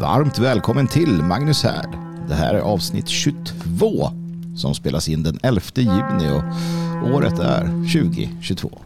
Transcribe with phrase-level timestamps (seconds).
[0.00, 1.84] Varmt välkommen till Magnus här.
[2.28, 4.10] Det här är avsnitt 22
[4.56, 8.78] som spelas in den 11 juni och året är 2022.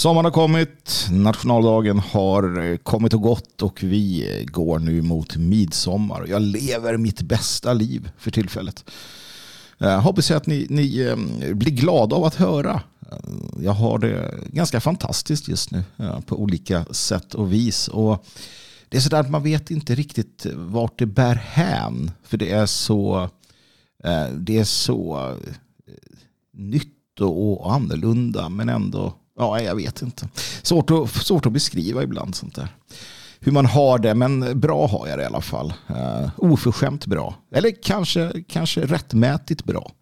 [0.00, 5.36] Sommaren har kommit, nationaldagen har eh, kommit och gått och vi eh, går nu mot
[5.36, 6.26] midsommar.
[6.28, 8.90] Jag lever mitt bästa liv för tillfället.
[9.78, 11.14] Eh, jag hoppas att ni, ni
[11.54, 12.80] blir glada av att höra.
[13.58, 15.84] Jag har det ganska fantastiskt just nu
[16.26, 17.88] på olika sätt och vis.
[17.88, 18.26] Och
[18.88, 22.10] det är sådär att man vet inte riktigt vart det bär hän.
[22.22, 23.28] För det är så,
[24.38, 25.36] det är så
[26.52, 30.28] nytt och annorlunda men ändå, ja jag vet inte.
[30.62, 32.68] Svårt att, svårt att beskriva ibland sånt där.
[33.42, 35.72] Hur man har det, men bra har jag det i alla fall.
[35.90, 37.34] Uh, oförskämt bra.
[37.52, 39.92] Eller kanske, kanske rättmätigt bra.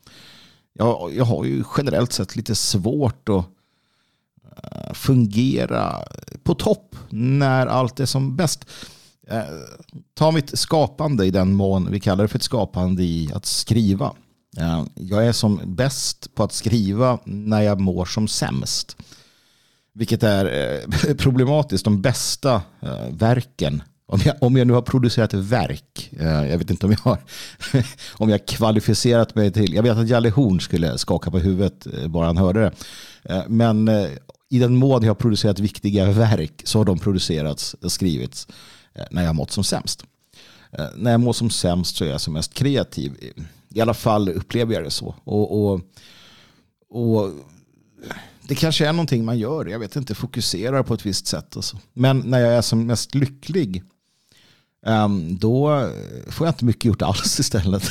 [0.73, 3.45] Jag, jag har ju generellt sett lite svårt att
[4.65, 5.95] uh, fungera
[6.43, 8.67] på topp när allt är som bäst.
[9.33, 9.43] Uh,
[10.15, 14.13] ta mitt skapande i den mån vi kallar det för ett skapande i att skriva.
[14.95, 18.97] Jag är som bäst på att skriva när jag mår som sämst.
[19.99, 20.45] Vilket är
[21.09, 21.85] eh, problematiskt.
[21.85, 26.71] De bästa eh, verken, om jag, om jag nu har producerat verk, eh, jag vet
[26.71, 27.19] inte om jag har
[28.13, 32.27] om jag kvalificerat mig till, jag vet att Jalle Horn skulle skaka på huvudet bara
[32.27, 32.73] han hörde det.
[33.49, 33.89] Men
[34.51, 38.49] i den mån jag har producerat viktiga verk så har de producerats och skrivits
[39.11, 40.05] när jag har mått som sämst.
[40.95, 43.13] När jag mår som sämst så är jag som mest kreativ
[43.75, 45.15] i alla fall upplever jag det så.
[45.25, 45.81] Och, och,
[46.91, 47.31] och
[48.49, 51.57] det kanske är någonting man gör, jag vet inte, fokuserar på ett visst sätt.
[51.57, 51.79] Och så.
[51.93, 53.83] Men när jag är som mest lycklig,
[54.87, 55.91] um, då
[56.29, 57.83] får jag inte mycket gjort alls istället.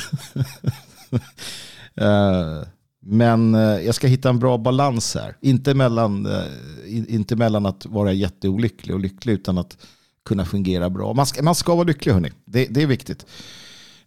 [2.00, 2.62] uh,
[3.00, 5.36] men eh, jag ska hitta en bra balans här.
[5.40, 6.44] Inte mellan, uh,
[6.86, 9.76] inte mellan att vara jätteolycklig och lycklig, utan att
[10.24, 11.14] kunna fungera bra.
[11.14, 12.32] Man ska, man ska vara lycklig, hörni.
[12.44, 13.26] Det, det är viktigt.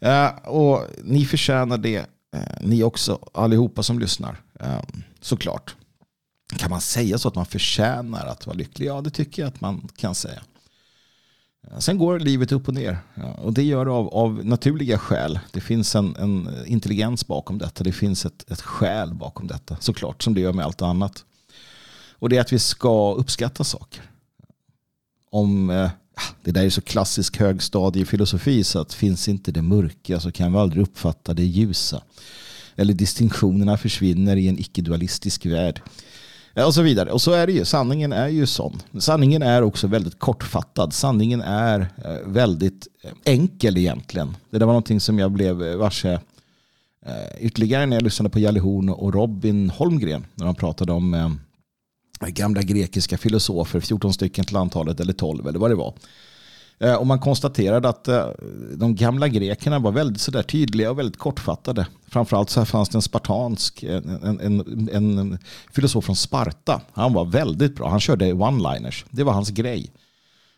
[0.06, 2.06] Uh, och ni förtjänar det,
[2.62, 4.38] ni också, allihopa som lyssnar.
[4.60, 5.76] Ehm, såklart.
[6.58, 8.88] Kan man säga så att man förtjänar att vara lycklig?
[8.88, 10.42] Ja, det tycker jag att man kan säga.
[11.80, 12.98] Sen går livet upp och ner.
[13.38, 15.40] Och det gör det av, av naturliga skäl.
[15.52, 17.84] Det finns en, en, intelligens bakom detta.
[17.84, 19.78] Det finns ett, ett skäl bakom detta.
[19.80, 21.26] Såklart, som det gör med allt annat.
[22.12, 24.02] Och det är att vi ska uppskatta saker.
[25.30, 25.90] Om eh,
[26.44, 30.60] det där är så klassisk högstadiefilosofi så att finns inte det mörka så kan vi
[30.60, 32.02] aldrig uppfatta det ljusa.
[32.76, 35.82] Eller distinktionerna försvinner i en icke-dualistisk värld.
[36.54, 37.12] Eh, och så vidare.
[37.12, 37.66] Och så är det ju.
[37.66, 38.82] Sanningen är ju sån.
[39.00, 40.94] Sanningen är också väldigt kortfattad.
[40.94, 44.38] Sanningen är eh, väldigt eh, enkel egentligen.
[44.50, 46.20] Det där var någonting som jag blev varse
[47.40, 50.26] ytterligare när jag lyssnade på Jalle Horn och Robin Holmgren.
[50.36, 51.40] När de pratade om
[52.28, 55.94] gamla grekiska filosofer, 14 stycken till antalet eller 12 eller vad det var.
[56.82, 58.26] Eh, och man konstaterade att eh,
[58.76, 61.88] de gamla grekerna var väldigt sådär tydliga och väldigt kortfattade.
[62.08, 65.38] Framförallt så fanns det en spartansk, en, en, en,
[65.72, 66.82] filosof från Sparta.
[66.94, 67.90] Han var väldigt bra.
[67.90, 69.06] Han körde one-liners.
[69.10, 69.92] Det var hans grej.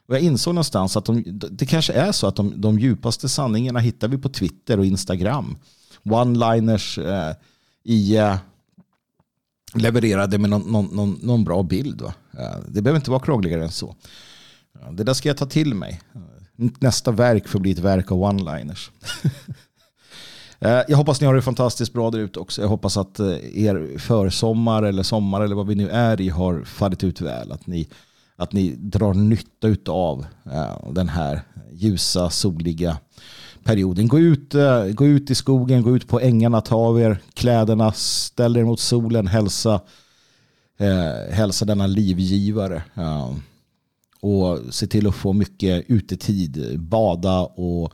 [0.07, 3.79] Och jag insåg någonstans att de, det kanske är så att de, de djupaste sanningarna
[3.79, 5.57] hittar vi på Twitter och Instagram.
[6.03, 7.35] One-liners eh,
[7.83, 8.35] i eh,
[9.73, 12.01] levererade med någon, någon, någon, bra bild.
[12.01, 12.13] Va?
[12.39, 13.95] Eh, det behöver inte vara krångligare än så.
[14.91, 16.01] Det där ska jag ta till mig.
[16.79, 18.91] Nästa verk får bli ett verk av one-liners.
[20.59, 22.61] Eh, jag hoppas ni har det fantastiskt bra där ute också.
[22.61, 26.63] Jag hoppas att eh, er försommar eller sommar eller vad vi nu är i har
[26.63, 27.51] fallit ut väl.
[27.51, 27.87] Att ni,
[28.35, 31.41] att ni drar nytta av eh, den här
[31.71, 32.97] ljusa, soliga
[33.63, 34.07] perioden.
[34.07, 34.53] Gå ut,
[34.93, 38.79] gå ut i skogen, gå ut på ängarna, ta av er kläderna, ställ er mot
[38.79, 39.81] solen, hälsa,
[40.77, 42.83] eh, hälsa denna livgivare.
[42.93, 43.35] Ja.
[44.23, 47.93] Och se till att få mycket utetid, bada och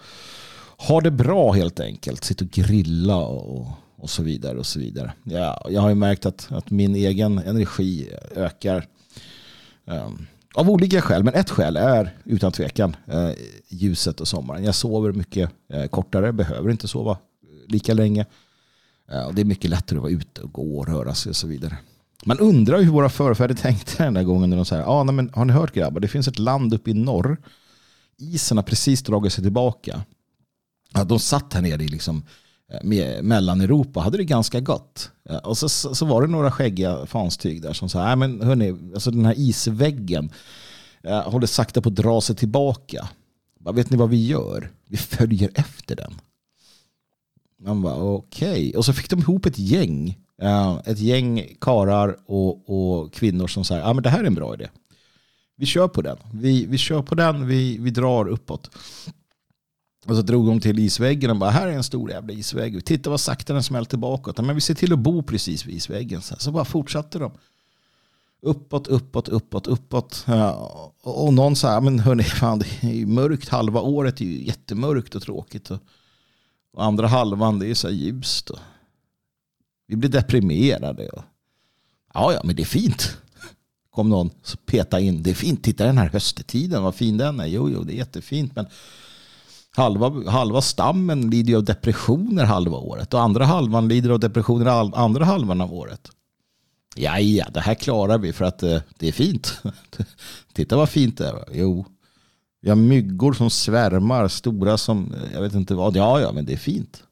[0.78, 2.24] ha det bra helt enkelt.
[2.24, 4.58] Sitta och grilla och, och så vidare.
[4.58, 5.14] och så vidare.
[5.24, 8.88] Ja, jag har ju märkt att, att min egen energi ökar.
[9.86, 13.32] Um, av olika skäl, men ett skäl är utan tvekan uh,
[13.70, 14.64] ljuset och sommaren.
[14.64, 17.18] Jag sover mycket uh, kortare, behöver inte sova eh,
[17.68, 18.26] lika länge.
[19.14, 21.36] Uh, och det är mycket lättare att vara ute och gå och röra sig och
[21.36, 21.78] så vidare.
[22.26, 25.32] Man undrar hur våra förfäder tänkte den där gången när de säger, ah, nej, men
[25.34, 27.38] har ni hört grabbar, det finns ett land uppe i norr.
[28.18, 30.02] Isen har precis dragit sig tillbaka.
[30.94, 32.24] Ja, de satt här nere i liksom,
[32.72, 35.12] eh, med Mellaneuropa hade det ganska gott.
[35.30, 38.78] Eh, och så, så var det några skäggiga fanstyg där som sa, nej men hörni,
[38.94, 40.32] alltså den här isväggen
[41.04, 43.10] eh, håller sakta på att dra sig tillbaka.
[43.74, 44.72] Vet ni vad vi gör?
[44.88, 46.14] Vi följer efter den.
[47.62, 48.50] Man bara okej.
[48.50, 48.74] Okay.
[48.74, 50.18] Och så fick de ihop ett gäng.
[50.42, 54.36] Eh, ett gäng karar och, och kvinnor som sa, ja men det här är en
[54.36, 54.70] bra idé.
[55.56, 56.18] Vi kör på den.
[56.34, 58.70] Vi, vi kör på den, vi, vi drar uppåt.
[60.06, 62.86] Och så drog de till isväggen och bara, här är en stor jävla isvägg.
[62.86, 64.38] Titta vad sakta den smälter bakåt.
[64.38, 66.22] Men vi ser till att bo precis vid isväggen.
[66.22, 67.32] Så, så bara fortsatte de.
[68.42, 70.26] Uppåt, uppåt, uppåt, uppåt.
[70.28, 73.50] Eh, ja, och någon sa, men hörni, fan, det är ju mörkt.
[73.50, 75.72] Halva året är ju jättemörkt och tråkigt.
[75.72, 75.80] Och,
[76.74, 78.50] och andra halvan, det är så här ljust.
[78.50, 78.60] Och
[79.90, 81.10] vi blir deprimerade.
[81.10, 81.24] Och,
[82.14, 83.18] ja, ja, men det är fint.
[83.92, 84.30] Kom någon
[84.66, 85.64] peta in, det är fint.
[85.64, 87.46] Titta den här höstetiden, vad fin den är.
[87.46, 88.56] Jo, jo, det är jättefint.
[88.56, 88.66] Men
[89.76, 93.14] halva, halva stammen lider ju av depressioner halva året.
[93.14, 96.12] Och andra halvan lider av depressioner andra halvan av året.
[96.96, 99.62] Ja, ja, det här klarar vi för att eh, det är fint.
[100.54, 101.44] Titta vad fint det är.
[101.54, 101.86] Jo,
[102.62, 105.96] vi har myggor som svärmar, stora som, eh, jag vet inte vad.
[105.96, 107.04] Ja, ja, men det är fint.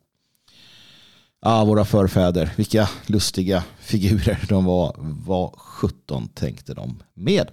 [1.39, 4.95] Ah, våra förfäder, vilka lustiga figurer de var.
[4.99, 7.51] Vad 17 tänkte de med?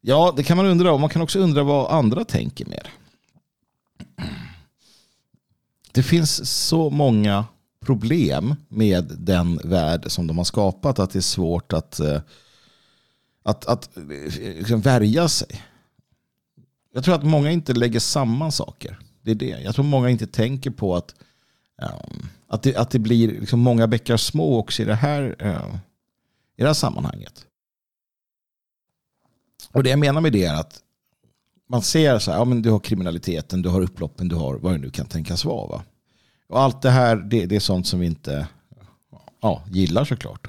[0.00, 0.92] Ja, det kan man undra.
[0.92, 2.88] Och man kan också undra vad andra tänker med.
[5.92, 7.44] Det finns så många
[7.80, 12.20] problem med den värld som de har skapat att det är svårt att, eh,
[13.42, 14.02] att, att eh,
[14.40, 15.62] liksom värja sig.
[16.94, 18.98] Jag tror att många inte lägger samman saker.
[19.22, 19.60] Det är det.
[19.64, 21.14] Jag tror många inte tänker på att,
[21.82, 25.76] um, att, det, att det blir liksom många bäckar små också i det här, eh,
[26.56, 27.46] i det här sammanhanget.
[29.72, 30.82] Och det jag menar med det är att
[31.68, 34.72] man ser så här, ja, men du har kriminaliteten, du har upploppen, du har vad
[34.72, 35.68] det nu kan tänkas vara.
[35.68, 35.82] Va?
[36.48, 38.48] Och allt det här, det, det är sånt som vi inte
[39.40, 40.48] ja, gillar såklart.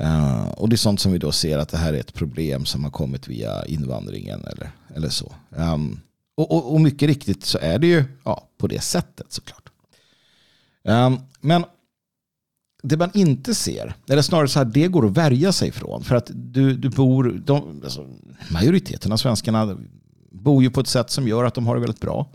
[0.00, 2.64] Uh, och det är sånt som vi då ser att det här är ett problem
[2.64, 5.34] som har kommit via invandringen eller, eller så.
[5.50, 6.00] Um,
[6.34, 9.63] och, och, och, mycket riktigt så är det ju ja, på det sättet såklart.
[10.88, 11.64] Ehm, men
[12.82, 16.04] det man inte ser, eller snarare så här, det går att värja sig från.
[16.04, 18.06] För att du, du bor, de, alltså,
[18.50, 19.78] majoriteten av svenskarna
[20.30, 22.30] bor ju på ett sätt som gör att de har det väldigt bra.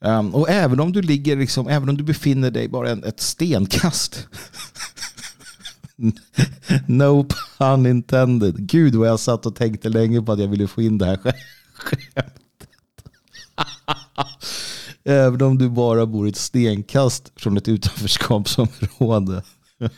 [0.00, 3.20] Um, och även om du ligger, liksom, även om du befinner dig bara en, ett
[3.20, 4.28] stenkast.
[6.86, 7.28] no
[7.58, 8.54] pun intended.
[8.68, 11.16] Gud vad jag satt och tänkte länge på att jag ville få in det här
[11.74, 12.32] skämtet
[15.06, 19.42] även om du bara bor ett stenkast från ett utanförskapsområde.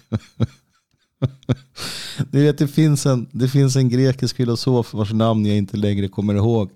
[2.31, 6.09] Ni vet, det, finns en, det finns en grekisk filosof vars namn jag inte längre
[6.09, 6.71] kommer ihåg.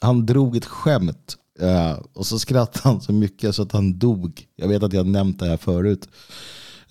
[0.00, 4.46] Han drog ett skämt eh, och så skrattade han så mycket så att han dog.
[4.56, 6.08] Jag vet att jag nämnt det här förut.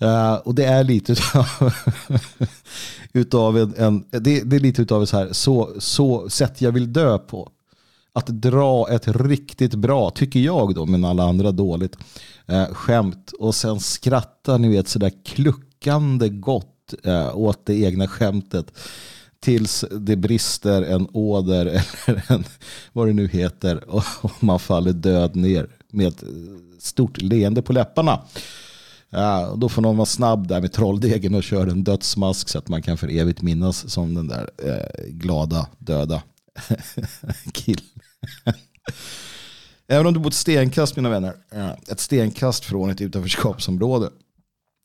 [0.02, 1.46] Uh, och det är lite utav,
[3.12, 6.72] utav en, en det, det, är lite utav ett så här, så, så sätt jag
[6.72, 7.50] vill dö på.
[8.16, 11.96] Att dra ett riktigt bra, tycker jag då, men alla andra dåligt,
[12.46, 13.32] eh, skämt.
[13.38, 18.72] Och sen skratta, ni vet, sådär kluckande gott eh, åt det egna skämtet
[19.40, 21.66] tills det brister en åder
[22.06, 22.44] eller en,
[22.92, 24.04] vad det nu heter och,
[24.40, 26.24] man faller död ner med ett
[26.78, 28.12] stort leende på läpparna.
[29.10, 32.58] Eh, ja, då får någon vara snabb där med trolldegen och köra en dödsmask så
[32.58, 36.22] att man kan för evigt minnas som den där eh, glada döda
[37.52, 37.84] killen.
[39.86, 44.10] Även om du bor ett stenkast mina vänner, eh, ett stenkast från ett utanförskapsområde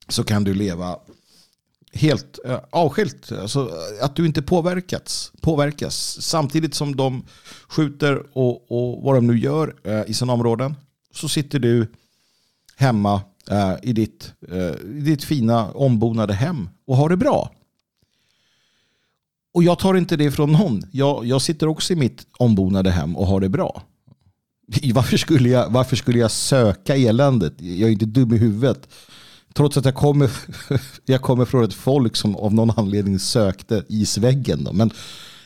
[0.08, 1.00] så kan du leva
[1.94, 3.32] helt uh, avskilt.
[3.32, 3.72] Alltså,
[4.02, 6.22] att du inte påverkats, påverkas.
[6.22, 7.26] Samtidigt som de
[7.68, 10.76] skjuter och, och vad de nu gör uh, i sina områden
[11.14, 11.92] så sitter du
[12.76, 13.22] hemma
[13.52, 14.34] uh, i, ditt,
[14.84, 17.52] i ditt fina ombonade hem och har det bra.
[19.54, 20.84] Och jag tar inte det från någon.
[20.92, 23.84] Jag, jag sitter också i mitt ombonade hem och har det bra.
[24.94, 27.54] Varför skulle, jag, varför skulle jag söka eländet?
[27.58, 28.90] Jag är inte dum i huvudet.
[29.54, 30.32] Trots att jag kommer,
[31.06, 34.64] jag kommer från ett folk som av någon anledning sökte isväggen.
[34.64, 34.74] Då.
[34.74, 34.92] Men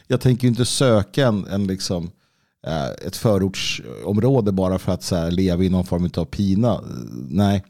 [0.07, 2.11] jag tänker inte söka en, en liksom,
[2.67, 6.81] eh, ett förortsområde bara för att så här, leva i någon form av pina.
[7.29, 7.63] Nej,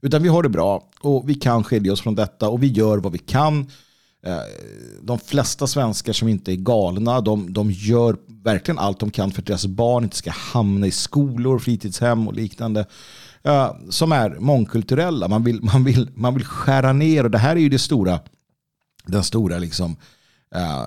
[0.00, 2.98] utan vi har det bra och vi kan skilja oss från detta och vi gör
[2.98, 3.70] vad vi kan.
[4.22, 4.38] Eh,
[5.02, 9.42] de flesta svenskar som inte är galna, de, de gör verkligen allt de kan för
[9.42, 12.86] att deras barn inte ska hamna i skolor, fritidshem och liknande
[13.42, 15.28] eh, som är mångkulturella.
[15.28, 18.20] Man vill, man, vill, man vill skära ner och det här är ju det stora,
[19.06, 19.96] den stora liksom,
[20.54, 20.86] eh,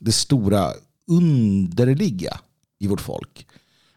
[0.00, 0.68] det stora
[1.10, 2.38] underliga
[2.78, 3.46] i vårt folk.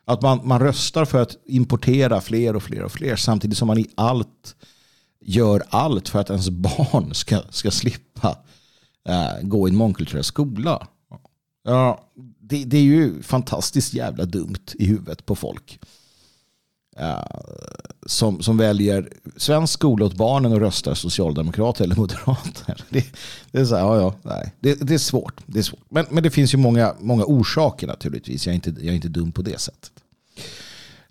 [0.05, 3.77] Att man, man röstar för att importera fler och fler och fler samtidigt som man
[3.77, 4.55] i allt
[5.25, 8.37] gör allt för att ens barn ska, ska slippa
[9.09, 10.87] eh, gå i en mångkulturell skola.
[11.63, 15.79] Ja, det, det, är ju fantastiskt jävla dumt i huvudet på folk.
[16.97, 17.23] Eh,
[18.05, 22.83] som, som väljer svensk skola åt barnen och röstar socialdemokrater eller moderater.
[22.89, 23.05] Det,
[23.51, 24.53] det är så här, ja, ja, nej.
[24.59, 25.41] Det, det, är svårt.
[25.45, 25.85] Det är svårt.
[25.89, 28.45] Men, men det finns ju många, många orsaker naturligtvis.
[28.45, 29.91] Jag är, inte, jag är inte dum på det sättet.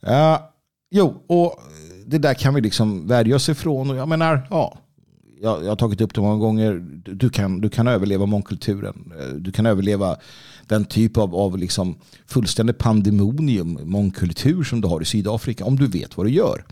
[0.03, 0.39] Eh,
[0.91, 1.61] jo, och
[2.07, 3.91] det där kan vi liksom värja oss ifrån.
[3.91, 4.79] Och jag menar, ja,
[5.41, 6.85] jag, jag har tagit upp det många gånger.
[7.05, 9.13] Du kan, du kan överleva mångkulturen.
[9.21, 10.17] Eh, du kan överleva
[10.67, 15.65] den typ av, av liksom fullständig pandemonium, mångkultur som du har i Sydafrika.
[15.65, 16.65] Om du vet vad du gör.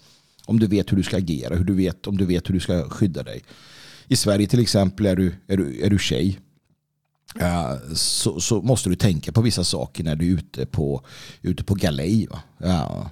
[0.47, 2.61] Om du vet hur du ska agera, hur du vet, om du vet hur du
[2.61, 3.43] ska skydda dig.
[4.09, 6.41] I Sverige till exempel är du, är du, är du tjej.
[7.37, 11.05] Uh, så, så, måste du tänka på vissa saker när du är ute på,
[11.43, 12.29] ute på galej.
[12.65, 13.07] Uh,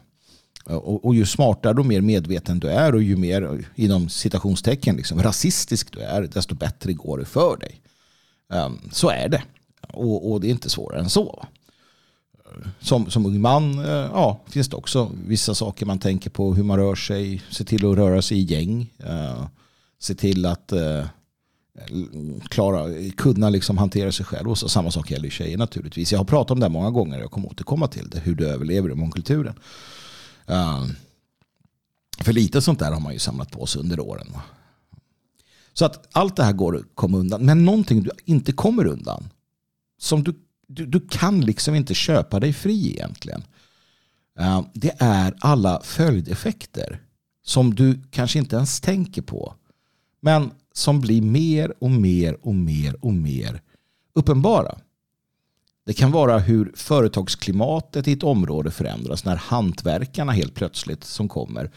[0.69, 4.97] Eh, och, och, ju smartare och mer medveten du är och ju mer inom citationstecken
[4.97, 7.81] liksom, rasistisk du är, desto bättre går det för dig.
[8.52, 9.43] Um, så är det.
[9.93, 11.47] Och, och, det är inte svårare än så.
[12.35, 16.55] Eh, som, som ung man uh, ja, finns det också vissa saker man tänker på.
[16.55, 18.93] Hur man rör sig, se till att röra sig i gäng.
[19.05, 19.47] Uh,
[19.99, 21.05] se till att uh,
[22.49, 24.50] klara, kunna liksom hantera sig själv.
[24.50, 26.12] Och så, samma sak gäller tjejer naturligtvis.
[26.12, 27.17] Jag har pratat om det många gånger.
[27.17, 28.19] och Jag kommer återkomma till det.
[28.19, 29.55] Hur du överlever i mångkulturen.
[29.55, 29.62] Uh,
[30.50, 30.97] Ehm,
[32.19, 34.26] för lite sånt där har man ju samlat på sig under åren.
[35.73, 37.45] Så att allt det här går att komma undan.
[37.45, 39.28] Men någonting du inte kommer undan.
[39.99, 40.35] Som du,
[40.66, 43.42] du, du kan liksom inte köpa dig fri egentligen.
[44.38, 47.00] Ehm, det är alla följdeffekter.
[47.42, 49.54] Som du kanske inte ens tänker på.
[50.21, 53.62] Men som blir mer och mer och mer och mer
[54.14, 54.78] uppenbara.
[55.87, 61.70] Det kan vara hur företagsklimatet i ett område förändras när hantverkarna helt plötsligt som kommer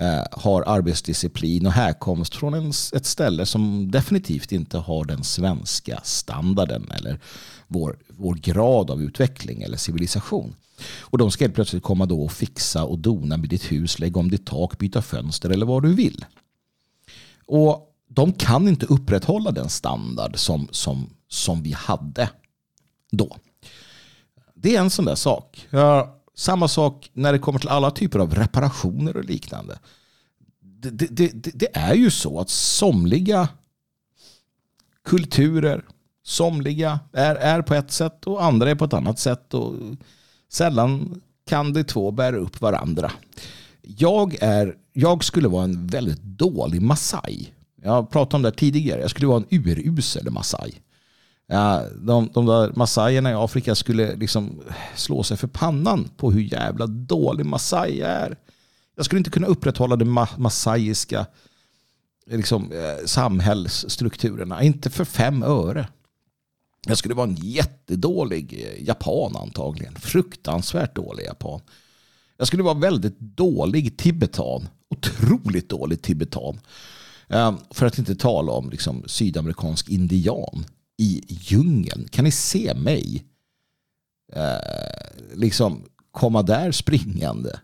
[0.00, 6.00] eh, har arbetsdisciplin och härkomst från en, ett ställe som definitivt inte har den svenska
[6.04, 7.20] standarden eller
[7.66, 10.54] vår, vår grad av utveckling eller civilisation.
[11.00, 14.20] Och de ska helt plötsligt komma då och fixa och dona med ditt hus, lägga
[14.20, 16.24] om ditt tak, byta fönster eller vad du vill.
[17.46, 22.28] Och de kan inte upprätthålla den standard som, som, som vi hade
[23.12, 23.36] då.
[24.54, 25.66] Det är en sån där sak.
[25.70, 29.78] Ja, samma sak när det kommer till alla typer av reparationer och liknande.
[30.60, 33.48] Det, det, det, det är ju så att somliga
[35.04, 35.84] kulturer,
[36.22, 39.54] somliga är, är på ett sätt och andra är på ett annat sätt.
[39.54, 39.74] Och
[40.48, 43.12] sällan kan de två bära upp varandra.
[43.82, 47.48] Jag, är, jag skulle vara en väldigt dålig Masai.
[47.82, 49.00] Jag pratat om det tidigare.
[49.00, 50.72] Jag skulle vara en urusel Masai.
[51.52, 54.60] Ja, de, de där massajerna i Afrika skulle liksom
[54.96, 58.36] slå sig för pannan på hur jävla dålig massaj är.
[58.96, 61.26] Jag skulle inte kunna upprätthålla de ma massajiska
[62.26, 64.62] liksom, eh, samhällsstrukturerna.
[64.62, 65.88] Inte för fem öre.
[66.86, 69.94] Jag skulle vara en jättedålig eh, japan antagligen.
[69.94, 71.60] Fruktansvärt dålig japan.
[72.36, 74.68] Jag skulle vara väldigt dålig tibetan.
[74.90, 76.60] Otroligt dålig tibetan.
[77.28, 80.64] Eh, för att inte tala om liksom, sydamerikansk indian
[81.02, 82.08] i djungeln.
[82.10, 83.24] Kan ni se mig
[84.32, 87.60] eh, liksom komma där springande?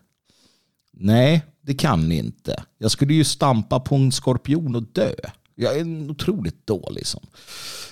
[0.91, 2.63] Nej, det kan ni inte.
[2.77, 5.13] Jag skulle ju stampa på en skorpion och dö.
[5.55, 7.27] Jag är en otroligt dålig sån.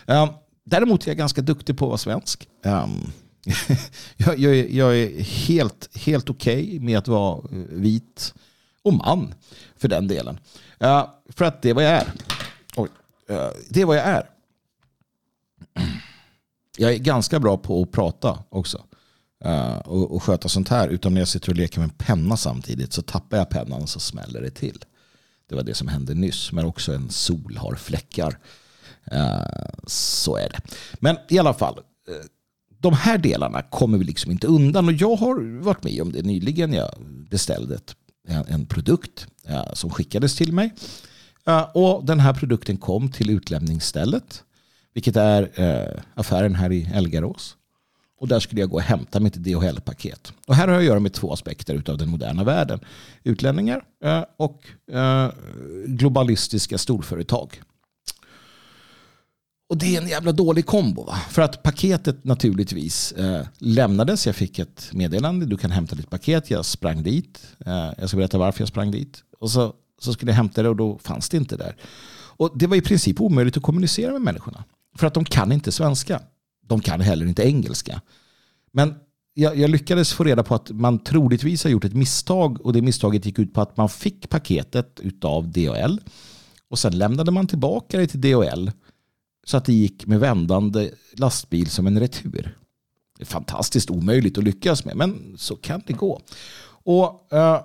[0.05, 0.29] Um,
[0.63, 2.47] däremot är jag ganska duktig på att vara svensk.
[2.63, 3.11] Um,
[4.17, 8.33] jag, jag, jag, är helt, helt okej okay med att vara eh, vit
[8.81, 9.33] och man
[9.75, 10.39] för den delen.
[10.83, 12.07] Uh, för att det är vad jag är.
[12.75, 12.89] Oj,
[13.31, 14.29] uh, det är vad jag är.
[16.77, 18.83] Jag är ganska bra på att prata också.
[19.45, 20.87] Uh, och, och sköta sånt här.
[20.87, 23.89] Utan när jag sitter och leker med en penna samtidigt så tappar jag pennan och
[23.89, 24.83] så smäller det till.
[25.49, 26.51] Det var det som hände nyss.
[26.51, 28.37] Men också en sol har fläckar.
[29.13, 30.61] Uh, så är det.
[30.99, 31.77] Men i alla fall.
[31.77, 32.15] Uh,
[32.79, 34.87] de här delarna kommer vi liksom inte undan.
[34.87, 36.73] Och jag har varit med om det nyligen.
[36.73, 36.91] Jag
[37.29, 37.95] beställde ett,
[38.27, 39.27] en, en produkt
[39.73, 40.73] som skickades till mig.
[41.73, 44.43] och den här produkten kom till utlämningsstället.
[44.97, 47.55] Vilket är eh, affären här i Elgarås.
[48.19, 50.33] Och där skulle jag gå och hämta mitt DHL-paket.
[50.47, 52.79] Och här har jag att göra med två aspekter av den moderna världen.
[53.23, 55.31] Utlänningar eh, och eh,
[55.85, 57.61] globalistiska storföretag.
[59.69, 61.03] Och det är en jävla dålig kombo.
[61.03, 61.15] Va?
[61.29, 64.25] För att paketet naturligtvis eh, lämnades.
[64.25, 65.45] Jag fick ett meddelande.
[65.45, 66.51] Du kan hämta ditt paket.
[66.51, 67.47] Jag sprang dit.
[67.65, 69.23] Eh, jag ska berätta varför jag sprang dit.
[69.39, 71.75] Och så, så skulle jag hämta det och då fanns det inte där.
[72.37, 74.63] Och det var i princip omöjligt att kommunicera med människorna.
[74.97, 76.21] För att de kan inte svenska.
[76.65, 78.01] De kan heller inte engelska.
[78.71, 78.95] Men
[79.33, 82.81] jag, jag, lyckades få reda på att man troligtvis har gjort ett misstag och det
[82.81, 85.99] misstaget gick ut på att man fick paketet av DHL
[86.69, 88.71] och sen lämnade man tillbaka det till DHL
[89.45, 92.57] så att det gick med vändande lastbil som en retur.
[93.17, 96.21] Det är fantastiskt omöjligt att lyckas med men så kan det gå.
[96.83, 97.59] Och uh,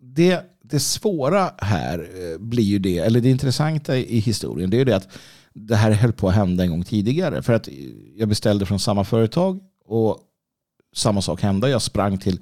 [0.00, 4.78] det, det svåra här eh, blir ju det, eller det intressanta i historien, det är
[4.78, 5.08] ju det att
[5.66, 7.42] det här höll på att hända en gång tidigare.
[7.42, 7.68] För att
[8.16, 10.18] jag beställde från samma företag och
[10.94, 11.70] samma sak hände.
[11.70, 12.40] Jag sprang till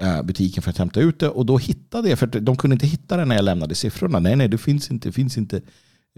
[0.00, 2.86] eh, butiken för att hämta ut det och då hittade jag, för de kunde inte
[2.86, 4.18] hitta det när jag lämnade siffrorna.
[4.18, 5.60] Nej, nej, det finns inte, finns inte,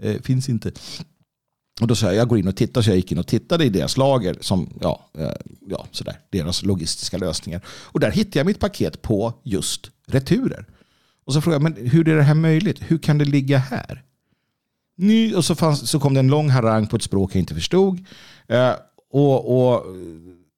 [0.01, 0.71] eh, finns inte.
[1.81, 3.65] Och då sa jag, jag går in och tittar, så jag gick in och tittade
[3.65, 5.31] i deras lager, som, ja, eh,
[5.67, 7.61] ja, sådär, deras logistiska lösningar.
[7.67, 10.65] Och där hittade jag mitt paket på just returer.
[11.25, 12.77] Och så frågade jag, men hur är det här möjligt?
[12.79, 14.03] Hur kan det ligga här?
[14.97, 17.55] Ny, och så, fanns, så kom det en lång harang på ett språk jag inte
[17.55, 18.05] förstod.
[18.47, 18.73] Eh,
[19.11, 19.85] och, och,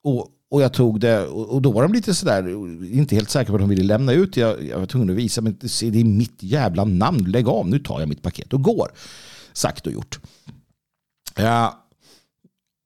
[0.03, 2.49] och, och jag tog det och då var de lite sådär,
[2.93, 4.37] inte helt säkra på att de ville lämna ut.
[4.37, 7.79] Jag, jag var tvungen att visa, men det är mitt jävla namn, lägg av, nu
[7.79, 8.91] tar jag mitt paket och går.
[9.53, 10.19] Sagt och gjort.
[11.35, 11.85] Ja,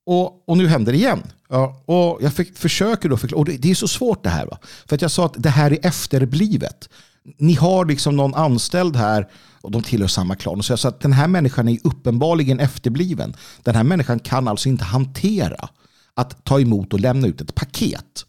[0.06, 1.24] och, och nu händer det igen.
[1.50, 4.46] Ja, och jag fick, försöker då förklara, och det, det, är så svårt det här.
[4.46, 4.58] Va?
[4.86, 6.90] För att jag sa att det här är efterblivet.
[7.38, 10.64] Ni har liksom någon anställd här och de tillhör samma klan.
[10.64, 13.36] Så så att den här människan är uppenbarligen efterbliven.
[13.64, 15.70] Den här människan kan alltså inte hantera
[16.14, 18.26] att ta emot och lämna ut ett paket.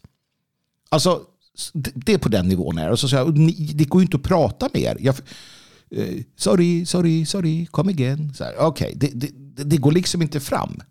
[0.89, 1.21] Alltså,
[1.73, 2.77] det är på den nivån.
[2.77, 2.91] Här.
[2.91, 3.33] Och så sa jag,
[3.75, 4.97] det går ju inte att prata med er.
[4.99, 5.15] Jag,
[5.91, 8.33] eh, sorry, sorry, sorry, come again.
[8.59, 10.81] Okej, okay, det, det, det går liksom inte fram.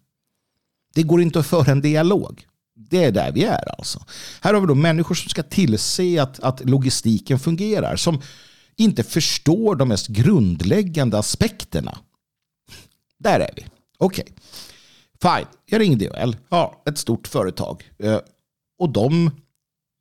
[0.94, 2.46] Det går inte att föra en dialog.
[2.76, 4.04] Det är där vi är alltså.
[4.40, 7.96] Här har vi då människor som ska tillse att, att logistiken fungerar.
[7.96, 8.22] Som
[8.76, 11.98] inte förstår de mest grundläggande aspekterna.
[13.18, 13.66] Där är vi.
[13.98, 14.24] Okej.
[14.24, 14.34] Okay.
[15.22, 16.36] Fine, jag ringde DHL.
[16.48, 17.90] Ja, ett stort företag.
[17.98, 18.18] Eh,
[18.78, 19.30] och de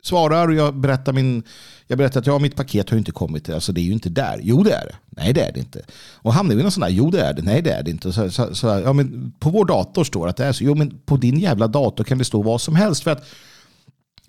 [0.03, 1.43] svarar och jag berättar, min,
[1.87, 3.49] jag berättar att ja, mitt paket har inte kommit.
[3.49, 4.39] Alltså det är ju inte där.
[4.43, 4.95] Jo det är det.
[5.09, 5.81] Nej det är det inte.
[6.13, 7.41] Och hamnar vi i någon sån där, jo det är det.
[7.41, 8.13] Nej det är det inte.
[8.13, 10.63] Så, så, så, ja, men på vår dator står att det är så.
[10.63, 13.03] Jo men på din jävla dator kan det stå vad som helst.
[13.03, 13.25] För att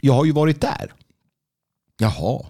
[0.00, 0.92] jag har ju varit där.
[1.98, 2.42] Jaha.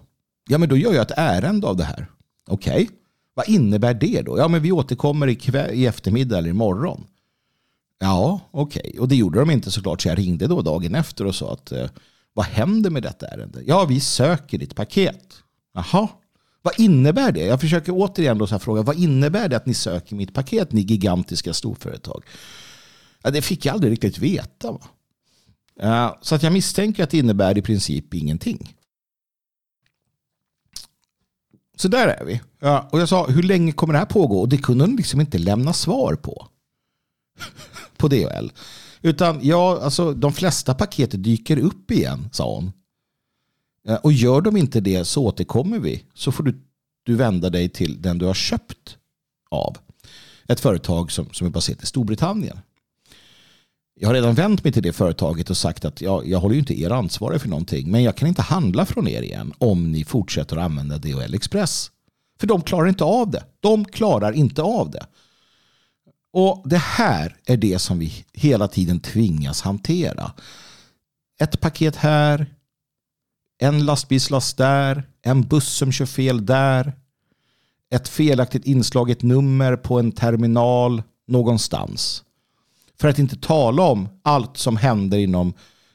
[0.48, 2.06] Ja men då gör jag ett ärende av det här.
[2.48, 2.74] Okej.
[2.74, 2.86] Okay.
[3.34, 4.38] Vad innebär det då?
[4.38, 7.04] Ja men vi återkommer i, kväll, i eftermiddag eller imorgon.
[7.98, 8.82] Ja, okej.
[8.86, 9.00] Okay.
[9.00, 10.02] Och det gjorde de inte såklart.
[10.02, 11.86] Så jag ringde då dagen efter och sa att eh,
[12.34, 13.62] vad händer med detta ärende?
[13.66, 15.42] Ja, vi söker ditt paket.
[15.74, 16.08] Jaha,
[16.62, 17.44] vad innebär det?
[17.44, 20.72] Jag försöker återigen då så här fråga, vad innebär det att ni söker mitt paket,
[20.72, 22.24] ni gigantiska storföretag?
[23.22, 24.72] Ja, det fick jag aldrig riktigt veta.
[24.72, 24.80] Va?
[25.80, 28.76] Eh, så att jag misstänker att det innebär i princip ingenting.
[31.76, 32.40] Så där är vi.
[32.60, 34.40] Ja, och jag sa, hur länge kommer det här pågå?
[34.40, 36.48] Och det kunde hon liksom inte lämna svar på.
[37.96, 38.50] på DHL.
[39.04, 42.72] Utan ja, alltså, de flesta paket dyker upp igen, sa hon.
[43.88, 46.04] Eh, och gör de inte det så återkommer vi.
[46.14, 46.60] Så får du,
[47.02, 48.96] du vända dig till den du har köpt
[49.50, 49.76] av.
[50.48, 52.58] Ett företag som, som är baserat i Storbritannien.
[54.00, 56.60] Jag har redan vänt mig till det företaget och sagt att jag, jag håller ju
[56.60, 57.90] inte er ansvariga för någonting.
[57.90, 61.90] Men jag kan inte handla från er igen om ni fortsätter att använda DHL Express.
[62.40, 63.44] För de klarar inte av det.
[63.60, 65.06] De klarar inte av det.
[66.36, 70.32] Och det här är det som vi hela tiden tvingas hantera.
[71.40, 72.46] Ett paket här,
[73.58, 76.92] en lastbilslast där, en buss som kör fel där,
[77.90, 82.24] ett felaktigt inslaget nummer på en terminal någonstans.
[83.00, 85.52] För att inte tala om allt som händer inom,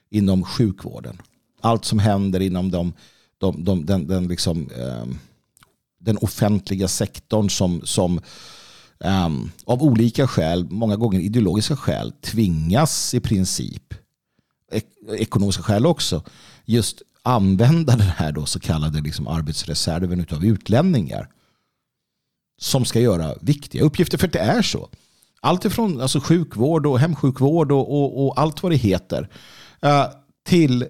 [0.10, 1.22] inom sjukvården.
[1.62, 2.94] Allt som händer inom de,
[3.38, 5.06] de, de, den, den, liksom, eh,
[6.00, 8.22] den offentliga sektorn som, som
[9.04, 13.94] um, av olika skäl, många gånger ideologiska skäl, tvingas i princip,
[14.72, 14.86] ek
[15.18, 16.24] ekonomiska skäl också,
[16.66, 21.30] just använda den här då så kallade liksom arbetsreserven av utlänningar
[22.60, 24.18] som ska göra viktiga uppgifter.
[24.18, 24.90] För det är så.
[25.42, 29.30] Allt ifrån alltså sjukvård och hemsjukvård och, och, och allt vad det heter
[29.86, 30.06] uh,
[30.46, 30.88] till, eh,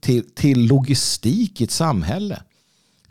[0.00, 2.42] till, till logistik i ett samhälle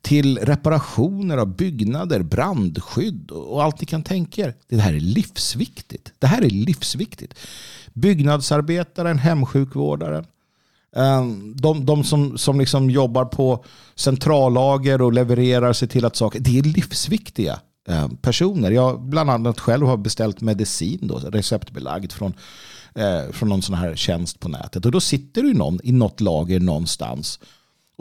[0.01, 4.55] till reparationer av byggnader, brandskydd och allt ni kan tänka er.
[4.67, 6.13] Det här är livsviktigt.
[6.19, 7.33] Det här är livsviktigt.
[7.93, 10.25] Byggnadsarbetaren, hemsjukvårdaren,
[10.95, 13.63] ehm, de, de som, som liksom jobbar på
[13.95, 18.71] centrallager och levererar sig till att saker, det är livsviktiga ehm, personer.
[18.71, 22.33] Jag bland annat själv har beställt medicin, då, receptbelagd från,
[22.95, 24.85] eh, från någon sån här tjänst på nätet.
[24.85, 27.39] Och då sitter du någon, i något lager någonstans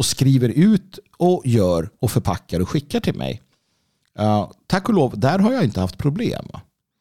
[0.01, 3.43] och skriver ut och gör och förpackar och skickar till mig.
[4.21, 6.45] Uh, tack och lov, där har jag inte haft problem.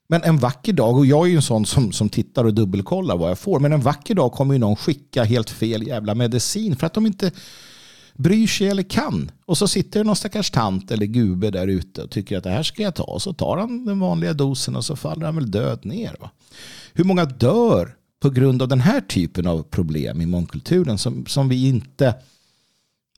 [0.09, 3.17] Men en vacker dag, och jag är ju en sån som, som tittar och dubbelkollar
[3.17, 6.75] vad jag får, men en vacker dag kommer ju någon skicka helt fel jävla medicin
[6.75, 7.31] för att de inte
[8.13, 9.31] bryr sig eller kan.
[9.45, 12.49] Och så sitter det någon stackars tant eller gube där ute och tycker att det
[12.49, 13.03] här ska jag ta.
[13.03, 16.15] Och så tar han den vanliga dosen och så faller han väl död ner.
[16.19, 16.29] Va?
[16.93, 21.49] Hur många dör på grund av den här typen av problem i mångkulturen som, som
[21.49, 22.15] vi inte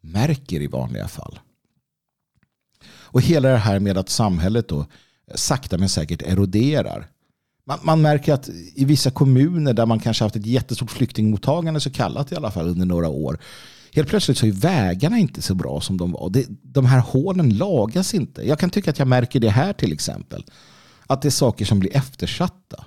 [0.01, 1.39] märker i vanliga fall?
[2.85, 4.85] Och hela det här med att samhället då
[5.35, 7.07] sakta men säkert eroderar.
[7.65, 11.91] Man, man, märker att i vissa kommuner där man kanske haft ett jättestort flyktingmottagande så
[11.91, 13.39] kallat i alla fall under några år.
[13.93, 16.29] Helt plötsligt så är vägarna inte så bra som de var.
[16.29, 18.47] Det, de här hålen lagas inte.
[18.47, 20.45] Jag kan tycka att jag märker det här till exempel.
[21.07, 22.85] Att det är saker som blir eftersatta.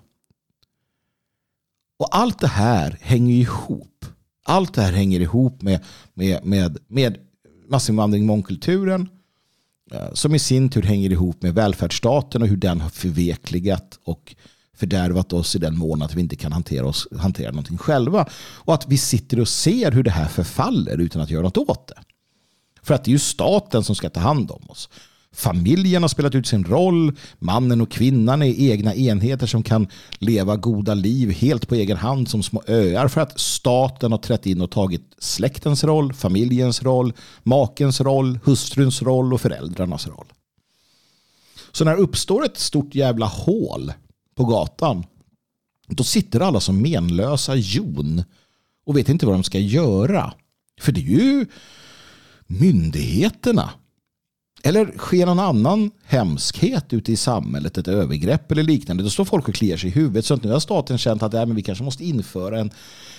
[1.98, 4.07] Och allt det här hänger ihop.
[4.45, 5.81] Allt det här hänger ihop med,
[6.15, 7.19] med, med, med
[7.69, 9.09] massinvandring, mångkulturen
[9.93, 14.35] eh, som i sin tur hänger ihop med välfärdsstaten och hur den har förvekligat och
[14.77, 18.29] fördärvat oss i den mån att vi inte kan hantera, oss, hantera någonting själva.
[18.35, 21.89] Och att vi sitter och ser hur det här förfaller utan att göra något åt
[21.89, 22.03] det.
[22.83, 24.89] För att det är ju staten som ska ta hand om oss.
[25.35, 27.12] Familjen har spelat ut sin roll.
[27.38, 32.29] Mannen och kvinnan är egna enheter som kan leva goda liv helt på egen hand
[32.29, 37.12] som små öar för att staten har trätt in och tagit släktens roll, familjens roll,
[37.42, 40.33] makens roll, hustruns roll och föräldrarnas roll.
[41.73, 43.92] Så när det uppstår ett stort jävla hål
[44.35, 45.05] på gatan
[45.88, 48.23] då sitter alla som menlösa jon
[48.87, 50.35] och vet inte vad de ska göra.
[50.81, 51.47] För det är ju
[52.47, 53.70] myndigheterna
[54.66, 59.48] eller sker någon annan hemskhet ute i samhället, ett övergrepp eller liknande, då står folk
[59.48, 60.24] och kliar sig i huvudet.
[60.24, 62.70] Så att nu har staten känt att äh, men vi kanske måste införa en,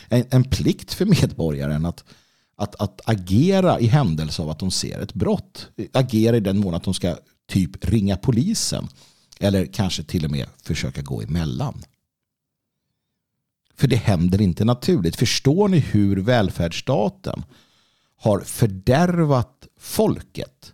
[0.09, 2.03] en, en plikt för medborgaren att,
[2.55, 5.69] att, att agera i händelse av att de ser ett brott.
[5.93, 7.15] Agera i den mån att de ska
[7.47, 8.87] typ ringa polisen.
[9.39, 11.83] Eller kanske till och med försöka gå emellan.
[13.75, 15.15] För det händer inte naturligt.
[15.15, 17.43] Förstår ni hur välfärdsstaten
[18.17, 20.71] har fördärvat folket?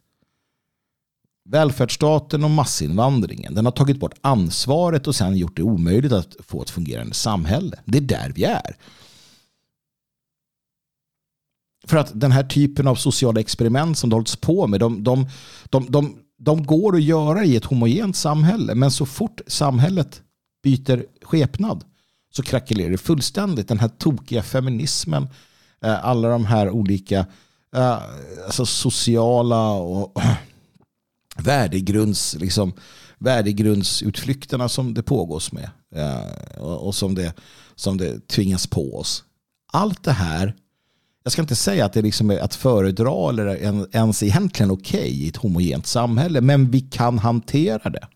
[1.52, 3.54] Välfärdsstaten och massinvandringen.
[3.54, 7.80] Den har tagit bort ansvaret och sen gjort det omöjligt att få ett fungerande samhälle.
[7.86, 8.76] Det är där vi är.
[11.88, 15.28] För att den här typen av sociala experiment som det hålls på med, de, de,
[15.70, 18.76] de, de, de går att göra i ett homogent samhälle.
[18.76, 20.22] Men så fort samhället
[20.64, 21.84] byter skepnad
[22.32, 23.68] så krackelerar det fullständigt.
[23.68, 25.28] Den här tokiga feminismen,
[25.82, 27.26] eh, alla de här olika
[27.76, 27.98] eh,
[28.46, 30.22] alltså sociala och
[31.36, 32.74] värdegrunds, liksom,
[33.18, 37.34] värdegrundsutflykterna som det pågås med eh, och som det,
[37.76, 39.24] som det tvingas på oss.
[39.74, 40.56] Allt det här,
[41.24, 45.12] jag ska inte säga att det liksom är att föredra eller ens egentligen okej okay
[45.12, 48.08] i ett homogent samhälle, men vi kan hantera det.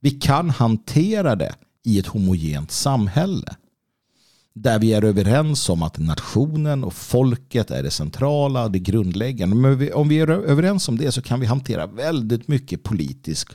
[0.00, 3.56] Vi kan hantera det i ett homogent samhälle
[4.62, 9.56] där vi är överens om att nationen och folket är det centrala, det grundläggande.
[9.56, 13.48] Men om vi är överens om det så kan vi hantera väldigt mycket politisk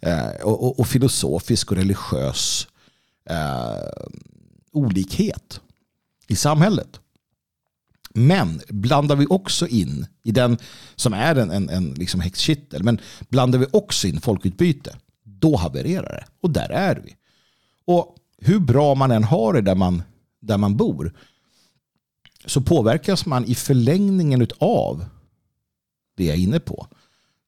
[0.00, 2.68] eh, och, filosofisk och religiös
[3.30, 4.04] eh,
[4.72, 5.60] olikhet
[6.28, 7.00] i samhället.
[8.14, 10.58] Men blandar vi också in i den
[10.96, 16.12] som är en, en, en liksom häxkittel, men blandar vi också in folkutbyte, då havererar
[16.12, 16.24] det.
[16.40, 17.16] Och där är vi.
[17.84, 20.02] Och hur bra man än har det där man
[20.40, 21.12] där man bor
[22.46, 25.04] så påverkas man i förlängningen av
[26.16, 26.86] det jag är inne på.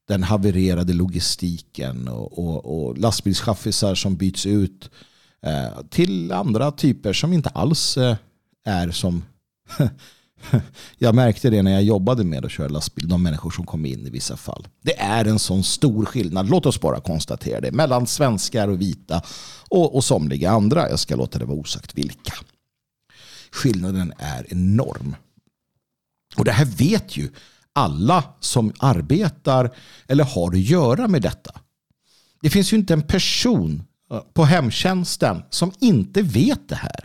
[0.09, 4.91] Den havererade logistiken och, och, och lastbilschaffisar som byts ut
[5.43, 8.17] eh, till andra typer som inte alls eh,
[8.65, 9.23] är som
[10.99, 14.07] jag märkte det när jag jobbade med att köra lastbil, de människor som kom in
[14.07, 14.69] i vissa fall.
[14.83, 19.23] Det är en sån stor skillnad, låt oss bara konstatera det, mellan svenskar och vita
[19.69, 20.89] och, och somliga andra.
[20.89, 22.33] Jag ska låta det vara osagt vilka.
[23.53, 25.17] Skillnaden är enorm.
[26.37, 27.31] Och det här vet ju
[27.73, 29.71] alla som arbetar
[30.07, 31.61] eller har att göra med detta.
[32.43, 33.83] Det finns ju inte en person
[34.35, 37.05] på hemtjänsten som inte vet det här.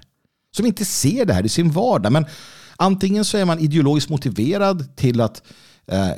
[0.56, 2.12] Som inte ser det här i sin vardag.
[2.12, 2.26] Men
[2.76, 5.44] antingen så är man ideologiskt motiverad till att
[5.86, 6.12] eh,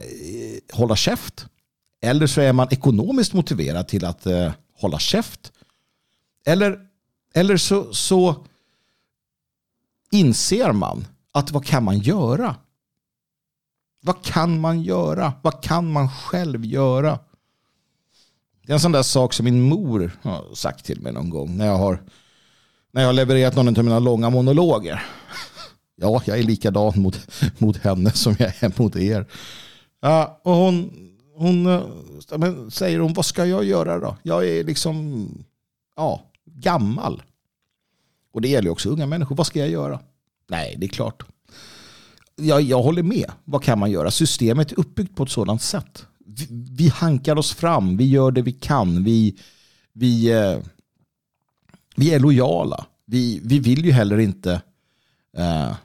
[0.73, 1.45] hålla käft.
[2.01, 5.51] Eller så är man ekonomiskt motiverad till att eh, hålla käft.
[6.45, 6.79] Eller,
[7.33, 8.45] eller så, så
[10.11, 12.55] inser man att vad kan man göra?
[14.01, 15.33] Vad kan man göra?
[15.41, 17.19] Vad kan man själv göra?
[18.65, 21.57] Det är en sån där sak som min mor har sagt till mig någon gång
[21.57, 22.03] när jag har,
[22.91, 25.03] när jag har levererat någon av mina långa monologer.
[26.01, 27.19] Ja, jag är likadan mot,
[27.57, 29.25] mot henne som jag är mot er.
[30.01, 30.91] Ja, och hon,
[31.35, 31.63] hon
[32.37, 34.17] men säger hon, vad ska jag göra då?
[34.23, 35.27] Jag är liksom
[35.95, 37.21] ja, gammal.
[38.31, 39.35] Och det gäller också unga människor.
[39.35, 39.99] Vad ska jag göra?
[40.49, 41.23] Nej, det är klart.
[42.35, 43.31] Jag, jag håller med.
[43.45, 44.11] Vad kan man göra?
[44.11, 46.05] Systemet är uppbyggt på ett sådant sätt.
[46.25, 47.97] Vi, vi hankar oss fram.
[47.97, 49.03] Vi gör det vi kan.
[49.03, 49.37] Vi,
[49.93, 50.57] vi, eh,
[51.95, 52.85] vi är lojala.
[53.05, 54.61] Vi, vi vill ju heller inte...
[55.37, 55.75] Eh,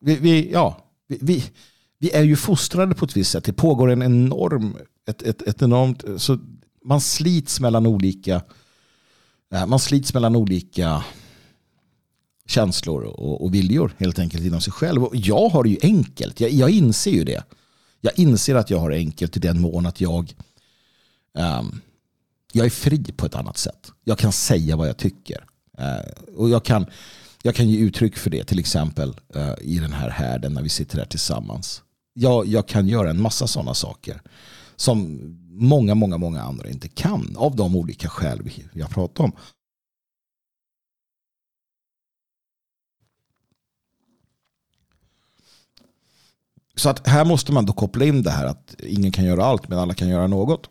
[0.00, 1.44] vi, vi, ja, vi, vi,
[1.98, 3.44] vi, är ju fostrade på ett visst sätt.
[3.44, 4.76] Det pågår en enorm...
[5.06, 6.38] Ett, ett, ett enormt, så
[6.84, 8.42] man slits mellan olika...
[9.66, 11.04] Man slits mellan olika
[12.46, 15.04] känslor och, och viljor helt enkelt inom sig själv.
[15.04, 16.40] Och jag har det ju enkelt.
[16.40, 17.44] Jag, jag inser ju det.
[18.00, 20.34] Jag inser att jag har det enkelt i den mån att jag
[21.38, 21.80] um,
[22.52, 23.92] jag är fri på ett annat sätt.
[24.04, 25.44] Jag kan säga vad jag tycker.
[25.80, 26.86] Uh, och jag kan,
[27.42, 30.68] jag kan ge uttryck för det till exempel uh, i den här härden när vi
[30.68, 31.82] sitter här tillsammans.
[32.14, 34.22] Jag, jag kan göra en massa sådana saker
[34.76, 35.18] som
[35.50, 39.32] många, många, många andra inte kan av de olika skäl vi, pratar har pratat om.
[46.74, 49.68] Så att här måste man då koppla in det här att ingen kan göra allt
[49.68, 50.70] men alla kan göra något.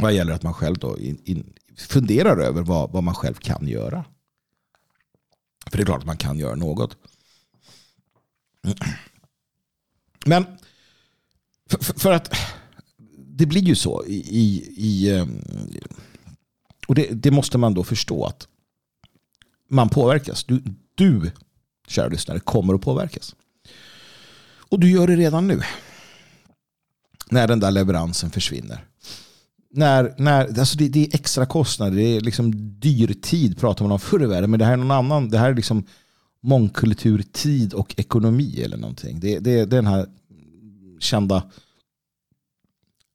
[0.00, 3.68] Vad gäller att man själv då in, in, funderar över vad, vad man själv kan
[3.68, 4.04] göra.
[5.70, 6.96] För det är klart att man kan göra något.
[10.26, 10.44] Men
[11.70, 12.34] för, för, att
[13.38, 15.42] det blir ju så i, i ehm,
[16.88, 18.48] och det, det, måste man då förstå att
[19.68, 20.44] man påverkas.
[20.44, 20.62] Du,
[20.94, 21.30] du
[21.88, 23.34] kära lyssnare, kommer att påverkas.
[24.70, 25.60] Och du gör det redan nu.
[27.30, 28.84] När den där leveransen försvinner.
[29.70, 33.92] När, när, alltså det, det är extra kostnader, det är liksom dyr tid pratar man
[33.92, 34.50] om förr i världen.
[34.50, 35.86] Men det här är någon annan, det här är liksom
[36.42, 39.20] mångkultur, tid och ekonomi eller någonting.
[39.20, 40.06] Det, det, det är den här
[41.00, 41.42] kända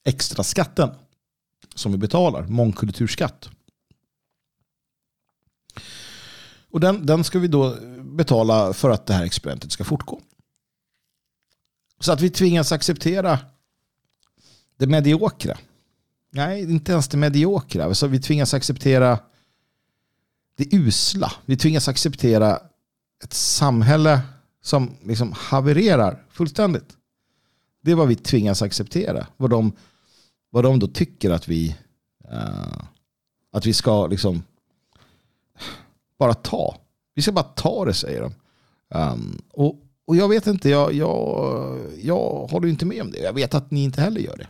[0.03, 0.89] extra skatten
[1.75, 3.49] som vi betalar, mångkulturskatt.
[6.71, 10.21] Och den, den ska vi då betala för att det här experimentet ska fortgå.
[11.99, 13.39] Så att vi tvingas acceptera
[14.77, 15.57] det mediokra.
[16.29, 17.95] Nej, inte ens det mediokra.
[17.95, 19.19] Så vi tvingas acceptera
[20.55, 21.31] det usla.
[21.45, 22.59] Vi tvingas acceptera
[23.23, 24.21] ett samhälle
[24.61, 26.97] som liksom havererar fullständigt.
[27.81, 29.27] Det är vad vi tvingas acceptera.
[29.37, 29.73] Vad de,
[30.51, 31.75] vad de då tycker att vi,
[32.31, 32.83] uh,
[33.51, 34.43] att vi ska liksom
[36.19, 36.77] bara ta.
[37.15, 38.33] Vi ska bara ta det säger de.
[38.99, 39.75] Um, och
[40.11, 43.19] och jag vet inte, jag, jag, jag håller inte med om det.
[43.19, 44.47] Jag vet att ni inte heller gör det.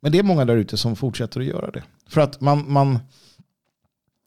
[0.00, 1.82] Men det är många där ute som fortsätter att göra det.
[2.08, 2.98] För att man, man,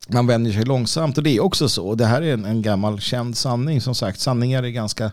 [0.08, 1.18] man vänjer sig långsamt.
[1.18, 1.88] Och det är också så.
[1.88, 3.82] Och det här är en, en gammal känd sanning.
[3.82, 5.06] Som sagt, sanningar är ganska,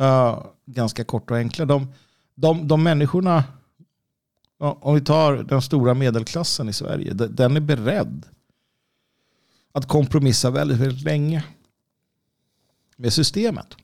[0.00, 1.64] uh, ganska korta och enkla.
[1.64, 1.92] De,
[2.34, 3.44] de, de människorna,
[4.64, 8.26] om vi tar den stora medelklassen i Sverige, den är beredd
[9.72, 11.44] att kompromissa väldigt, väldigt länge
[12.96, 13.76] med systemet.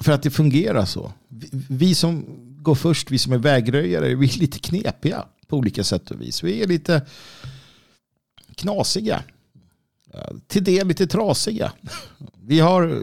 [0.00, 1.12] För att det fungerar så.
[1.68, 2.24] Vi som
[2.62, 6.42] går först, vi som är vägröjare, vi är lite knepiga på olika sätt och vis.
[6.42, 7.06] Vi är lite
[8.54, 9.22] knasiga.
[10.46, 11.72] Till det lite trasiga.
[12.42, 13.02] Vi har,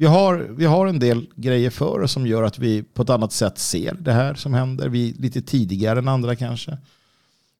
[0.00, 3.10] vi, har, vi har en del grejer för oss som gör att vi på ett
[3.10, 4.88] annat sätt ser det här som händer.
[4.88, 6.78] Vi är lite tidigare än andra kanske.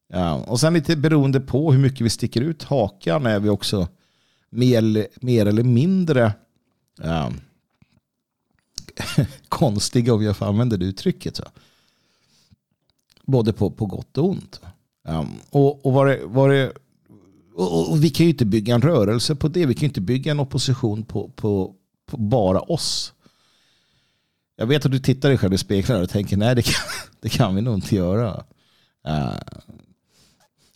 [0.09, 3.89] Ja, och sen lite beroende på hur mycket vi sticker ut hakan är vi också
[4.51, 6.33] mer, mer eller mindre
[7.03, 7.33] ja,
[9.49, 11.37] konstiga om jag får använda det uttrycket.
[11.37, 11.45] Så.
[13.23, 14.61] Både på, på gott och ont.
[15.05, 16.73] Ja, och, och, var det, var det,
[17.55, 19.67] och, och, vi kan ju inte bygga en rörelse på det.
[19.67, 21.75] Vi kan ju inte bygga en opposition på, på,
[22.09, 23.13] på bara oss.
[24.57, 26.85] Jag vet att du tittar dig själv i spegeln och tänker nej det kan,
[27.21, 28.45] det kan vi nog inte göra.
[29.09, 29.37] Uh,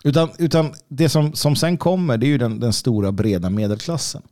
[0.05, 4.23] utan, utan det som, som sen kommer det är ju den, den stora breda medelklassen.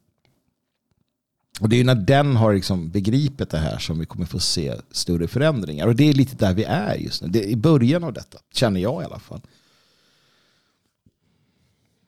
[1.61, 4.39] Och det är ju när den har liksom begripit det här som vi kommer få
[4.39, 5.87] se större förändringar.
[5.87, 7.29] Och det är lite där vi är just nu.
[7.29, 9.41] Det är i början av detta, känner jag i alla fall.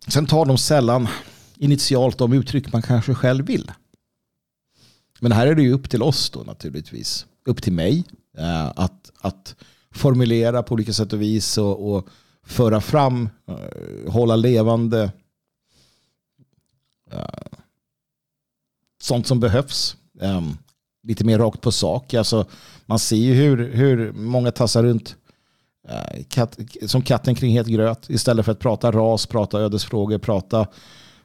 [0.09, 1.09] Sen tar de sällan
[1.57, 3.70] initialt de uttryck man kanske själv vill.
[5.22, 7.26] Men här är det ju upp till oss då naturligtvis.
[7.44, 8.04] Upp till mig
[8.38, 9.56] eh, att, att
[9.90, 12.08] formulera på olika sätt och vis och, och
[12.46, 15.12] föra fram, eh, hålla levande
[17.11, 17.58] eh,
[19.02, 19.96] sånt som behövs.
[20.20, 20.56] Ehm,
[21.02, 22.14] lite mer rakt på sak.
[22.14, 22.46] Alltså,
[22.87, 25.16] man ser ju hur, hur många tassar runt
[26.28, 30.66] kat, som katten kring het gröt istället för att prata ras, prata ödesfrågor, prata,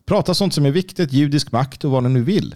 [0.06, 2.56] prata sånt som är viktigt, judisk makt och vad ni nu vill.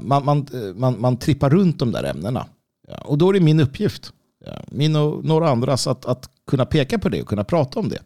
[0.00, 2.46] Man, man, man, man trippar runt de där ämnena.
[3.04, 4.12] Och då är det min uppgift
[4.66, 7.98] min och några andras, att, att kunna peka på det och kunna prata om det.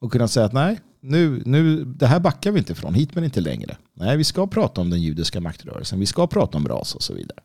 [0.00, 3.24] Och kunna säga att nej, nu, nu, det här backar vi inte från, hit men
[3.24, 3.76] inte längre.
[3.94, 7.14] Nej, vi ska prata om den judiska maktrörelsen, vi ska prata om ras och så
[7.14, 7.38] vidare.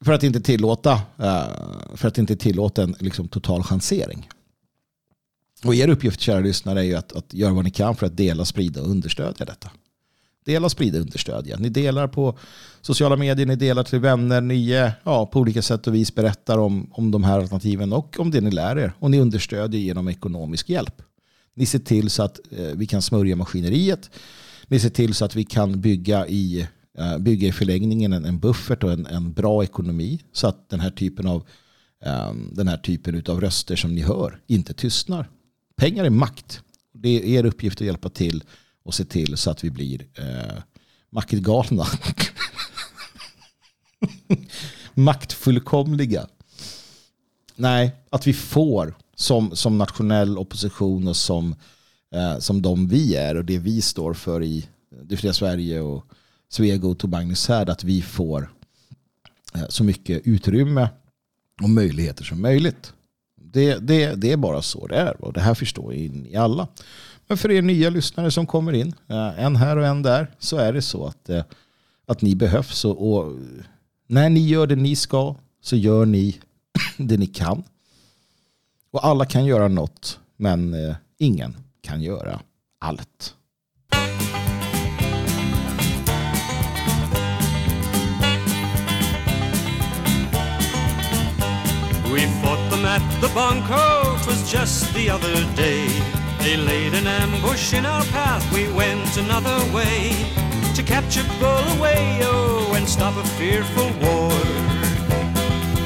[0.00, 1.44] För att inte tillåta, eh,
[1.94, 4.28] för att inte tillåta en liksom, total chansering.
[5.64, 8.16] Och er uppgift, kära lyssnare, är ju att, att göra vad ni kan för att
[8.16, 9.70] dela, sprida och understödja detta.
[10.44, 11.56] Dela, sprida understödja.
[11.56, 12.38] Ni delar på
[12.80, 16.58] sociala medier, ni delar till vänner, ni eh, ja, på olika sätt och vis berättar
[16.58, 18.92] om, om de här alternativen och om det ni lär er.
[18.98, 21.02] Och ni understödjer genom ekonomisk hjälp.
[21.54, 24.10] Ni ser till så att eh, vi kan smörja maskineriet.
[24.68, 26.66] Ni ser till så att vi kan bygga i,
[26.98, 30.20] eh, bygga i förlängningen en, en buffert och en, en bra ekonomi.
[30.32, 31.46] Så att den här typen av
[32.04, 35.28] eh, den här typen av röster som ni hör inte tystnar.
[35.76, 36.60] Pengar är makt.
[36.92, 38.44] Det är er uppgift att hjälpa till
[38.82, 40.62] och se till så att vi blir eh,
[41.10, 41.86] maktgalna.
[44.94, 46.26] Maktfullkomliga.
[47.56, 51.54] Nej, att vi får som, som nationell opposition och som,
[52.14, 54.68] eh, som de vi är och det vi står för i
[55.02, 56.04] Det fria Sverige och
[56.48, 58.52] Svegot och Magnus här, att vi får
[59.54, 60.88] eh, så mycket utrymme
[61.62, 62.92] och möjligheter som möjligt.
[63.36, 66.68] Det, det, det är bara så det är och det här förstår ni alla.
[67.30, 70.56] Men för er nya lyssnare som kommer in, eh, en här och en där, så
[70.56, 71.44] är det så att, eh,
[72.06, 72.84] att ni behövs.
[72.84, 73.32] Och, och
[74.06, 76.40] när ni gör det ni ska så gör ni
[76.96, 77.62] det ni kan.
[78.90, 82.40] Och alla kan göra något, men eh, ingen kan göra
[82.78, 83.34] allt.
[92.12, 96.19] We fought them at the bunker, it was just the other day.
[96.42, 100.16] They laid an ambush in our path, we went another way
[100.74, 104.30] to capture Bulawayo oh, and stop a fearful war.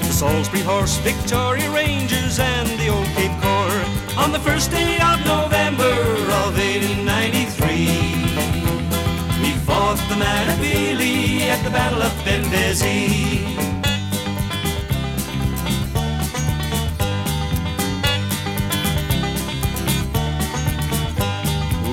[0.03, 3.85] The Salisbury Horse, Victoria Rangers, and the Old Cape Corps
[4.17, 5.91] on the first day of November
[6.45, 9.43] of 1893.
[9.43, 13.54] We fought the Matabele at the Battle of Benghazi.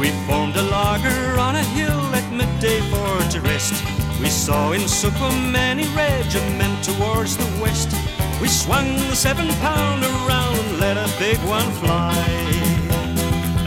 [0.01, 3.75] We formed a lager on a hill at midday for to rest.
[4.19, 7.91] We saw in Supa many regiment towards the west.
[8.41, 12.17] We swung the seven pound around and let a big one fly.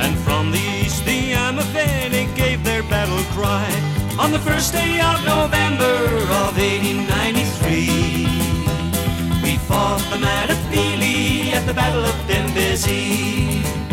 [0.02, 3.70] And from the east the Amaveni gave their battle cry
[4.18, 5.94] on the first day of November
[6.42, 8.26] of 1893.
[9.40, 13.83] We fought the Matabele at the Battle of Dembezi.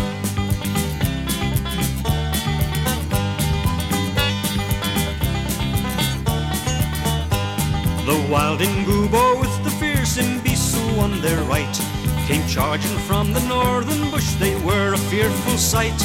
[8.12, 11.80] The wild Ngubo with the fierce Mbisu on their right
[12.28, 14.34] came charging from the northern bush.
[14.34, 15.95] They were a fearful sight,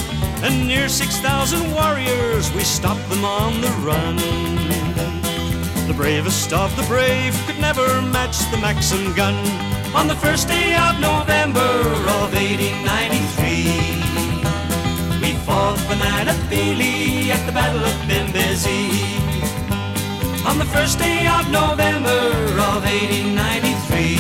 [0.45, 4.19] and near six thousand warriors we stopped them on the run.
[5.88, 9.35] The bravest of the brave could never match the Maxim gun.
[9.92, 11.73] On the first day of November
[12.23, 19.15] of 1893, we fought the Matabele at the Battle of Bembezi.
[20.57, 22.16] On the first day of November
[22.64, 24.16] of 1893,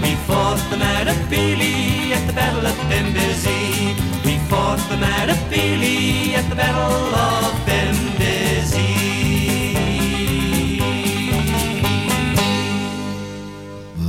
[0.00, 3.96] we fought the Matabele at the Battle of Bembezi.
[4.24, 8.94] We fought the Matabele at the Battle of Bembezi.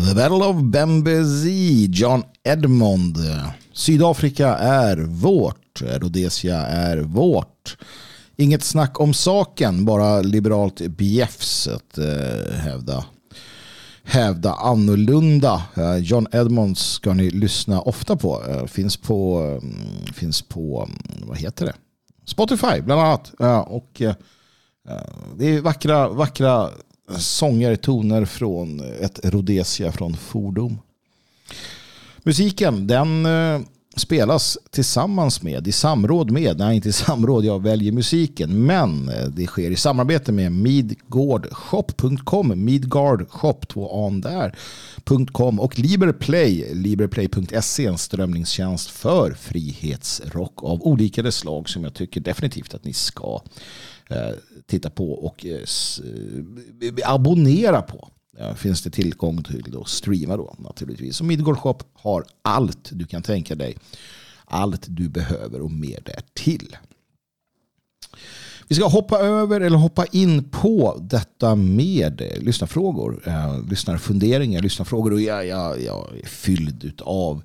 [0.05, 3.17] The Battle of Bembezi, John Edmond.
[3.73, 7.77] Sydafrika är vårt, Rhodesia är vårt.
[8.39, 13.05] Inget snack om saken, bara liberalt bjäfs att eh, hävda,
[14.03, 15.63] hävda annorlunda.
[15.75, 18.43] Eh, John Edmonds ska ni lyssna ofta på.
[18.49, 21.73] Eh, finns på, mm, finns på, mm, vad heter det?
[22.25, 23.33] Spotify bland annat.
[23.39, 24.15] Eh, och eh,
[24.89, 26.69] eh, det är vackra, vackra
[27.17, 30.79] sånger, toner från ett Rhodesia från fordom.
[32.23, 33.25] Musiken, den
[33.97, 39.27] spelas tillsammans med, i samråd med, nej inte i samråd, jag väljer musiken, men eh,
[39.27, 44.57] det sker i samarbete med midgardshop.com, midgardshop, två an där,
[45.31, 52.73] .com och Liberplay, liberplay.se, en strömningstjänst för frihetsrock av olika slag som jag tycker definitivt
[52.73, 53.41] att ni ska
[54.09, 54.29] eh,
[54.65, 55.63] titta på och eh,
[57.05, 58.09] abonnera på.
[58.39, 61.19] Eh, finns det tillgång till att streama då naturligtvis.
[61.19, 63.77] Och Midgård Shop har allt du kan tänka dig.
[64.45, 66.77] Allt du behöver och mer därtill.
[68.67, 75.13] Vi ska hoppa över eller hoppa in på detta med eh, lyssnarfrågor, eh, lyssnarfunderingar, lyssnarfrågor
[75.13, 77.43] och jag, jag, jag är fylld utav,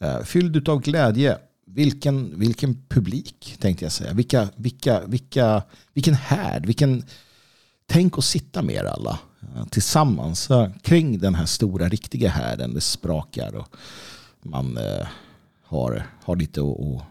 [0.00, 1.38] eh, fylld utav glädje.
[1.66, 4.12] Vilken, vilken publik tänkte jag säga.
[4.12, 5.62] Vilka, vilka, vilka,
[5.92, 7.04] vilken härd, vilken,
[7.86, 9.18] tänk att sitta med er alla
[9.70, 10.48] tillsammans
[10.82, 12.74] kring den här stora riktiga härden.
[12.74, 13.76] Det sprakar och
[14.42, 15.06] man eh,
[15.64, 17.02] har, har lite att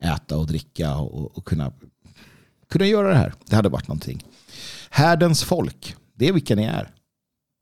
[0.00, 1.72] äta och dricka och, och kunna
[2.68, 3.34] kunna göra det här.
[3.46, 4.24] Det hade varit någonting.
[4.90, 6.90] Härdens folk, det är vilka ni är.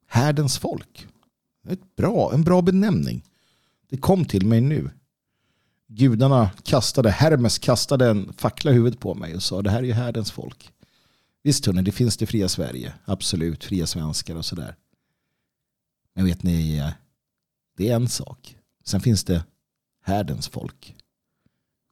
[0.07, 1.07] Härdens folk.
[1.69, 3.25] Ett bra, en bra benämning.
[3.91, 4.91] Det kom till mig nu.
[5.89, 9.83] Gudarna kastade, Hermes kastade en fackla i huvudet på mig och sa det här är
[9.83, 10.71] ju härdens folk.
[11.45, 12.95] Visst hörni, det finns det fria Sverige.
[13.05, 14.77] Absolut, fria svenskar och sådär.
[16.15, 16.91] Men vet ni, eh,
[17.77, 18.57] det är en sak.
[18.85, 19.45] Sen finns det
[20.03, 20.97] härdens folk.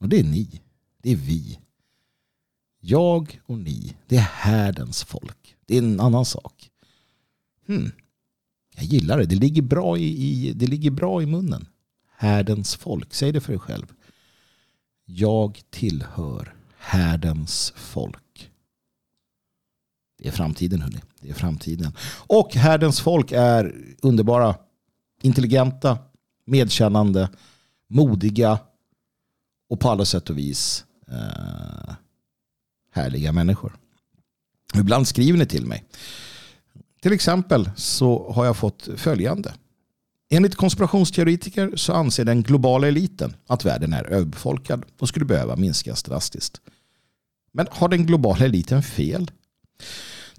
[0.00, 0.60] Och det är ni.
[1.02, 1.58] Det är vi.
[2.80, 5.56] Jag och ni, det är härdens folk.
[5.66, 6.70] Det är en annan sak.
[7.66, 7.90] Hmm.
[8.76, 9.26] Jag gillar det.
[9.26, 11.66] Det ligger, bra i, i, det ligger bra i munnen.
[12.16, 13.14] Härdens folk.
[13.14, 13.92] Säg det för dig själv.
[15.04, 18.22] Jag tillhör härdens folk.
[20.22, 21.00] Det är framtiden hörni.
[21.20, 21.92] Det är framtiden.
[22.26, 24.54] Och härdens folk är underbara,
[25.22, 25.98] intelligenta,
[26.46, 27.28] medkännande,
[27.88, 28.58] modiga
[29.68, 31.94] och på alla sätt och vis eh,
[32.92, 33.76] härliga människor.
[34.74, 35.84] Ibland skriver ni till mig.
[37.00, 39.54] Till exempel så har jag fått följande.
[40.30, 46.02] Enligt konspirationsteoretiker så anser den globala eliten att världen är överbefolkad och skulle behöva minskas
[46.02, 46.60] drastiskt.
[47.52, 49.30] Men har den globala eliten fel?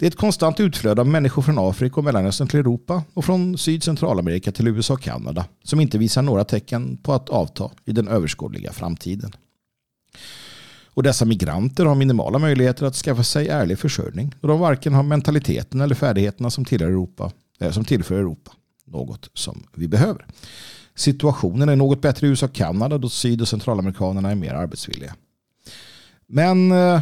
[0.03, 3.57] Det är ett konstant utflöde av människor från Afrika och Mellanöstern till Europa och från
[3.57, 7.91] Syd Centralamerika till USA och Kanada som inte visar några tecken på att avta i
[7.91, 9.31] den överskådliga framtiden.
[10.85, 14.35] Och dessa migranter har minimala möjligheter att skaffa sig ärlig försörjning.
[14.41, 18.51] då de varken har mentaliteten eller färdigheterna som, tillhör Europa, eh, som tillför Europa
[18.85, 20.25] något som vi behöver.
[20.95, 25.15] Situationen är något bättre i USA och Kanada då syd och centralamerikanerna är mer arbetsvilliga.
[26.27, 27.01] Men eh,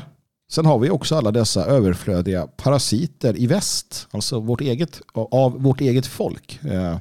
[0.51, 5.81] sen har vi också alla dessa överflödiga parasiter i väst, alltså vårt eget, av vårt
[5.81, 6.59] eget folk.
[6.63, 6.97] Eh,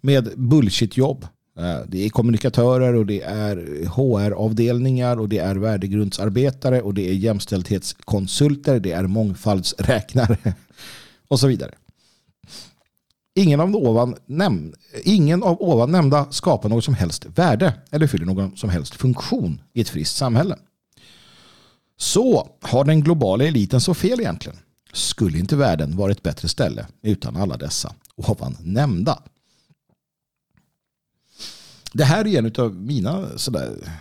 [0.00, 1.26] med bullshitjobb
[1.58, 7.14] eh, det är kommunikatörer och det är HR-avdelningar och det är värdegrundsarbetare och det är
[7.14, 10.36] jämställdhetskonsulter, det är mångfaldsräknare
[11.28, 11.74] och så vidare.
[13.34, 14.74] Ingen av, ovan näm
[15.04, 19.60] ingen av ovan nämnda skapar något som helst värde eller fyller någon som helst funktion
[19.72, 20.56] i ett friskt samhälle.
[21.96, 24.58] Så har den globala eliten så fel egentligen?
[24.92, 29.22] Skulle inte världen vara ett bättre ställe utan alla dessa ovan nämnda?
[31.92, 33.98] Det här är en av mina sådär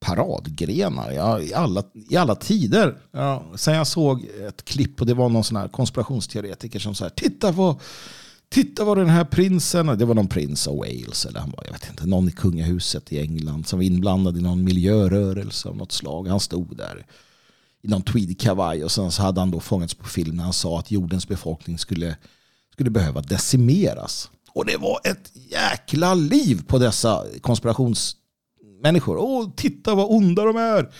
[0.00, 2.98] paradgrenar ja, i, alla, i alla tider.
[3.10, 7.10] Ja, sen jag såg ett klipp och det var någon sån här konspirationsteoretiker som sa
[7.10, 7.80] titta på
[8.48, 11.72] Titta vad den här prinsen, det var någon prins av Wales eller han var, jag
[11.72, 15.92] vet inte, någon i kungahuset i England som var inblandad i någon miljörörelse av något
[15.92, 16.28] slag.
[16.28, 17.06] Han stod där
[17.82, 20.78] i någon tweedkavaj och sen så hade han då fångats på film när han sa
[20.78, 22.16] att jordens befolkning skulle,
[22.72, 24.30] skulle behöva decimeras.
[24.52, 29.16] Och det var ett jäkla liv på dessa konspirationsmänniskor.
[29.16, 30.92] Åh, titta vad onda de är.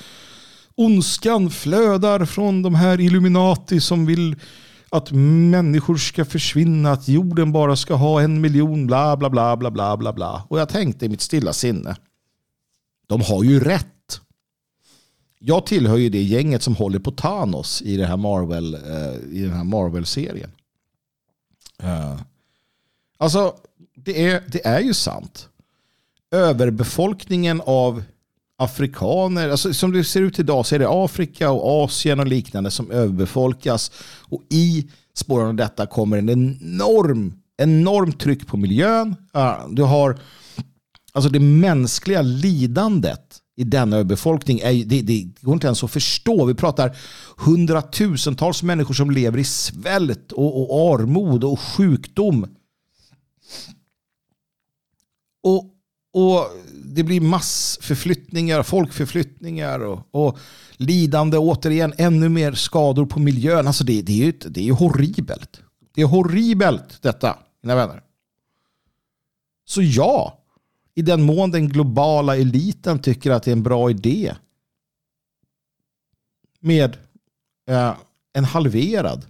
[0.74, 4.36] Ondskan flödar från de här Illuminati som vill
[4.90, 5.12] att
[5.50, 9.96] människor ska försvinna, att jorden bara ska ha en miljon, bla bla bla bla bla
[9.96, 10.46] bla bla.
[10.48, 11.96] Och jag tänkte i mitt stilla sinne,
[13.06, 14.20] de har ju rätt.
[15.38, 19.42] Jag tillhör ju det gänget som håller på Thanos i, det här Marvel, eh, i
[19.42, 20.50] den här Marvel-serien.
[21.84, 22.20] Uh,
[23.18, 23.54] Alltså,
[23.94, 25.48] det är, det är ju sant.
[26.30, 28.02] Överbefolkningen av
[28.58, 32.70] afrikaner, alltså som det ser ut idag så är det Afrika och Asien och liknande
[32.70, 33.90] som överbefolkas.
[34.28, 39.16] Och i spåren av detta kommer en enorm, enorm tryck på miljön.
[39.70, 40.18] Du har
[41.12, 44.58] alltså det mänskliga lidandet i denna överbefolkning.
[44.58, 46.44] Är, det, det går inte ens att förstå.
[46.44, 46.96] Vi pratar
[47.36, 52.46] hundratusentals människor som lever i svält och, och armod och sjukdom
[55.42, 55.75] och,
[56.16, 56.50] och
[56.84, 60.38] det blir massförflyttningar, folkförflyttningar och, och
[60.76, 61.38] lidande.
[61.38, 63.66] Återigen, ännu mer skador på miljön.
[63.66, 65.60] Alltså det, det, är ju, det är ju horribelt.
[65.94, 68.02] Det är horribelt detta, mina vänner.
[69.64, 70.38] Så ja,
[70.94, 74.34] i den mån den globala eliten tycker att det är en bra idé
[76.60, 76.96] med
[77.68, 77.94] eh,
[78.32, 79.26] en halverad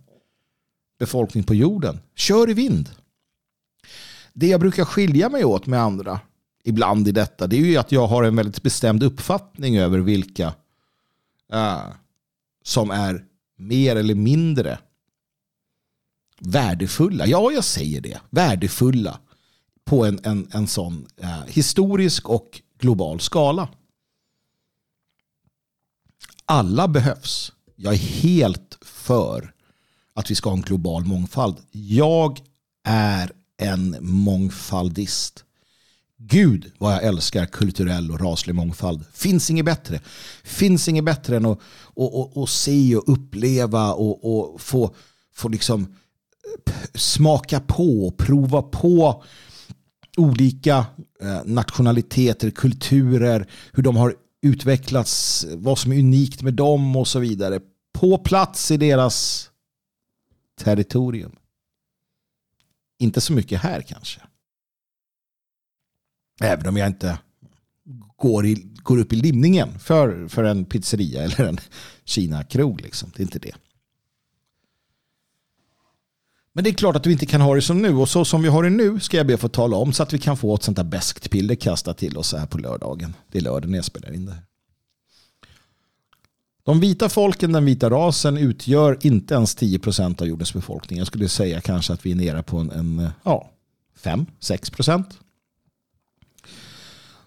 [0.98, 2.90] befolkning på jorden, kör i vind
[4.32, 6.20] det jag brukar skilja mig åt med andra
[6.66, 10.54] ibland i detta det är ju att jag har en väldigt bestämd uppfattning över vilka
[11.54, 11.88] uh,
[12.64, 13.24] som är
[13.56, 14.78] mer eller mindre
[16.40, 17.26] värdefulla.
[17.26, 18.20] Ja, jag säger det.
[18.30, 19.20] Värdefulla
[19.84, 23.68] på en, en, en sån uh, historisk och global skala.
[26.44, 27.52] Alla behövs.
[27.76, 29.52] Jag är helt för
[30.14, 31.56] att vi ska ha en global mångfald.
[31.70, 32.40] Jag
[32.84, 35.45] är en mångfaldist.
[36.28, 39.04] Gud vad jag älskar kulturell och raslig mångfald.
[39.12, 40.00] Finns inget bättre.
[40.44, 41.58] Finns inget bättre än att,
[41.96, 44.94] att, att, att se och uppleva och, och få,
[45.34, 49.24] få liksom eh, smaka på och prova på
[50.16, 50.86] olika
[51.22, 57.18] eh, nationaliteter, kulturer, hur de har utvecklats, vad som är unikt med dem och så
[57.18, 57.60] vidare.
[57.92, 59.50] På plats i deras
[60.60, 61.36] territorium.
[62.98, 64.20] Inte så mycket här kanske.
[66.40, 67.18] Även om jag inte
[68.16, 71.60] går, i, går upp i limningen för, för en pizzeria eller en
[72.04, 72.80] Kina-krog.
[72.80, 73.12] Liksom.
[73.16, 73.54] Det är inte det.
[76.52, 77.94] Men det är klart att vi inte kan ha det som nu.
[77.94, 80.02] Och så som vi har det nu ska jag be att få tala om så
[80.02, 83.14] att vi kan få ett sånt där beskt piller kastat till oss här på lördagen.
[83.30, 84.42] Det är lördag när jag spelar in det här.
[86.62, 90.98] De vita folken, den vita rasen, utgör inte ens 10% av jordens befolkning.
[90.98, 93.50] Jag skulle säga kanske att vi är nere på en, en ja,
[94.02, 95.04] 5-6%.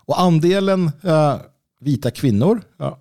[0.09, 1.37] Och andelen äh,
[1.79, 2.99] vita kvinnor ja,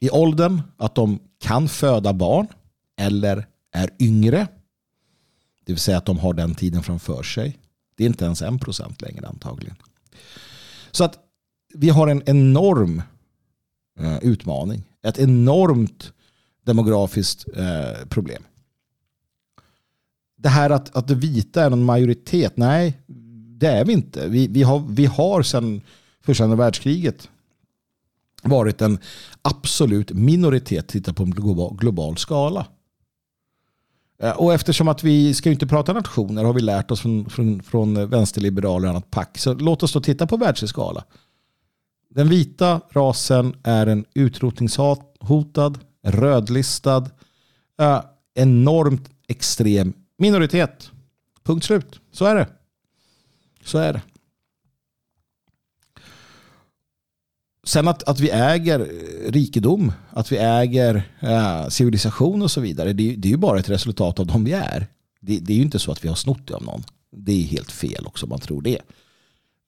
[0.00, 2.46] i åldern att de kan föda barn
[2.96, 4.48] eller är yngre
[5.70, 7.58] det vill säga att de har den tiden framför sig.
[7.94, 9.76] Det är inte ens en procent längre antagligen.
[10.90, 11.18] Så att
[11.74, 13.02] vi har en enorm
[13.98, 14.82] eh, utmaning.
[15.02, 16.12] Ett enormt
[16.64, 18.42] demografiskt eh, problem.
[20.36, 23.00] Det här att, att det vita är en majoritet, nej
[23.60, 24.28] det är vi inte.
[24.28, 25.80] Vi, vi, har, vi har sedan
[26.22, 27.28] första världskriget
[28.42, 28.98] varit en
[29.42, 32.66] absolut minoritet tittar på en global, global skala.
[34.22, 37.62] Eh, och eftersom att vi ska inte prata nationer har vi lärt oss från, från,
[37.62, 39.38] från vänsterliberaler och annat pack.
[39.38, 41.04] Så låt oss då titta på världsskala.
[42.08, 47.10] Den vita rasen är en utrotningshotad, rödlistad,
[47.80, 48.00] eh,
[48.34, 50.90] enormt extrem minoritet.
[51.42, 52.00] Punkt slut.
[52.12, 52.46] Så är det.
[53.70, 54.02] Så är det.
[57.64, 62.92] Sen att, att vi äger eh, rikedom, att vi äger eh, civilisation och så vidare,
[62.92, 64.86] det, det, är ju bara ett resultat av de vi är.
[65.20, 66.82] Det, det, är ju inte så att vi har snott det av någon.
[67.10, 68.78] Det är helt fel också om man tror det.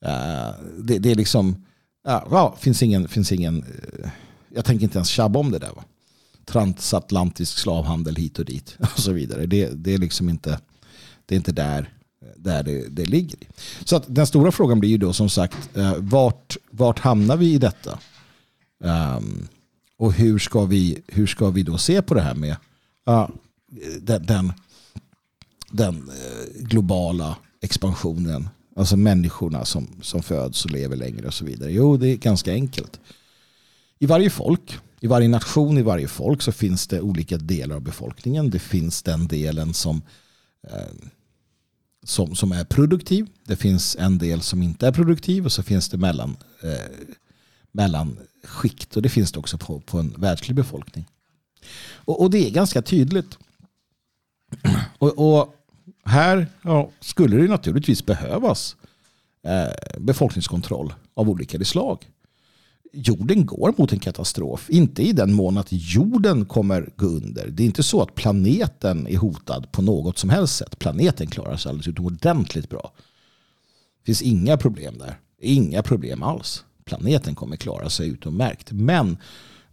[0.05, 1.67] Eh, det, det, är liksom,
[2.05, 4.11] ja, ja, finns ingen, finns ingen, eh,
[4.55, 5.73] jag tänker inte ens tjabba om det där.
[5.77, 5.85] Va?
[6.45, 9.47] Transatlantisk slavhandel hit och dit och så vidare.
[9.47, 10.61] Det, det är liksom inte,
[11.27, 11.93] det är inte där
[12.37, 13.39] där det, det ligger.
[13.85, 17.53] Så att den stora frågan blir ju då som sagt eh, vart, vart hamnar vi
[17.53, 17.99] i detta?
[18.79, 19.49] Um,
[19.97, 22.57] och hur ska, vi, hur ska vi då se på det här med
[23.11, 23.29] uh,
[24.01, 24.53] den, den,
[25.71, 28.49] den eh, globala expansionen?
[28.77, 31.73] Alltså människorna som, som föds och lever längre och så vidare.
[31.73, 33.01] Jo, det är ganska enkelt.
[33.99, 37.83] I varje folk, i varje nation, i varje folk så finns det olika delar av
[37.83, 38.51] befolkningen.
[38.51, 39.97] Det finns den delen som
[40.73, 41.09] uh,
[42.05, 43.27] som, som är produktiv.
[43.45, 47.07] Det finns en del som inte är produktiv och så finns det mellan, eh,
[47.73, 51.09] mellanskikt och det finns det också på, på en världslig befolkning.
[51.95, 53.39] Och, och det är ganska tydligt.
[54.99, 55.55] Och, och
[56.05, 58.77] här ja, skulle det naturligtvis behövas
[59.43, 62.07] eh, befolkningskontroll av olika slag
[62.93, 64.71] jorden går mot en katastrof.
[64.71, 67.49] Inte i den mån att jorden kommer gå under.
[67.49, 70.79] Det är inte så att planeten är hotad på något som helst sätt.
[70.79, 72.93] Planeten klarar sig alldeles utomordentligt bra.
[73.99, 75.19] Det finns inga problem där.
[75.41, 76.65] Inga problem alls.
[76.85, 78.73] Planeten kommer klara sig utomärkt.
[78.73, 79.17] Men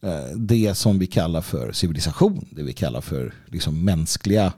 [0.02, 4.54] eh, det som vi kallar för civilisation, det vi kallar för liksom mänskliga,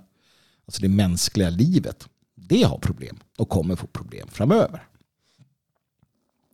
[0.65, 4.87] alltså det mänskliga livet, det har problem och kommer få problem framöver.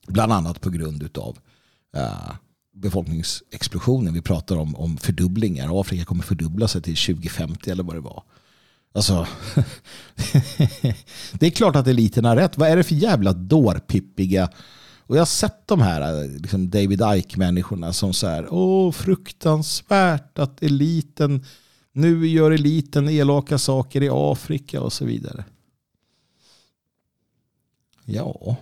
[0.08, 1.38] Bland annat på grund av
[1.98, 2.36] uh,
[2.74, 4.14] befolkningsexplosionen.
[4.14, 5.82] Vi pratar om, om fördubblingar.
[5.82, 8.24] Afrika kommer fördubbla sig till 2050 eller vad det var.
[8.94, 9.28] Alltså,
[11.34, 12.58] det är klart att eliten har rätt.
[12.58, 14.50] Vad är det för jävla dårpippiga
[15.08, 20.40] och jag har sett de här eh, liksom David Ike-människorna som så här, åh fruktansvärt
[20.40, 21.46] att eliten,
[21.92, 25.46] nu gör eliten elaka saker i Afrika och så vidare.
[28.06, 28.56] Ja,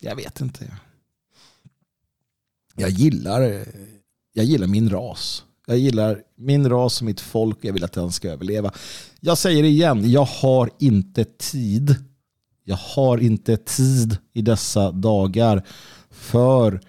[0.00, 0.78] jag vet inte
[2.78, 3.64] jag gillar,
[4.32, 5.44] jag gillar min ras.
[5.66, 7.58] Jag gillar min ras och mitt folk.
[7.60, 8.72] Jag vill att den ska överleva.
[9.20, 11.94] Jag säger det igen, jag har inte tid.
[12.64, 15.66] Jag har inte tid i dessa dagar
[16.10, 16.80] för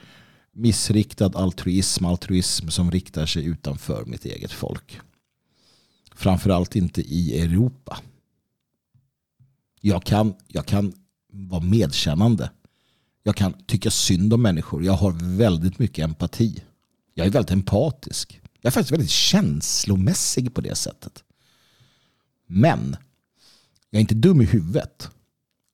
[0.54, 5.00] missriktad altruism, altruism som riktar sig utanför mitt eget folk.
[6.16, 7.98] Framförallt inte i Europa.
[9.82, 10.94] Jag kan, jag kan
[11.34, 12.50] vara medkännande.
[13.24, 14.84] Jag kan tycka synd om människor.
[14.84, 16.64] Jag har väldigt mycket empati.
[17.14, 18.42] Jag är väldigt empatisk.
[18.62, 21.24] Jag är faktiskt väldigt känslomässig på det sättet.
[22.48, 22.96] Men
[23.90, 25.10] jag är inte dum i huvudet.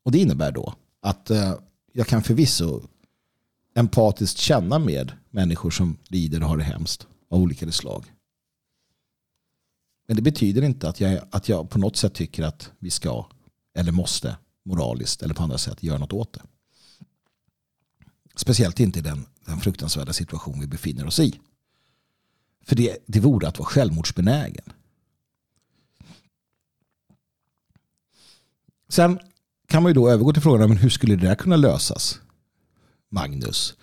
[0.04, 1.54] Och det innebär då att eh,
[1.94, 2.82] jag kan förvisso
[3.76, 8.06] empatiskt känna med människor som lider och har det hemskt av olika slag.
[10.08, 13.26] Men det betyder inte att jag, att jag på något sätt tycker att vi ska
[13.74, 16.42] eller måste moraliskt eller på andra sätt göra något åt det.
[18.36, 21.40] Speciellt inte i den, den fruktansvärda situation vi befinner oss i.
[22.66, 24.74] För det, det vore att vara självmordsbenägen.
[28.90, 29.20] Sen
[29.68, 32.20] kan man ju då övergå till frågan men hur skulle det där kunna lösas?
[33.10, 33.76] Magnus.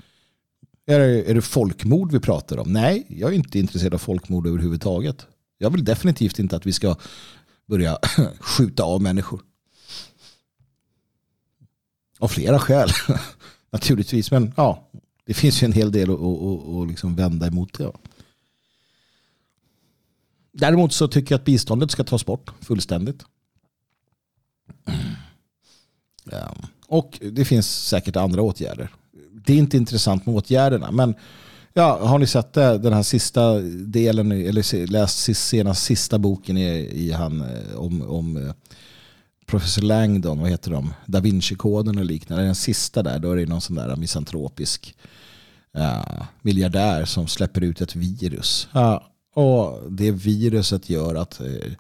[0.87, 2.73] Är det, är det folkmord vi pratar om?
[2.73, 5.27] Nej, jag är inte intresserad av folkmord överhuvudtaget.
[5.59, 6.97] Jag vill definitivt inte att vi ska
[7.67, 7.99] börja
[8.41, 9.43] skjuta av människor.
[12.19, 12.91] Av flera skäl.
[13.73, 14.89] Naturligtvis, men ja,
[15.27, 17.93] det finns ju en hel del att, att, att liksom vända emot det.
[20.53, 23.25] Däremot så tycker jag att biståndet ska tas bort fullständigt.
[26.25, 26.55] Ja.
[26.87, 28.91] Och det finns säkert andra åtgärder.
[29.47, 30.91] Det är inte intressant med åtgärderna.
[30.91, 31.15] Men
[31.73, 36.91] ja, har ni sett det, den här sista delen eller läst senast sista boken i,
[36.93, 38.53] i han eh, om, om eh,
[39.53, 40.95] professor Langdon, vad heter de?
[41.07, 42.45] Da Vinci-koden och liknande.
[42.45, 44.97] Den sista där, då är det någon sån där misantropisk
[45.73, 48.69] ja, miljardär som släpper ut ett virus.
[48.73, 51.73] Ja, och det viruset gör att eh,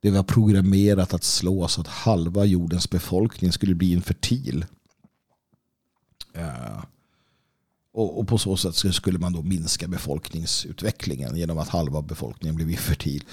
[0.00, 4.66] det var programmerat att slå så att halva jordens befolkning skulle bli infertil.
[6.32, 6.86] Ja.
[7.92, 12.70] Och, och, på så sätt skulle man då minska befolkningsutvecklingen genom att halva befolkningen blev
[12.70, 13.24] infertil.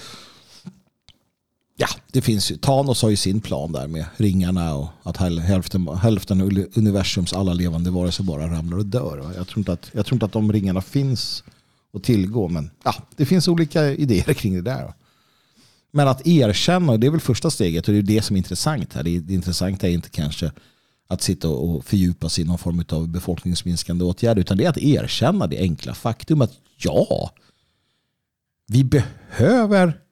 [1.78, 2.56] Ja, det finns ju.
[2.56, 7.52] Thanos har ju sin plan där med ringarna och att hälften, hälften av universums alla
[7.52, 9.32] levande varelser bara ramlar och dör.
[9.36, 11.44] Jag tror, inte att, jag tror inte att de ringarna finns
[11.92, 12.48] att tillgå.
[12.48, 14.94] Men ja, det finns olika idéer kring det där.
[15.90, 18.92] Men att erkänna, det är väl första steget och det är det som är intressant
[18.92, 19.02] här.
[19.02, 20.52] Det, det intressanta är inte kanske
[21.08, 24.78] att sitta och fördjupa sig i någon form av befolkningsminskande åtgärd utan det är att
[24.78, 27.30] erkänna det enkla faktum att ja,
[28.66, 30.05] vi behöver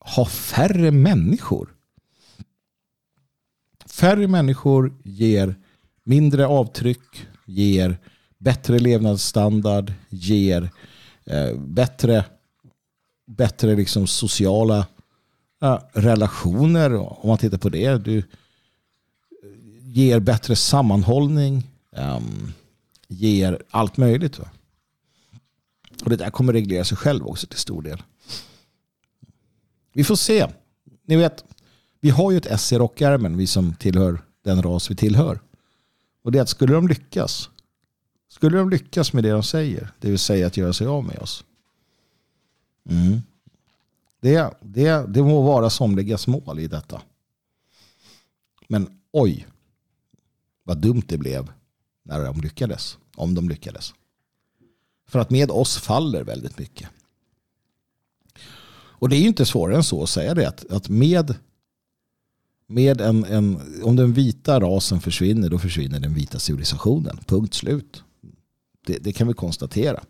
[0.00, 1.74] ha färre människor.
[3.86, 5.54] Färre människor ger
[6.04, 7.98] mindre avtryck, ger
[8.38, 10.70] bättre levnadsstandard, ger
[11.24, 12.24] eh, bättre,
[13.26, 14.86] bättre liksom sociala
[15.62, 16.94] eh, relationer.
[16.94, 17.96] Om man tittar på det.
[18.04, 18.24] Du eh,
[19.82, 21.70] ger bättre sammanhållning.
[21.96, 22.20] eh,
[23.08, 24.38] ger allt möjligt.
[24.38, 24.48] Va?
[26.04, 28.02] Och det där kommer reglera sig själv också till stor del.
[29.92, 30.46] Vi får se.
[31.04, 31.44] Ni vet,
[32.00, 35.40] vi har ju ett S i rockärmen, vi som tillhör den ras vi tillhör.
[36.22, 37.50] Och det är att skulle de lyckas
[38.30, 41.18] skulle de lyckas med det de säger, det vill säga att göra sig av med
[41.18, 41.44] oss.
[42.88, 43.20] Mm.
[44.20, 47.02] Det, det, det må vara somligas mål i detta.
[48.68, 49.46] Men oj,
[50.64, 51.52] vad dumt det blev
[52.02, 52.98] när de lyckades.
[53.16, 53.94] Om de lyckades.
[55.06, 56.88] För att med oss faller väldigt mycket.
[59.00, 60.48] Och det är ju inte svårare än så att säga det.
[60.48, 61.34] Att, att med,
[62.66, 67.18] med en, en, om den vita rasen försvinner, då försvinner den vita civilisationen.
[67.26, 68.02] Punkt slut.
[68.86, 70.00] Det, det, kan vi konstatera.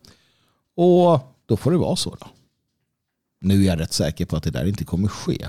[0.75, 2.27] Och då får det vara så då.
[3.41, 5.47] Nu är jag rätt säker på att det där inte kommer ske.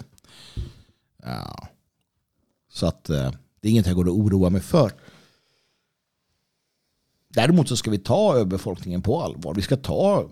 [1.23, 1.67] Ja.
[2.69, 4.93] Så att eh, det är inget jag går att oroa mig för.
[7.27, 9.53] Däremot så ska vi ta överbefolkningen på allvar.
[9.53, 10.29] Vi ska ta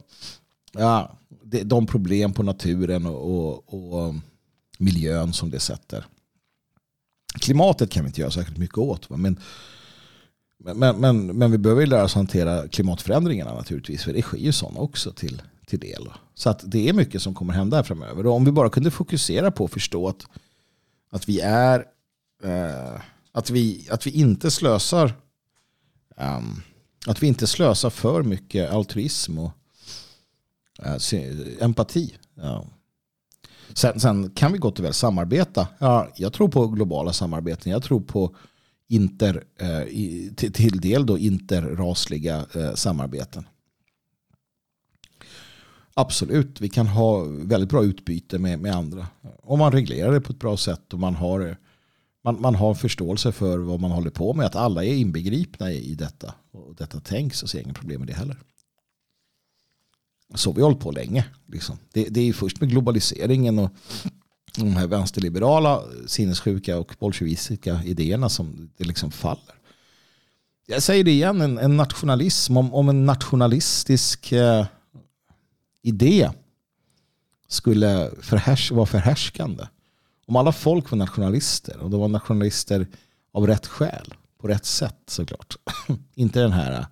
[0.72, 1.18] ja,
[1.64, 4.16] de problem på naturen och, och, och
[4.78, 6.06] miljön som det sätter.
[7.40, 9.10] Klimatet kan vi inte göra särskilt mycket åt.
[9.10, 9.40] Men
[10.64, 14.04] men, men, men vi behöver lära oss hantera klimatförändringarna naturligtvis.
[14.04, 16.10] För det sker ju sådana också till, till del.
[16.36, 18.26] Så att det är mycket som kommer hända framöver.
[18.26, 20.26] Och om vi bara kunde fokusera på att förstå att,
[21.12, 21.86] att vi är
[22.44, 25.14] eh, att, vi, att vi inte slösar
[26.18, 26.62] um,
[27.08, 29.52] att vi inte slösar för mycket altruism och
[31.60, 32.16] empati.
[32.36, 32.66] Ja.
[33.74, 35.68] Sen, sen, kan vi gott och väl samarbeta.
[35.80, 37.72] Ja, jag tror på globala samarbeten.
[37.72, 38.36] Jag tror på
[38.88, 39.84] inter, eh,
[40.36, 43.48] till, till del då interrasliga eh, samarbeten.
[45.94, 49.08] Absolut, vi kan ha väldigt bra utbyte med, med andra.
[49.44, 51.58] Om man reglerar det på ett bra sätt och man har,
[52.24, 54.46] man, man har förståelse för vad man håller på med.
[54.46, 56.34] Att alla är inbegripna i, i detta.
[56.52, 58.38] Och detta tänks och ser inga problem med det heller.
[60.36, 61.26] Så vi har hållit på länge.
[61.48, 61.78] Liksom.
[61.94, 63.72] Det, det är först med globaliseringen och
[64.56, 69.56] de här vänsterliberala sinnessjuka och bolsjevistiska idéerna som det liksom faller.
[70.68, 74.66] Jag säger det igen, en, en nationalism, om, om en nationalistisk eh,
[75.82, 76.30] idé
[77.48, 79.68] skulle förhärs, vara förhärskande.
[80.26, 82.88] Om alla folk var nationalister och de var nationalister
[83.32, 85.56] av rätt skäl, på rätt sätt såklart.
[86.16, 86.86] Inte den här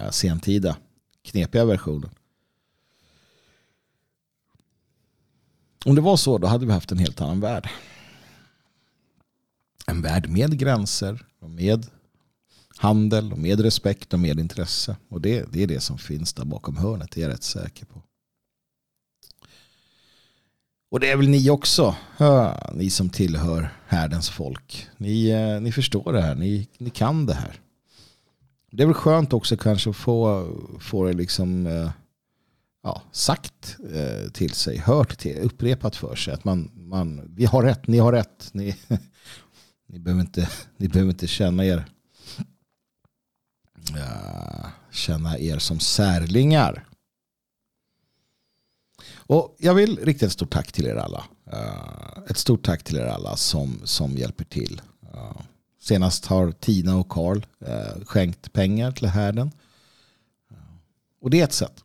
[0.00, 0.76] eh, sentida
[1.22, 2.10] knepiga versionen.
[5.84, 7.68] Om det var så då hade vi haft en helt annan värld.
[9.86, 11.86] En värld med gränser och med
[12.76, 14.96] handel och med respekt och med intresse.
[15.08, 17.86] Och det, det är det som finns där bakom hörnet, det är jag rätt säker
[17.86, 18.02] på.
[20.90, 21.96] Och det är väl ni också,
[22.74, 24.86] ni som tillhör härdens folk.
[24.96, 27.60] Ni, eh, ni förstår det här, ni, ni kan det här.
[28.72, 30.48] Det är väl skönt också kanske att få,
[30.80, 31.90] få det liksom eh,
[32.82, 36.34] ja, sagt eh, till sig, hört till, upprepat för sig.
[36.34, 38.48] Att man, man, vi har rätt, ni har rätt.
[38.52, 38.76] Ni,
[39.88, 41.84] ni, behöver, inte, ni behöver inte känna er
[43.94, 46.88] ja, känna er som särlingar.
[49.14, 51.24] Och jag vill rikta ett stort tack till er alla.
[51.52, 54.80] Eh, ett stort tack till er alla som, som hjälper till.
[55.82, 59.50] Senast har Tina och Karl eh, skänkt pengar till härden.
[61.20, 61.84] Och det är ett sätt.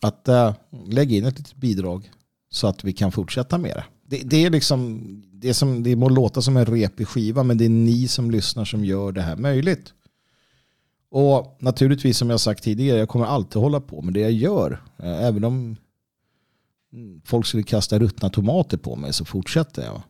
[0.00, 0.54] Att eh,
[0.86, 2.10] lägga in ett litet bidrag
[2.50, 3.84] så att vi kan fortsätta med det.
[4.06, 7.64] Det, det är liksom, det, som, det må låta som en repig skiva men det
[7.64, 9.92] är ni som lyssnar som gör det här möjligt.
[11.10, 14.82] Och naturligtvis som jag sagt tidigare, jag kommer alltid hålla på med det jag gör.
[14.98, 15.76] Eh, även om
[17.24, 20.02] folk skulle kasta ruttna tomater på mig så fortsätter jag.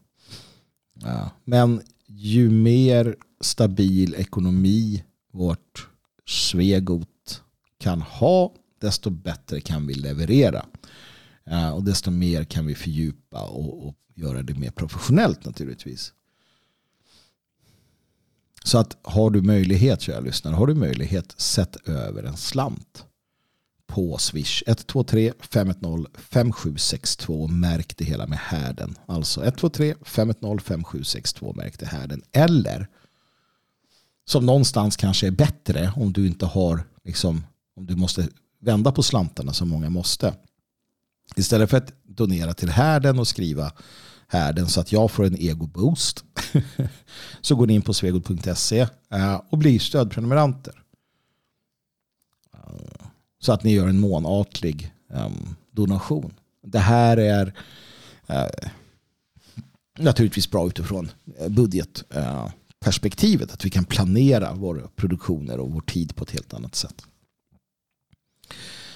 [0.94, 1.30] Ja.
[1.44, 1.82] Men
[2.12, 5.88] ju mer stabil ekonomi vårt
[6.26, 7.42] Svegot
[7.78, 10.66] kan ha desto bättre kan vi leverera.
[11.44, 16.12] Eh, och desto mer kan vi fördjupa och, och göra det mer professionellt naturligtvis.
[18.64, 23.04] Så att har du möjlighet, kära lyssnare, har du möjlighet, sätt över en slant
[23.90, 24.62] på Swish.
[24.66, 27.48] 123 510 5762.
[27.48, 28.98] Märk det hela med härden.
[29.06, 31.52] Alltså 123 510 5762.
[31.52, 32.22] Märk det härden.
[32.32, 32.88] Eller
[34.24, 38.28] som någonstans kanske är bättre om du inte har liksom, om du måste
[38.60, 40.34] vända på slantarna som många måste.
[41.36, 43.72] Istället för att donera till härden och skriva
[44.28, 46.24] härden så att jag får en ego-boost
[47.40, 50.80] så går ni in på svegod.se eh, och blir stödprenumeranter.
[53.40, 56.34] Så att ni gör en månatlig um, donation.
[56.62, 57.46] Det här är
[58.30, 58.46] uh,
[59.98, 63.52] naturligtvis bra utifrån eh, budgetperspektivet.
[63.52, 67.02] Att vi kan planera våra produktioner och vår tid på ett helt annat sätt.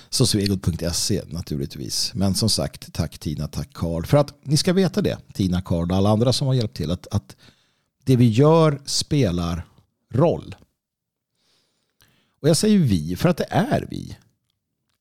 [0.09, 2.15] Så svegot.se naturligtvis.
[2.15, 4.05] Men som sagt, tack Tina, tack Karl.
[4.05, 6.91] För att ni ska veta det, Tina, Karl och alla andra som har hjälpt till,
[6.91, 7.37] att, att
[8.05, 9.67] det vi gör spelar
[10.13, 10.55] roll.
[12.41, 14.17] Och jag säger vi för att det är vi.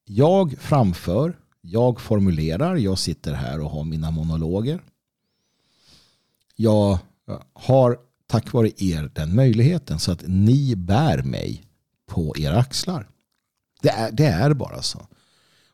[0.05, 4.81] Jag framför, jag formulerar, jag sitter här och har mina monologer.
[6.55, 6.99] Jag
[7.53, 7.97] har
[8.27, 11.63] tack vare er den möjligheten så att ni bär mig
[12.05, 13.09] på era axlar.
[13.81, 15.07] Det är, det är bara så.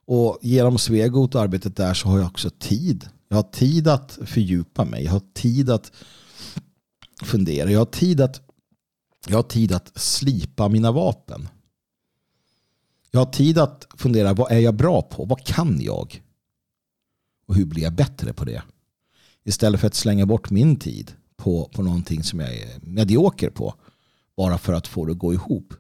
[0.06, 3.10] Och genom Svegot och arbetet där så har jag också tid.
[3.28, 5.04] Jag har tid att fördjupa mig.
[5.04, 5.92] Jag har tid att
[7.24, 7.72] fundera.
[7.72, 8.42] Jag har tid att,
[9.28, 11.48] jag har tid att slipa mina vapen.
[13.12, 15.26] Jag har tid att fundera, vad är jag bra på?
[15.26, 16.24] Vad kan jag?
[17.46, 18.64] Och hur blir jag bättre på det?
[19.44, 23.74] Istället för att slänga bort min tid på, på någonting som jag är medioker på.
[24.38, 25.74] Bara för att få det att gå ihop.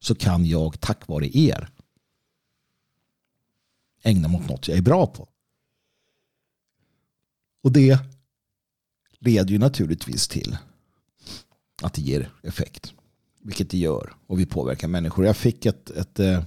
[0.00, 1.68] Så kan jag tack vare er
[4.02, 5.28] ägna mot något jag är bra på.
[7.62, 7.98] Och det
[9.18, 10.56] leder ju naturligtvis till
[11.82, 12.94] att det ger effekt.
[13.42, 14.12] Vilket det gör.
[14.26, 15.26] Och vi påverkar människor.
[15.26, 16.44] Jag fick ett, ett eh,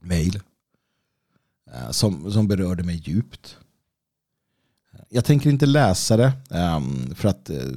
[0.00, 0.40] mail
[1.72, 3.56] eh, som, som berörde mig djupt.
[5.08, 6.32] Jag tänker inte läsa det.
[6.50, 6.80] Eh,
[7.14, 7.72] för att eh,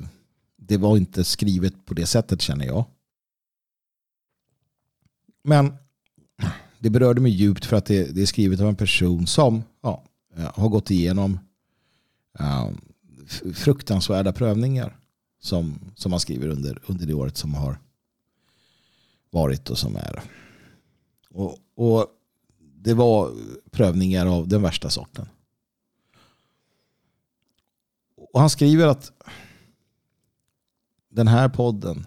[0.58, 2.86] det var inte skrivet på det sättet känner jag.
[5.44, 5.74] Men
[6.80, 10.04] det berörde mig djupt för att det, det är skrivet av en person som ja,
[10.36, 11.40] eh, har gått igenom
[12.40, 12.78] ehm,
[13.54, 14.98] fruktansvärda prövningar
[15.44, 17.80] som, som man skriver under, under det året som har
[19.30, 20.24] varit och som är.
[21.30, 22.08] Och, och
[22.58, 23.32] det var
[23.72, 25.28] prövningar av den värsta sorten.
[28.16, 29.12] Och han skriver att
[31.10, 32.06] den här podden,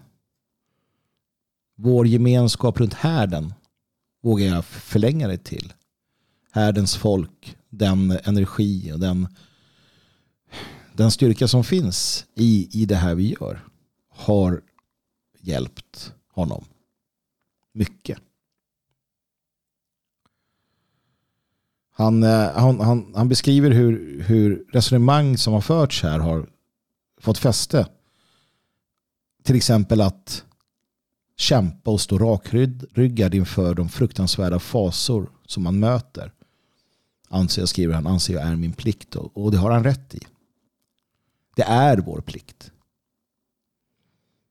[1.75, 3.53] vår gemenskap runt härden,
[4.21, 5.73] vågar jag förlänga det till.
[6.51, 9.27] Härdens folk, den energi och den,
[10.97, 13.63] den styrka som finns i, i det här vi gör
[14.09, 14.61] har
[15.39, 16.65] hjälpt honom
[17.73, 18.19] mycket.
[21.93, 26.49] Han, eh, han, han, han beskriver hur, hur resonemang som har förts här har
[27.21, 27.87] fått fäste.
[29.43, 30.43] Till exempel att
[31.35, 36.33] kämpa och stå rakryggad inför de fruktansvärda fasor som man möter.
[37.29, 39.15] Anser jag, skriver han, anser jag är min plikt.
[39.15, 40.19] Och det har han rätt i.
[41.57, 42.71] Det är vår plikt.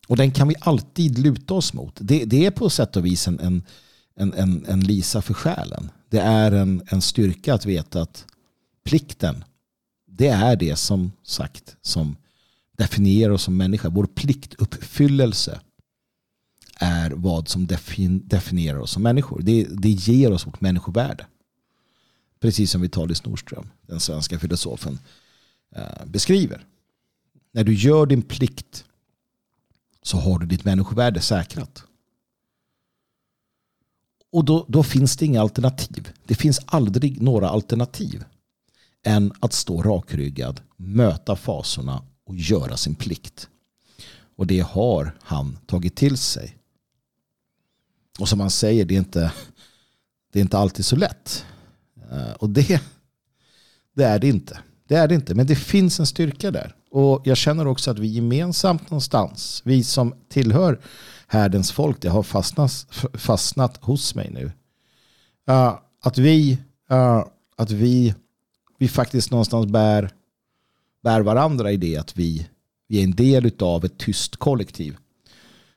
[0.09, 1.99] Och den kan vi alltid luta oss mot.
[2.01, 3.63] Det, det är på sätt och vis en, en,
[4.17, 5.91] en, en, lisa för själen.
[6.09, 8.27] Det är en, en styrka att veta att
[8.85, 9.45] plikten,
[10.07, 12.17] det är det som sagt som
[12.77, 13.89] definierar oss som människa.
[13.89, 15.61] Vår pliktuppfyllelse
[16.77, 17.67] är vad som
[18.23, 19.41] definierar oss som människor.
[19.43, 21.27] Det, det ger oss vårt människovärde.
[22.41, 24.99] Precis som Vitalis Nordström, den svenska filosofen,
[25.77, 26.65] eh, beskriver.
[27.57, 28.85] När du gör din plikt
[30.03, 31.85] så har du ditt människovärde säkrat.
[34.33, 36.13] Och då, då finns det inga alternativ.
[36.25, 38.25] Det finns aldrig några alternativ
[39.03, 43.49] än att stå rakryggad, möta fasorna och göra sin plikt.
[44.37, 46.57] Och det har han tagit till sig.
[48.19, 49.33] Och som han säger, det är inte,
[50.33, 51.45] det är inte alltid så lätt.
[52.11, 52.83] Eh, och det,
[53.95, 54.61] det är det inte.
[54.87, 56.76] Det är det inte, men det finns en styrka där.
[56.91, 60.81] Och jag känner också att vi gemensamt någonstans, vi som tillhör
[61.27, 64.45] härdens folk, det har fastnat, fastnat hos mig nu.
[65.51, 66.59] Uh, att vi,
[66.93, 67.25] uh,
[67.57, 68.15] att vi,
[68.79, 70.11] vi faktiskt någonstans bär,
[71.03, 72.49] bär varandra i det att vi,
[72.89, 74.97] vi är en del av ett tyst kollektiv.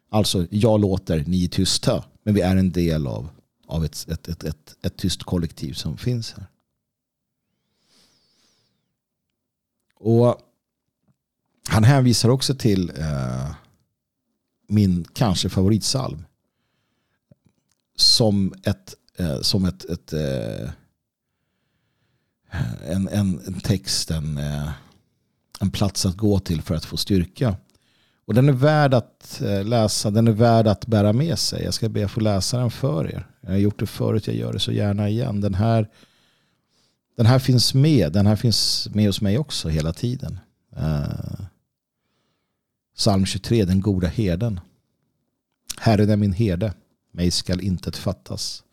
[0.10, 2.03] Alltså, jag låter, ni är tysta.
[2.24, 3.30] Men vi är en del av,
[3.68, 6.47] av ett, ett, ett, ett, ett tyst kollektiv som finns här.
[9.95, 10.49] Och
[11.70, 13.52] han hänvisar också till eh,
[14.68, 16.26] min kanske favoritsalm.
[17.96, 20.70] Som ett, eh, som ett, ett eh,
[22.88, 24.70] en, en, en text, en, eh,
[25.60, 27.56] en plats att gå till för att få styrka.
[28.26, 31.64] Och den är värd att eh, läsa, den är värd att bära med sig.
[31.64, 33.28] Jag ska be att få läsa den för er.
[33.42, 35.42] Jag har gjort det förut, jag gör det så gärna igen.
[35.42, 35.90] Den här,
[37.18, 40.40] den här finns med, den här finns med hos mig också hela tiden.
[40.78, 41.46] Uh,
[43.00, 44.60] Psalm 23, den goda herden.
[45.78, 46.74] Herren är min herde,
[47.12, 48.64] mig skall intet fattas.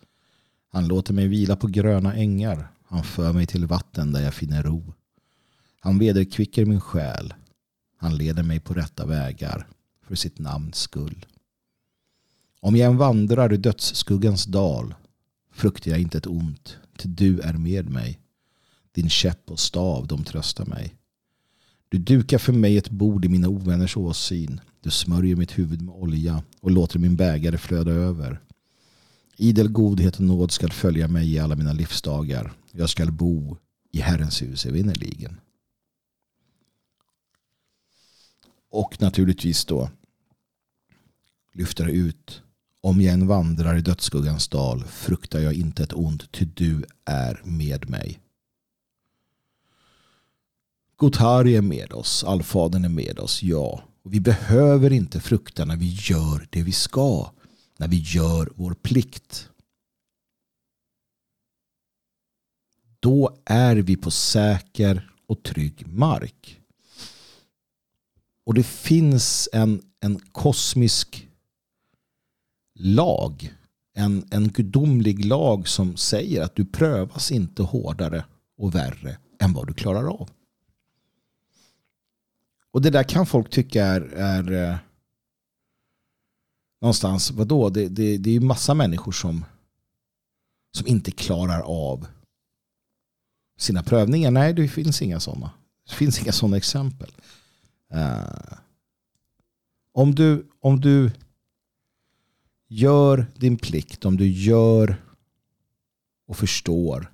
[0.73, 2.73] Han låter mig vila på gröna ängar.
[2.85, 4.95] Han för mig till vatten där jag finner ro.
[5.81, 7.35] Han vederkvicker min själ.
[7.97, 9.67] Han leder mig på rätta vägar
[10.07, 11.27] för sitt namns skull.
[12.61, 14.95] Om jag än vandrar i dödsskuggans dal
[15.53, 18.21] fruktar jag inte ett ont, till du är med mig.
[18.93, 20.96] Din käpp och stav, de tröstar mig.
[21.89, 24.61] Du dukar för mig ett bord i mina ovänners åsyn.
[24.81, 28.41] Du smörjer mitt huvud med olja och låter min bägare flöda över.
[29.37, 32.53] Idel godhet och nåd skall följa mig i alla mina livsdagar.
[32.73, 33.57] Jag skall bo
[33.93, 35.41] i Herrens hus evinnerligen.
[38.71, 39.91] Och naturligtvis då
[41.53, 42.43] lyfter ut
[42.81, 47.41] om jag än vandrar i dödsskuggans dal fruktar jag inte ett ont ty du är
[47.45, 48.21] med mig.
[50.99, 53.83] Gotari är med oss, allfadern är med oss, ja.
[54.03, 57.31] Och vi behöver inte frukta när vi gör det vi ska.
[57.77, 59.49] När vi gör vår plikt.
[63.01, 66.61] Då är vi på säker och trygg mark.
[68.45, 71.29] Och det finns en, en kosmisk
[72.75, 73.55] lag.
[73.95, 78.25] En, en gudomlig lag som säger att du prövas inte hårdare
[78.59, 80.31] och värre än vad du klarar av.
[82.77, 84.77] Och det där kan folk tycka är, är eh,
[86.81, 87.71] någonstans, vadå?
[87.71, 89.45] Det, det, det är ju massa människor som,
[90.73, 92.07] som inte klarar av
[93.59, 94.31] sina prövningar.
[94.31, 95.51] Nej, det finns inga sådana.
[95.89, 97.11] Det finns inga sådana exempel.
[97.95, 98.59] Uh,
[99.93, 101.11] om, du, om du
[102.69, 105.03] gör din plikt, om du gör
[106.27, 107.13] och förstår.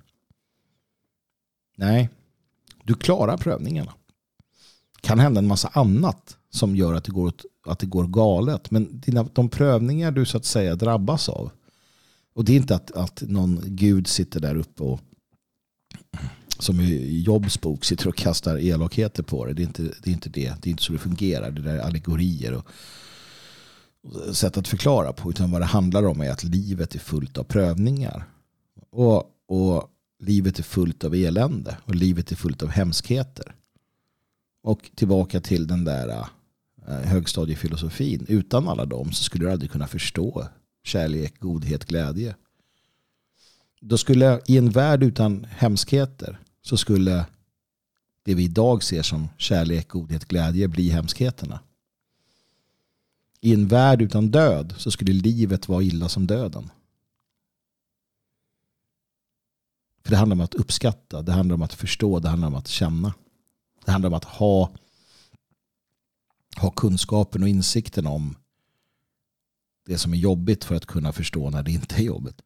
[1.75, 2.09] Nej,
[2.83, 3.93] du klarar prövningarna
[5.03, 7.33] kan hända en massa annat som gör att det går,
[7.65, 8.71] att det går galet.
[8.71, 11.51] Men dina, de prövningar du så att säga drabbas av.
[12.33, 14.99] Och det är inte att, att någon gud sitter där uppe och,
[16.59, 19.53] som i Jobs bok sitter och kastar elakheter på det.
[19.53, 20.09] Det är inte det.
[20.09, 20.53] Är inte det.
[20.61, 21.51] det är inte så det fungerar.
[21.51, 22.67] Det där är allegorier och,
[24.03, 25.29] och sätt att förklara på.
[25.29, 28.25] Utan vad det handlar om är att livet är fullt av prövningar.
[28.89, 29.89] Och, och
[30.19, 31.77] livet är fullt av elände.
[31.85, 33.55] Och livet är fullt av hemskheter.
[34.63, 36.27] Och tillbaka till den där
[36.87, 38.25] eh, högstadiefilosofin.
[38.27, 40.47] Utan alla dem så skulle du aldrig kunna förstå
[40.83, 42.35] kärlek, godhet, glädje.
[43.81, 47.25] Då skulle i en värld utan hemskheter så skulle
[48.23, 51.59] det vi idag ser som kärlek, godhet, glädje bli hemskheterna.
[53.41, 56.69] I en värld utan död så skulle livet vara illa som döden.
[60.03, 62.67] För det handlar om att uppskatta, det handlar om att förstå, det handlar om att
[62.67, 63.13] känna.
[63.85, 64.71] Det handlar om att ha,
[66.57, 68.35] ha kunskapen och insikten om
[69.85, 72.41] det som är jobbigt för att kunna förstå när det inte är jobbigt.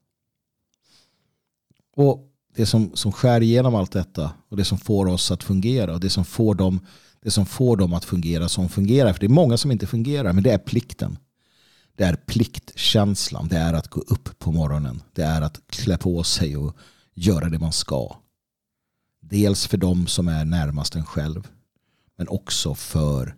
[1.96, 5.94] Och det som, som skär igenom allt detta och det som får oss att fungera
[5.94, 6.80] och det som får dem,
[7.22, 9.14] det som får dem att fungera som fungerar.
[9.14, 11.18] För det är många som inte fungerar, men det är plikten.
[11.96, 13.48] Det är pliktkänslan.
[13.48, 15.04] Det är att gå upp på morgonen.
[15.14, 16.78] Det är att klä på sig och
[17.14, 18.16] göra det man ska.
[19.30, 21.48] Dels för dem som är närmast en själv.
[22.16, 23.36] Men också för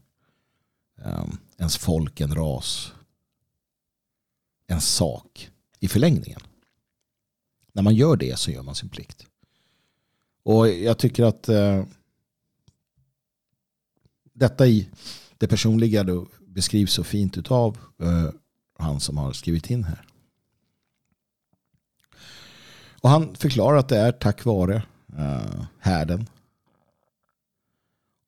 [0.96, 2.94] um, ens folk, en ras.
[4.68, 6.40] En sak i förlängningen.
[7.74, 9.26] När man gör det så gör man sin plikt.
[10.44, 11.86] Och jag tycker att eh,
[14.34, 14.90] detta i
[15.38, 18.30] det personliga då beskrivs så fint av eh,
[18.78, 20.06] han som har skrivit in här.
[23.02, 24.84] Och han förklarar att det är tack vare
[25.18, 26.26] uh, härden.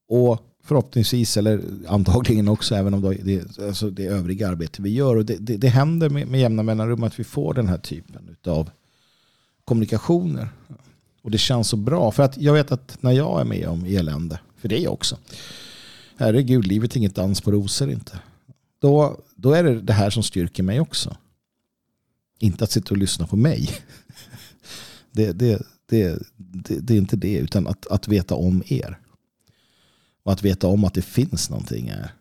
[0.08, 5.16] Och förhoppningsvis, eller antagligen också, även om det, alltså det övriga arbete vi gör.
[5.16, 8.36] Och det, det, det händer med, med jämna mellanrum att vi får den här typen
[8.46, 8.70] av
[9.66, 10.50] kommunikationer.
[11.22, 12.12] Och det känns så bra.
[12.12, 14.94] För att jag vet att när jag är med om elände, för det är jag
[14.94, 15.18] också.
[16.18, 18.20] Herregud, livet är inget dans på rosor inte.
[18.80, 21.18] Då, då är det det här som styrker mig också.
[22.40, 23.70] Inte att sitta och lyssna på mig.
[25.14, 25.62] Det, det,
[25.92, 29.00] det, det, det är inte det, utan att, att veta om er.
[30.24, 32.14] Och att veta om att det finns någonting här.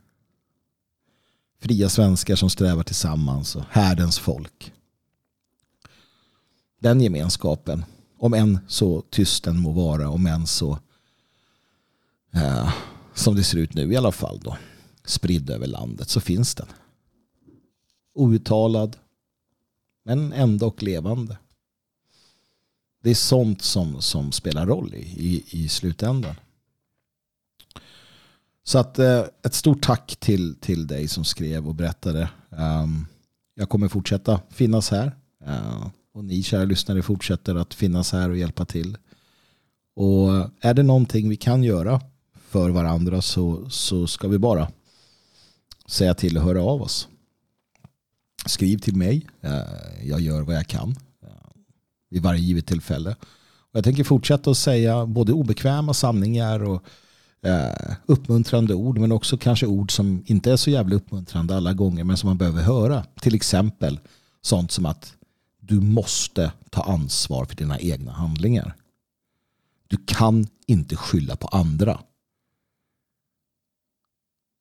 [1.58, 4.72] Fria svenskar som strävar tillsammans och härdens folk
[6.80, 7.84] den gemenskapen,
[8.18, 10.78] om än så tyst den må vara, om än så
[12.34, 12.74] eh,
[13.14, 14.56] som det ser ut nu i alla fall då,
[15.04, 16.66] spridd över landet, så finns den.
[18.14, 18.96] Outtalad,
[20.04, 21.38] men ändå levande.
[23.02, 26.34] Det är sånt som, som spelar roll i, i, i slutändan.
[28.64, 32.30] Så att eh, ett stort tack till, till dig som skrev och berättade.
[32.48, 33.06] Um,
[33.54, 35.16] jag kommer fortsätta finnas här.
[35.46, 38.98] Uh, och ni kära lyssnare fortsätter att finnas här och hjälpa till.
[39.94, 40.28] Och
[40.60, 42.00] är det någonting vi kan göra
[42.48, 44.68] för varandra så, så ska vi bara
[45.86, 47.08] säga till och höra av oss.
[48.46, 49.26] Skriv till mig.
[49.40, 50.96] Eh, jag gör vad jag kan
[52.10, 53.16] vid varje givet tillfälle.
[53.70, 56.84] Och jag tänker fortsätta att säga både obekväma sanningar och
[57.42, 62.04] eh, uppmuntrande ord men också kanske ord som inte är så jävla uppmuntrande alla gånger
[62.04, 63.04] men som man behöver höra.
[63.20, 64.00] Till exempel
[64.42, 65.16] sånt som att
[65.60, 68.76] du måste ta ansvar för dina egna handlingar.
[69.88, 72.00] Du kan inte skylla på andra.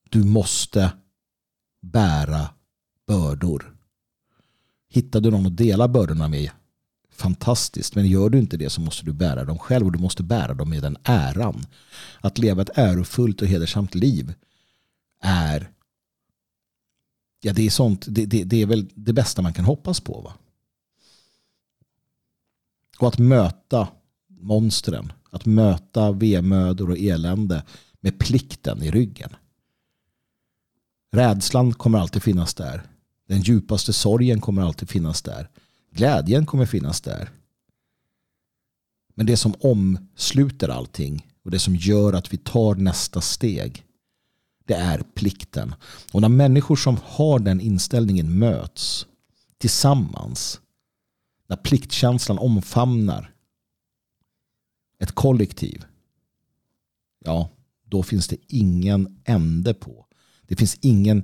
[0.10, 0.92] Du måste
[1.82, 2.50] bära
[3.08, 3.76] bördor.
[4.90, 6.52] Hittar du någon att dela bördorna med,
[7.20, 7.96] fantastiskt.
[7.96, 10.54] Men gör du inte det så måste du bära dem själv och du måste bära
[10.54, 11.66] dem med den äran.
[12.22, 14.34] Att leva ett ärofullt och hedersamt liv
[15.22, 15.72] är
[17.42, 20.22] ja, det är sånt, det, det, det är väl det bästa man kan hoppas på.
[20.22, 20.34] Va?
[23.00, 23.88] Och att möta
[24.28, 27.64] monstren, att möta vemödor och elände
[28.00, 29.36] med plikten i ryggen.
[31.12, 32.84] Rädslan kommer alltid finnas där.
[33.28, 35.50] Den djupaste sorgen kommer alltid finnas där.
[35.92, 37.30] Glädjen kommer finnas där.
[39.16, 43.86] Men det som omsluter allting och det som gör att vi tar nästa steg
[44.70, 45.76] det är plikten.
[46.12, 49.06] Och när människor som har den inställningen möts
[49.58, 50.62] tillsammans
[51.48, 53.34] när pliktkänslan omfamnar
[55.00, 55.86] ett kollektiv.
[57.26, 57.50] Ja,
[57.86, 60.06] då finns det ingen ände på.
[60.48, 61.24] Det finns ingen,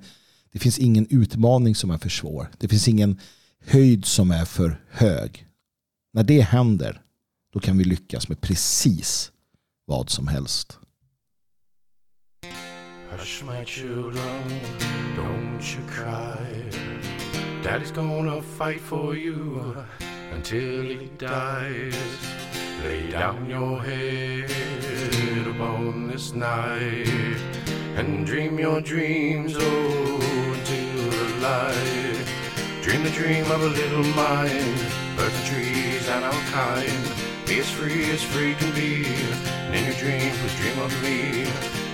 [0.51, 2.51] det finns ingen utmaning som är för svår.
[2.57, 3.19] Det finns ingen
[3.67, 5.47] höjd som är för hög.
[6.13, 7.01] När det händer,
[7.53, 9.31] då kan vi lyckas med precis
[9.85, 10.79] vad som helst.
[13.09, 14.49] Hush my children,
[15.17, 16.71] don't you cry.
[17.63, 19.75] Daddy's gonna fight for you.
[20.35, 21.95] until he dies.
[22.83, 27.07] Lay down your head upon this night
[27.95, 30.21] and dream your dreams oh
[30.53, 32.04] until the light.
[32.85, 34.77] Dream the dream of a little mind,
[35.17, 37.01] birds and trees and our kind.
[37.47, 39.07] Be as free as free can be.
[39.65, 41.47] And in your dream please dream of me.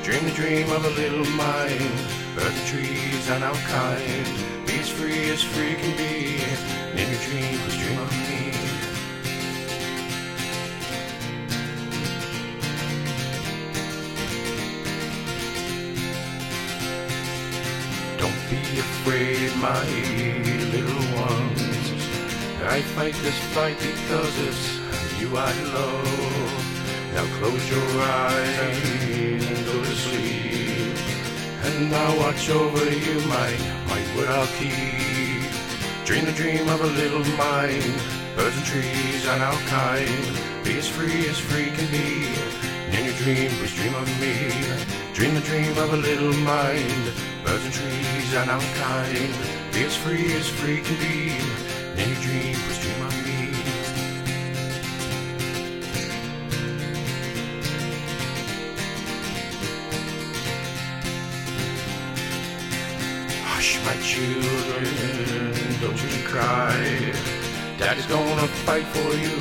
[0.04, 1.96] Dream the dream of a little mind,
[2.36, 4.28] birds and trees and our kind.
[4.68, 6.44] Be as free as free can be.
[6.92, 8.52] And in your dream please dream of me.
[18.18, 20.61] Don't be afraid, my
[21.22, 21.62] ones.
[22.76, 24.64] I fight this fight because it's
[25.20, 26.72] you I love.
[27.14, 30.96] Now close your eyes and go to sleep.
[31.68, 33.52] And I'll watch over you, my,
[33.92, 35.50] my word I'll keep.
[36.06, 37.96] Dream the dream of a little mind,
[38.36, 40.24] birds and trees and our kind.
[40.64, 42.08] Be as free as free can be.
[42.86, 44.34] And in your dream, please dream of me.
[45.14, 47.04] Dream the dream of a little mind,
[47.44, 49.61] birds and trees and our kind.
[49.74, 51.32] Be as free as free can be.
[51.96, 53.42] Your dream, please dream of me.
[63.48, 64.86] Hush, my children,
[65.80, 67.14] don't you cry.
[67.78, 69.38] Daddy's gonna fight for you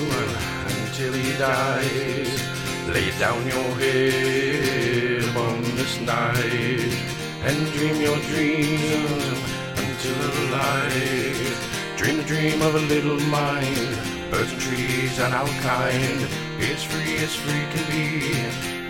[0.78, 2.60] until he dies.
[2.86, 7.10] Lay down your head upon this night
[7.42, 9.59] and dream your dreams
[10.02, 11.96] until the light.
[11.96, 13.98] Dream the dream of a little mind,
[14.30, 16.26] birds and trees and our kind.
[16.60, 18.06] As free as free can be.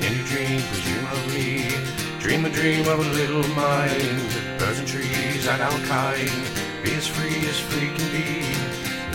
[0.05, 1.75] Your dream, please dream of me.
[2.21, 6.43] Dream the dream of a little mind, birds and trees and our kind.
[6.85, 8.47] Be as free as free can be.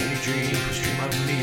[0.04, 1.35] Your dream, please dream of me.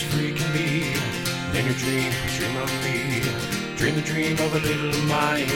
[0.00, 0.68] As free can be.
[1.52, 3.20] Then in your dream, dream of me.
[3.76, 5.50] Dream the dream of a little mind,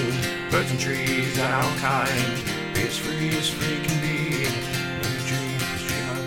[0.50, 2.34] birds and trees and our kind.
[2.74, 4.46] Be as free as free can be.
[4.46, 6.20] And in dream, dream of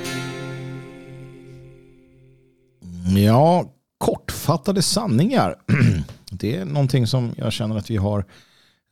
[3.14, 3.24] me.
[3.24, 5.56] Ja, kortfattade sanningar.
[6.32, 8.26] Det är någonting som jag känner att vi har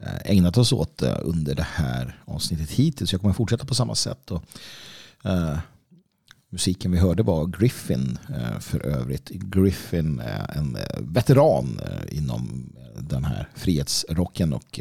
[0.03, 3.11] eh, ägnat oss åt eh, under det här avsnittet hittills.
[3.11, 4.31] Jag kommer fortsätta på samma sätt.
[4.31, 4.43] Och,
[5.23, 5.57] eh,
[6.55, 9.29] musiken vi hörde var Griffin eh, för övrigt.
[9.29, 14.79] Griffin är en eh, veteran eh, inom den här frihetsrocken och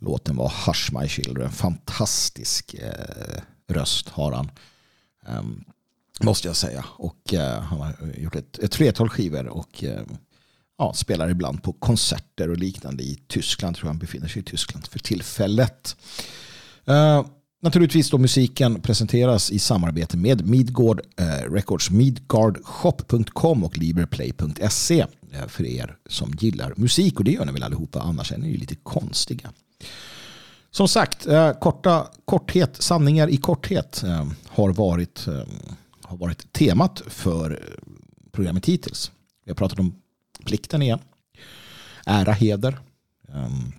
[0.00, 1.50] låten var Hush My Children.
[1.50, 2.76] Fantastisk
[3.68, 4.50] röst har han.
[5.26, 5.64] Ehm,
[6.20, 6.84] måste jag säga.
[6.88, 9.84] Och han har gjort ett, ett flertal skivor och
[10.78, 13.76] ja, spelar ibland på konserter och liknande i Tyskland.
[13.76, 15.96] tror han befinner sig i Tyskland för tillfället.
[17.62, 25.64] Naturligtvis då musiken presenteras i samarbete med Midgård eh, Records, midgardshop.com och liberplay.se eh, för
[25.64, 28.74] er som gillar musik och det gör ni väl allihopa annars är ni ju lite
[28.74, 29.52] konstiga.
[30.70, 35.42] Som sagt, eh, korta, korthet, sanningar i korthet eh, har varit, eh,
[36.02, 37.92] har varit temat för eh,
[38.32, 39.10] programmet hittills.
[39.44, 39.94] Vi har pratat om
[40.44, 40.98] plikten igen.
[42.06, 42.78] Ära, heder.
[43.28, 43.72] Ehm,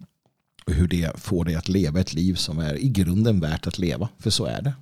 [0.68, 3.78] och hur det får dig att leva ett liv som är i grunden värt att
[3.78, 4.09] leva.
[4.20, 4.73] För så är det.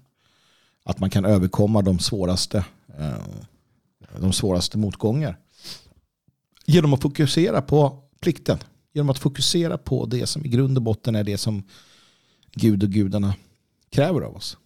[0.83, 2.65] Att man kan överkomma de svåraste,
[2.99, 3.23] eh,
[4.19, 5.37] de svåraste motgångar.
[6.65, 8.57] Genom att fokusera på plikten.
[8.93, 11.63] Genom att fokusera på det som i grund och botten är det som
[12.51, 13.35] Gud och gudarna
[13.89, 14.57] kräver av oss.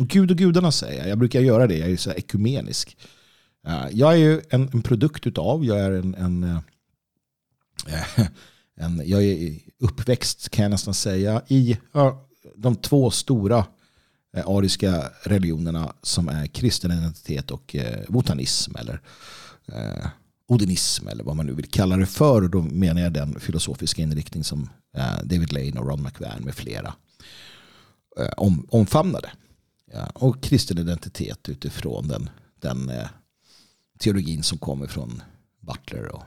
[0.00, 1.08] Och Gud och gudarna säger jag.
[1.08, 1.78] Jag brukar göra det.
[1.78, 2.96] Jag är så här ekumenisk.
[3.66, 5.64] Eh, jag är ju en, en produkt utav.
[5.64, 6.58] Jag är en, en, eh,
[8.76, 11.78] en, jag är uppväxt kan jag nästan säga i
[12.56, 13.66] de två stora
[14.36, 19.00] eh, ariska religionerna som är kristen identitet och eh, botanism eller
[19.66, 20.06] eh,
[20.48, 22.42] odinism eller vad man nu vill kalla det för.
[22.42, 24.68] Och då menar jag den filosofiska inriktning som
[25.24, 26.94] David Lane och Ron McVan med flera
[28.36, 29.30] om, omfamnade.
[30.14, 32.30] Och kristen identitet utifrån den,
[32.60, 32.90] den
[33.98, 35.22] teologin som kommer från
[35.60, 36.22] Butler och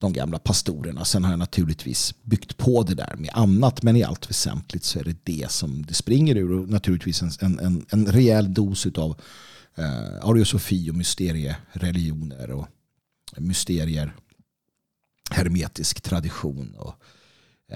[0.00, 1.04] de gamla pastorerna.
[1.04, 4.98] Sen har jag naturligtvis byggt på det där med annat men i allt väsentligt så
[4.98, 9.20] är det det som det springer ur och naturligtvis en, en, en rejäl dos av
[9.74, 12.66] eh, ariosofi och mysteriereligioner och
[13.36, 14.14] mysterier,
[15.30, 16.94] hermetisk tradition och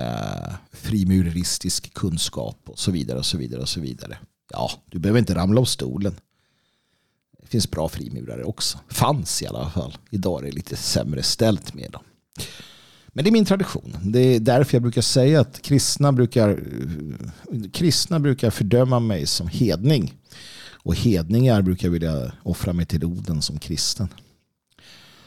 [0.01, 4.19] eh, frimureristisk kunskap och så vidare och så vidare och så vidare.
[4.51, 6.15] Ja, du behöver inte ramla av stolen.
[7.41, 8.79] Det finns bra frimurare också.
[8.89, 9.97] Fanns i alla fall.
[10.11, 12.03] Idag är det lite sämre ställt med dem.
[13.09, 13.97] Men det är min tradition.
[14.02, 16.61] Det är därför jag brukar säga att kristna brukar,
[17.73, 20.15] kristna brukar fördöma mig som hedning.
[20.85, 24.09] Och hedningar brukar vilja offra mig till Oden som kristen.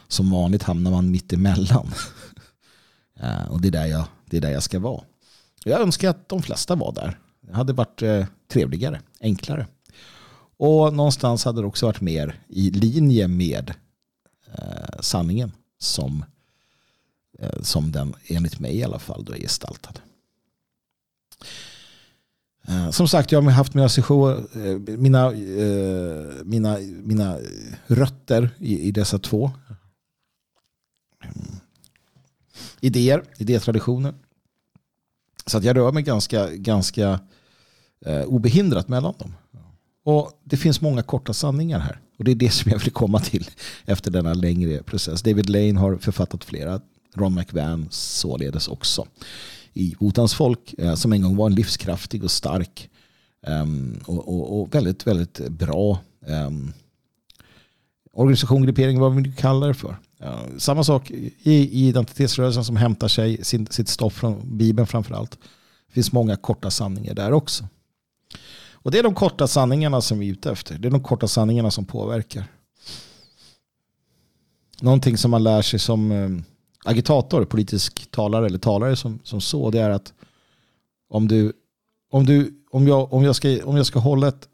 [0.07, 1.87] Som vanligt hamnar man mitt emellan.
[3.49, 5.03] och det är, där jag, det är där jag ska vara.
[5.63, 7.19] Jag önskar att de flesta var där.
[7.41, 9.67] Det hade varit eh, trevligare, enklare.
[10.57, 13.73] Och någonstans hade det också varit mer i linje med
[14.53, 16.25] eh, sanningen som,
[17.39, 19.93] Eh, som den enligt mig i alla fall då är gestaltad.
[22.67, 25.31] Eh, som sagt, jag har haft mina, sessioner, eh, mina,
[26.43, 27.37] mina, mina
[27.87, 29.51] rötter i, i dessa två
[31.23, 31.55] mm.
[32.79, 34.13] idéer, idétraditioner.
[35.45, 37.19] Så att jag rör mig ganska, ganska
[38.25, 39.33] obehindrat mellan dem.
[40.03, 41.99] Och Det finns många korta sanningar här.
[42.17, 43.49] Och Det är det som jag vill komma till
[43.85, 45.21] efter denna längre process.
[45.21, 46.81] David Lane har författat flera.
[47.15, 49.07] Ron McVan således också.
[49.73, 52.89] I Wotans folk eh, som en gång var en livskraftig och stark
[53.47, 56.73] ehm, och, och, och, väldigt, väldigt bra um,
[58.13, 59.97] organisation, gruppering, vad vi nu kallar det för.
[60.23, 65.15] Uh, samma sak i, i identitetsrörelsen som hämtar sig sin, sitt stoff från Bibeln framför
[65.15, 65.31] allt.
[65.87, 67.67] Det finns många korta sanningar där också.
[68.71, 70.77] Och det är de korta sanningarna som vi är ute efter.
[70.77, 72.45] Det är de korta sanningarna som påverkar.
[74.81, 76.43] Någonting som man lär sig som ehm,
[76.87, 80.13] agitator, politisk talare eller talare som, som så, det är att
[81.09, 81.53] om du,
[82.11, 84.47] om du, om jag, om jag ska, om jag ska hålla ett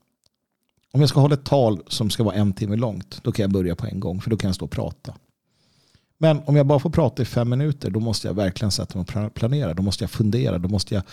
[0.92, 3.52] om jag ska hålla ett tal som ska vara en timme långt, då kan jag
[3.52, 5.14] börja på en gång, för då kan jag stå och prata.
[6.18, 9.26] Men om jag bara får prata i fem minuter då måste jag verkligen sätta mig
[9.26, 9.74] och planera.
[9.74, 10.58] Då måste jag fundera.
[10.58, 11.04] Då måste jag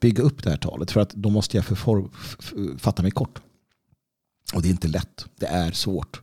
[0.00, 0.90] bygga upp det här talet.
[0.90, 1.64] För att då måste jag
[2.78, 3.40] fatta mig kort.
[4.54, 5.26] Och det är inte lätt.
[5.36, 6.22] Det är svårt.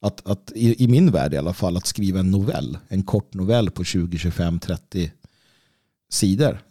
[0.00, 2.78] Att, att i, i, min värld i alla fall att skriva en novell.
[2.88, 5.12] En kort novell på 20, 25, 30
[6.10, 6.62] sidor.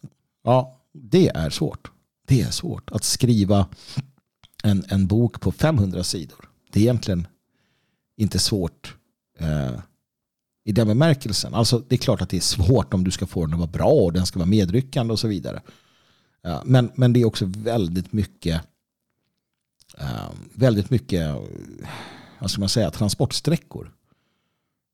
[0.44, 1.92] Ja, det är svårt.
[2.28, 2.92] Det är svårt.
[2.92, 3.68] Att skriva
[4.64, 6.50] en, en bok på 500 sidor.
[6.72, 7.28] Det är egentligen
[8.18, 8.96] inte svårt.
[9.40, 9.80] Eh,
[10.68, 11.54] i den bemärkelsen.
[11.54, 13.70] Alltså det är klart att det är svårt om du ska få den att vara
[13.70, 15.62] bra och den ska vara medryckande och så vidare.
[16.66, 18.62] Men, men det är också väldigt mycket
[19.98, 21.36] eh, väldigt mycket
[22.40, 23.92] vad ska man säga, transportsträckor.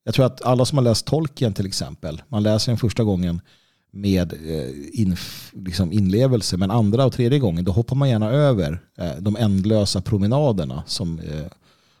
[0.04, 3.40] Jag tror att alla som har läst Tolkien till exempel, man läser den första gången
[3.90, 5.16] med eh, in,
[5.52, 10.00] liksom inlevelse, men andra och tredje gången då hoppar man gärna över eh, de ändlösa
[10.00, 11.46] promenaderna som eh,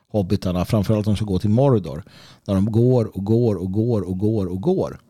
[0.08, 2.04] hobbitarna, framförallt de som går till Mordor.
[2.44, 5.00] Där de går och går och går och går och går.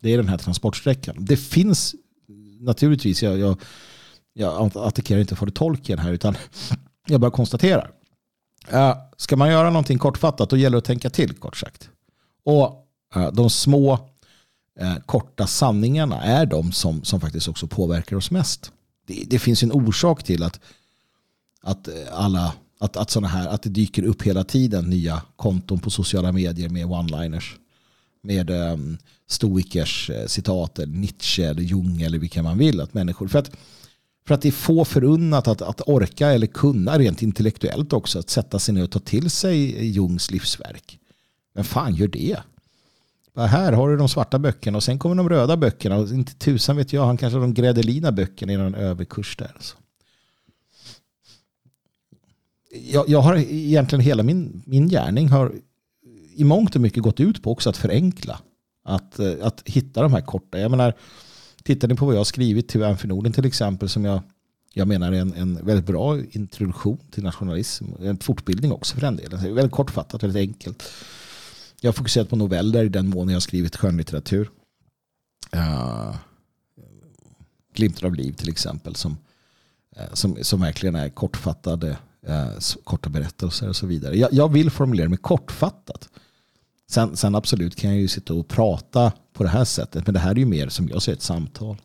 [0.00, 1.16] Det är den här transportsträckan.
[1.18, 1.94] Det finns
[2.60, 3.60] naturligtvis, jag, jag,
[4.32, 6.36] jag attackerar inte för tolken här utan
[7.06, 7.90] jag bara konstaterar.
[8.68, 11.88] Eh, ska man göra någonting kortfattat då gäller det att tänka till kort sagt.
[12.44, 13.92] Och eh, de små
[14.80, 18.72] eh, korta sanningarna är de som, som faktiskt också påverkar oss mest.
[19.06, 20.60] Det, det finns en orsak till att,
[21.62, 22.52] att alla
[22.82, 26.68] att, att, såna här, att det dyker upp hela tiden nya konton på sociala medier
[26.68, 27.54] med one-liners.
[28.22, 32.80] Med um, stoikers uh, citat, eller Nietzsche eller Jung eller vilka man vill.
[32.80, 33.50] Att människor, för, att,
[34.26, 38.30] för att det är få förunnat att, att orka eller kunna rent intellektuellt också att
[38.30, 40.98] sätta sig ner och ta till sig Jungs livsverk.
[41.54, 42.36] Men fan gör det?
[43.34, 45.96] Bara här har du de svarta böckerna och sen kommer de röda böckerna.
[45.96, 49.52] Och inte tusan vet jag, han kanske har de grädelina böckerna i någon överkurs där.
[49.54, 49.76] Alltså
[52.74, 55.52] jag, jag, har egentligen hela min, min gärning har
[56.34, 58.40] i mångt och mycket gått ut på också att förenkla.
[58.84, 60.58] Att, eh, att hitta de här korta.
[60.58, 60.94] Jag menar,
[61.62, 64.20] tittar ni på vad jag har skrivit till Vän för Norden till exempel som jag,
[64.72, 67.84] jag menar är en, en väldigt bra introduktion till nationalism.
[68.02, 69.54] En fortbildning också för den delen.
[69.54, 70.82] Väldigt kortfattat, väldigt enkelt.
[71.80, 74.50] Jag har fokuserat på noveller i den mån jag har skrivit skönlitteratur.
[75.56, 76.16] Uh,
[77.74, 79.16] Glimtar av liv till exempel som,
[79.96, 81.96] eh, som, som verkligen är kortfattade
[82.28, 84.16] uh, korta berättelser och så vidare.
[84.16, 86.08] Jag, jag, vill formulera mig kortfattat.
[86.92, 90.06] Sen, sen, absolut kan jag ju sitta och prata på det här sättet.
[90.06, 91.76] Men det här är ju mer som jag ser ett samtal.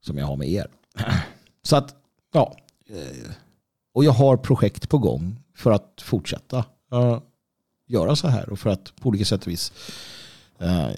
[0.00, 0.66] Som jag har med er.
[1.62, 1.94] Så att,
[2.32, 2.56] ja.
[2.86, 3.30] Eh,
[3.92, 6.64] och jag har projekt på gång för att fortsätta
[6.94, 7.18] uh,
[7.86, 8.50] göra så här.
[8.50, 9.72] Och för att på olika sätt och vis
[10.62, 10.90] uh,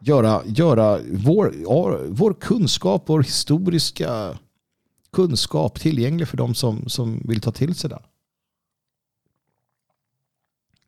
[0.00, 1.54] göra, göra vår,
[2.08, 4.38] vår kunskap, vår historiska
[5.12, 8.02] kunskap tillgänglig för de som, som vill ta till sig den.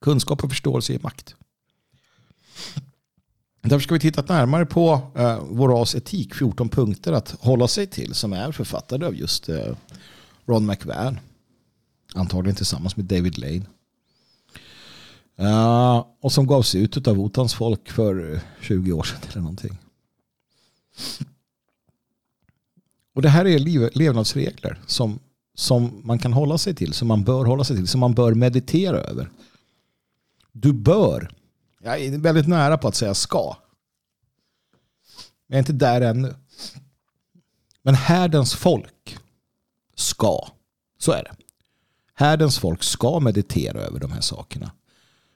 [0.00, 1.34] Kunskap och förståelse är makt.
[3.62, 7.86] Därför ska vi titta närmare på eh, vår ras etik, 14 punkter att hålla sig
[7.86, 9.76] till som är författade av just eh,
[10.46, 11.18] Ron McVan.
[12.14, 13.62] Antagligen tillsammans med David Lane.
[15.40, 19.78] Uh, och som gavs ut av Otans folk för eh, 20 år sedan eller någonting.
[23.14, 25.18] Och det här är liv, levnadsregler som,
[25.54, 28.34] som man kan hålla sig till, som man bör hålla sig till, som man bör
[28.34, 29.30] meditera över.
[30.60, 31.30] Du bör.
[31.80, 33.56] Jag är väldigt nära på att säga ska.
[35.46, 36.34] Jag är inte där ännu.
[37.82, 39.18] Men härdens folk
[39.94, 40.48] ska.
[40.98, 41.36] Så är det.
[42.14, 44.70] Härdens folk ska meditera över de här sakerna.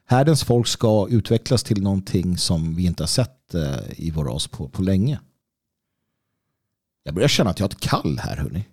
[0.05, 4.47] Härdens folk ska utvecklas till någonting som vi inte har sett eh, i vår ras
[4.47, 5.21] på, på länge.
[7.03, 8.69] Jag börjar känna att jag har ett kall här hörni.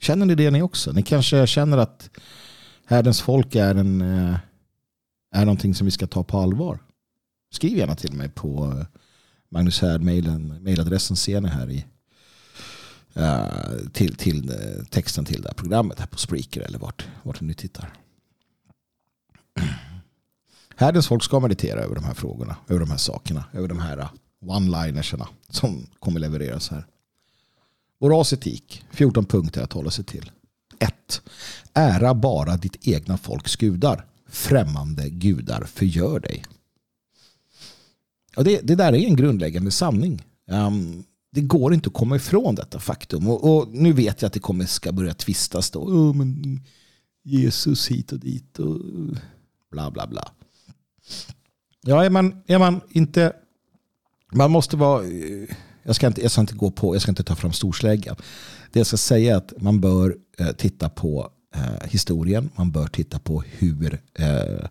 [0.00, 0.92] Känner ni det ni också?
[0.92, 2.10] Ni kanske känner att
[2.86, 4.36] härdens folk är, en, eh,
[5.36, 6.78] är någonting som vi ska ta på allvar.
[7.50, 8.86] Skriv gärna till mig på eh,
[9.48, 11.86] Magnus Härd mejladressen ser ni här i
[13.14, 17.40] eh, till, till eh, texten till det här programmet här på Spreaker eller vart, vart
[17.40, 17.92] ni tittar.
[20.76, 24.08] Härdens folk ska meditera över de här frågorna, över de här sakerna, över de här
[24.40, 26.86] one-linerserna som kommer levereras här.
[27.98, 30.30] Vår rasetik, 14 punkter att hålla sig till.
[30.78, 31.22] 1.
[31.74, 34.04] Ära bara ditt egna folks gudar.
[34.28, 36.44] Främmande gudar förgör dig.
[38.36, 40.26] Och det, det där är en grundläggande sanning.
[40.50, 43.28] Um, det går inte att komma ifrån detta faktum.
[43.28, 45.80] Och, och, nu vet jag att det kommer ska börja tvistas då.
[45.80, 46.60] Oh, men
[47.22, 48.80] Jesus hit och dit och
[49.70, 50.32] bla bla bla.
[51.82, 53.32] Ja, är man, är man inte...
[54.32, 55.04] Man måste vara...
[55.04, 55.48] Eh,
[55.82, 58.16] jag ska, inte, jag ska inte gå på, jag ska inte ta fram storsläggan.
[58.72, 62.50] Det jag ska säga är att man bör eh, titta på eh, historien.
[62.56, 64.68] Man bör titta på hur, eh,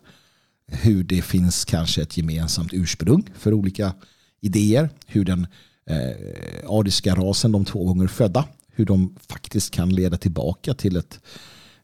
[0.66, 3.94] hur det finns kanske ett gemensamt ursprung för olika
[4.40, 4.90] idéer.
[5.06, 5.46] Hur den
[5.90, 11.20] eh, ariska rasen, de två gånger födda, hur de faktiskt kan leda tillbaka till, ett,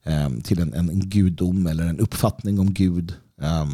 [0.02, 3.14] eh, till en, en gudom eller en uppfattning om Gud.
[3.42, 3.66] Eh,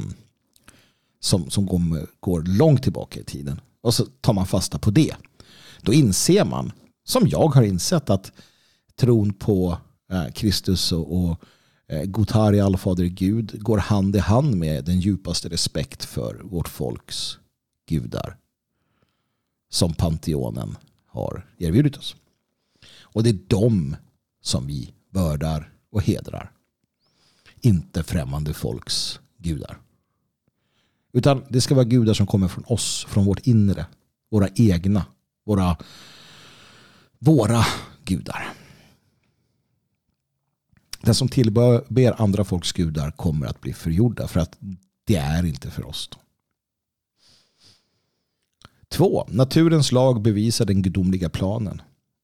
[1.21, 3.61] som, som går, går långt tillbaka i tiden.
[3.81, 5.15] Och så tar man fasta på det.
[5.83, 6.73] Då inser man,
[7.05, 8.33] som jag har insett, att
[8.97, 9.79] tron på
[10.13, 11.41] Eh, Kristus och, och
[11.87, 17.39] eh, Gotari, allfader Gud, går hand i hand med den djupaste respekt för vårt folks
[17.89, 18.37] gudar.
[19.71, 20.77] Som Panteonen
[21.07, 22.17] har erbjudit oss.
[23.01, 23.97] Och det är dem
[24.43, 26.53] som vi bördar och hedrar.
[27.61, 29.79] Inte främmande folks gudar.
[31.13, 33.87] Utan det ska vara gudar som kommer från oss, från vårt inre.
[34.31, 35.07] Våra egna,
[35.45, 35.77] våra,
[37.19, 37.65] våra
[38.05, 38.55] gudar.
[41.09, 44.59] Den som tillber andra folks gudar kommer att bli förgjorda för att
[45.05, 46.11] det är inte för oss.
[48.89, 51.83] Två, naturens lag bevisar den gudomliga planen.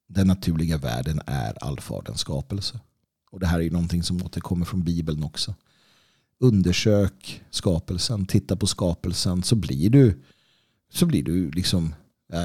[0.09, 2.81] Den naturliga världen är allfaderns skapelse.
[3.31, 5.55] Och det här är ju någonting som återkommer från Bibeln också
[6.39, 10.23] undersök skapelsen, titta på skapelsen så blir du
[10.93, 11.95] så blir du liksom
[12.33, 12.45] eh,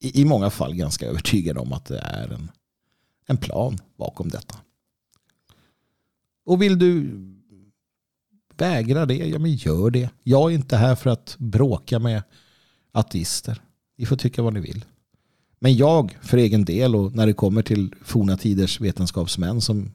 [0.00, 2.50] i, i många fall ganska övertygad om att det är en,
[3.26, 4.56] en plan bakom detta.
[6.44, 7.20] Och vill du
[8.56, 10.10] vägra det, ja men gör det.
[10.22, 12.22] Jag är inte här för att bråka med
[12.92, 13.62] ateister.
[13.98, 14.84] Ni får tycka vad ni vill.
[15.58, 19.92] Men jag för egen del och när det kommer till forna tiders vetenskapsmän som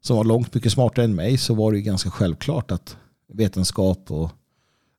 [0.00, 2.96] som var långt mycket smartare än mig så var det ganska självklart att
[3.32, 4.30] vetenskap och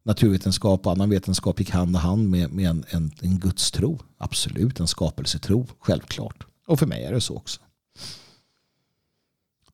[0.03, 3.99] naturvetenskap och annan vetenskap gick hand i hand med, med en, en, en gudstro.
[4.18, 6.45] Absolut, en skapelsetro, självklart.
[6.68, 7.60] Och för mig är det så också.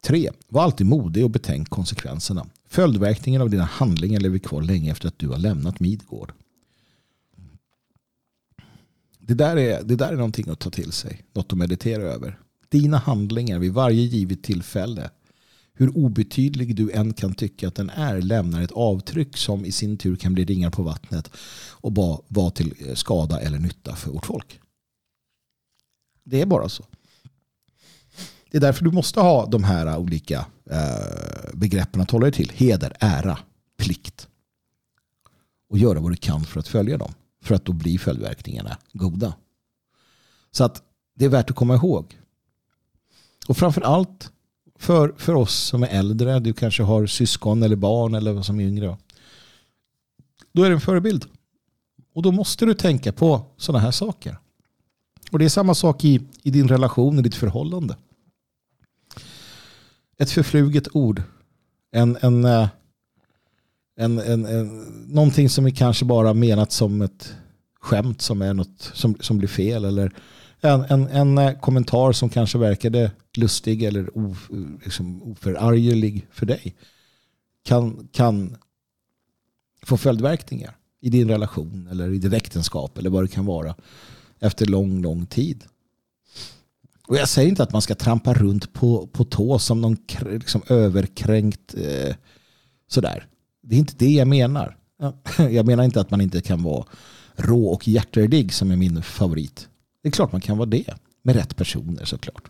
[0.06, 0.32] 3.
[0.48, 2.48] var alltid modig och betänk konsekvenserna.
[2.68, 6.34] Följdverkningen av dina handlingar lever kvar länge efter att du har lämnat Midgård.
[9.20, 11.26] Det där, är, det där är någonting att ta till sig.
[11.34, 15.10] Något att meditera över dina handlingar vid varje givet tillfälle,
[15.74, 19.98] hur obetydlig du än kan tycka att den är, lämnar ett avtryck som i sin
[19.98, 21.32] tur kan bli ringar på vattnet
[21.72, 24.60] och vara till skada eller nytta för vårt folk.
[26.24, 26.86] Det är bara så.
[28.56, 32.32] Det är därför du måste ha de här äh, olika äh, begreppen att hålla dig
[32.32, 32.52] till.
[32.56, 33.38] Heder, ära,
[33.78, 34.28] plikt.
[35.70, 37.14] Och göra vad du kan för att följa dem.
[37.44, 39.34] För att då blir följdverkningarna goda.
[40.52, 40.84] Så att
[41.16, 42.18] det är värt att komma ihåg.
[43.48, 44.32] Och framför allt
[44.80, 48.60] för, för oss som är äldre, du kanske har syskon eller barn eller vad som
[48.60, 48.98] är yngre.
[50.54, 51.26] Då är det en förebild.
[52.14, 54.38] Och då måste du tänka på sådana här saker.
[55.32, 57.96] Och det är samma sak i, i din relation, i ditt förhållande.
[60.18, 61.22] Ett förfluget ord.
[61.92, 62.68] En, en, eh,
[63.98, 64.78] en, en, en,
[65.08, 67.34] någonting som är kanske bara menat som ett
[67.80, 69.86] skämt som, är något, som, som blir fel.
[69.86, 70.14] Eller
[70.62, 74.36] en, en, en eh, kommentar som kanske verkade lustig eller o,
[74.84, 76.76] liksom oförargelig för dig.
[77.64, 78.58] Kan, kan
[79.84, 83.76] få följdverkningar i din relation eller i ditt äktenskap eller vad det kan vara
[84.40, 85.64] efter lång, lång tid.
[87.08, 90.62] Och jag säger inte att man ska trampa runt på, på tå som någon liksom,
[90.70, 92.16] överkränkt eh,
[92.88, 93.28] sådär.
[93.64, 94.78] Det är inte det jag menar.
[95.38, 96.86] Jag menar inte att man inte kan vara
[97.36, 99.70] rå och hjärterlig som är min favorit.
[100.04, 100.94] Det är klart man kan vara det.
[101.22, 102.50] Med rätt personer såklart.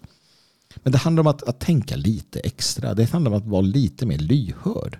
[0.84, 2.94] Men det handlar om att, att tänka lite extra.
[2.94, 5.00] Det handlar om att vara lite mer lyhörd.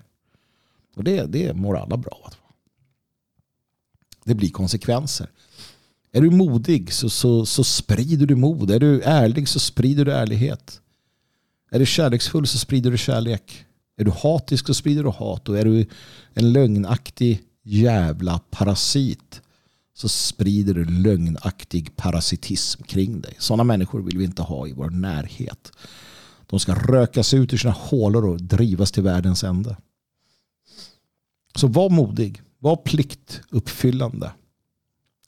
[0.96, 2.34] Och det, det mår alla bra av.
[4.24, 5.30] Det blir konsekvenser.
[6.12, 8.70] Är du modig så, så, så sprider du mod.
[8.70, 10.80] Är du ärlig så sprider du ärlighet.
[11.70, 13.64] Är du kärleksfull så sprider du kärlek.
[13.96, 15.48] Är du hatisk så sprider du hat.
[15.48, 15.86] Och är du
[16.34, 19.42] en lögnaktig jävla parasit
[19.94, 23.34] så sprider du lögnaktig parasitism kring dig.
[23.38, 25.72] Sådana människor vill vi inte ha i vår närhet.
[26.46, 29.76] De ska rökas ut ur sina hålor och drivas till världens ände.
[31.54, 32.42] Så var modig.
[32.58, 34.32] Var pliktuppfyllande.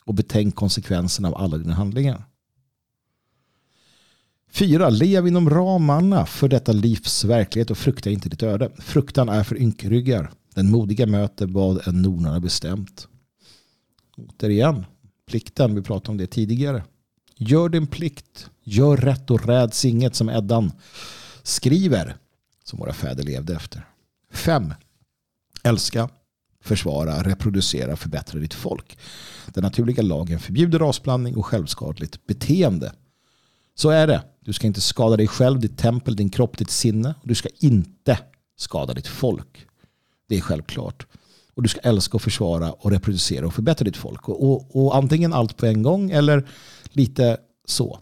[0.08, 2.24] Och betänk konsekvenserna av alla dina handlingar.
[4.50, 4.90] 4.
[4.90, 8.70] lev inom ramarna för detta livs verklighet och frukta inte ditt öde.
[8.78, 10.30] Fruktan är för ynkryggar.
[10.54, 13.08] Den modiga möter vad en nonan har bestämt.
[14.16, 14.86] Återigen,
[15.26, 16.84] plikten, vi pratade om det tidigare.
[17.36, 18.50] Gör din plikt.
[18.64, 20.72] Gör rätt och räds inget som Eddan
[21.42, 22.16] skriver.
[22.64, 23.86] Som våra fäder levde efter.
[24.32, 24.74] 5.
[25.62, 26.08] älska,
[26.68, 28.98] försvara, reproducera, förbättra ditt folk.
[29.46, 32.92] Den naturliga lagen förbjuder rasblandning och självskadligt beteende.
[33.74, 34.22] Så är det.
[34.40, 37.14] Du ska inte skada dig själv, ditt tempel, din kropp, ditt sinne.
[37.22, 38.18] Du ska inte
[38.56, 39.66] skada ditt folk.
[40.28, 41.06] Det är självklart.
[41.54, 44.28] Och du ska älska och försvara och reproducera och förbättra ditt folk.
[44.28, 46.48] Och, och, och antingen allt på en gång eller
[46.90, 47.98] lite så.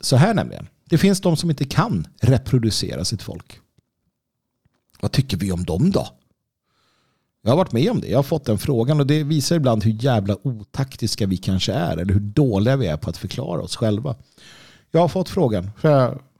[0.00, 0.66] Så här nämligen.
[0.84, 3.60] Det finns de som inte kan reproducera sitt folk.
[5.00, 6.08] Vad tycker vi om dem då?
[7.48, 8.08] Jag har varit med om det.
[8.08, 11.96] Jag har fått den frågan och det visar ibland hur jävla otaktiska vi kanske är
[11.96, 14.16] eller hur dåliga vi är på att förklara oss själva.
[14.90, 15.70] Jag har fått frågan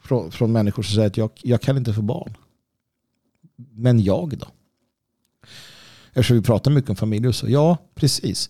[0.03, 2.37] från, från människor som säger att jag, jag kan inte få barn.
[3.57, 4.47] Men jag då?
[6.13, 7.49] Eftersom vi pratar mycket om familj och så.
[7.49, 8.49] Ja, precis.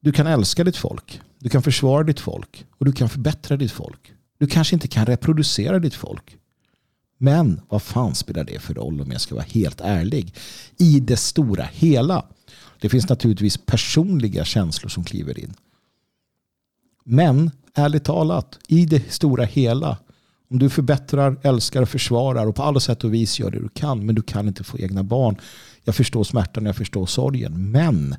[0.00, 1.20] Du kan älska ditt folk.
[1.38, 2.66] Du kan försvara ditt folk.
[2.70, 4.12] Och du kan förbättra ditt folk.
[4.38, 6.36] Du kanske inte kan reproducera ditt folk.
[7.24, 10.34] Men vad fan spelar det för roll om jag ska vara helt ärlig?
[10.78, 12.24] I det stora hela.
[12.80, 15.54] Det finns naturligtvis personliga känslor som kliver in.
[17.04, 19.98] Men ärligt talat, i det stora hela.
[20.50, 23.68] Om du förbättrar, älskar och försvarar och på alla sätt och vis gör det du
[23.68, 24.06] kan.
[24.06, 25.36] Men du kan inte få egna barn.
[25.84, 27.70] Jag förstår smärtan, jag förstår sorgen.
[27.70, 28.16] Men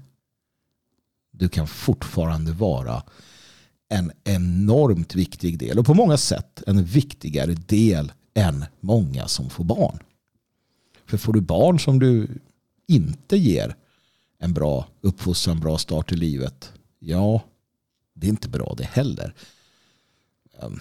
[1.31, 3.03] du kan fortfarande vara
[3.89, 9.63] en enormt viktig del och på många sätt en viktigare del än många som får
[9.63, 9.99] barn.
[11.05, 12.27] För får du barn som du
[12.87, 13.75] inte ger
[14.39, 17.41] en bra uppfostran, en bra start i livet, ja,
[18.13, 19.33] det är inte bra det heller.
[20.61, 20.79] Ehm,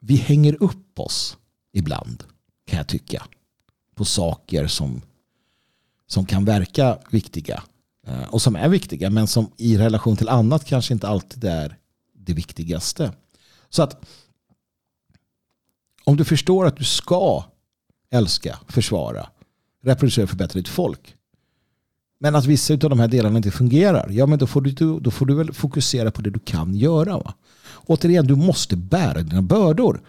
[0.00, 1.36] vi hänger upp oss
[1.72, 2.24] ibland,
[2.66, 3.26] kan jag tycka,
[3.94, 5.02] på saker som,
[6.06, 7.62] som kan verka viktiga
[8.06, 11.78] eh, och som är viktiga men som i relation till annat kanske inte alltid är
[12.12, 13.12] det viktigaste.
[13.68, 14.06] Så att
[16.08, 17.44] om du förstår att du ska
[18.10, 19.28] älska, försvara,
[19.82, 21.16] reproducera och förbättra ditt folk.
[22.18, 24.10] Men att vissa av de här delarna inte fungerar.
[24.10, 27.18] Ja, men då får du, då får du väl fokusera på det du kan göra.
[27.18, 27.34] Va?
[27.86, 30.02] Återigen, du måste bära dina bördor.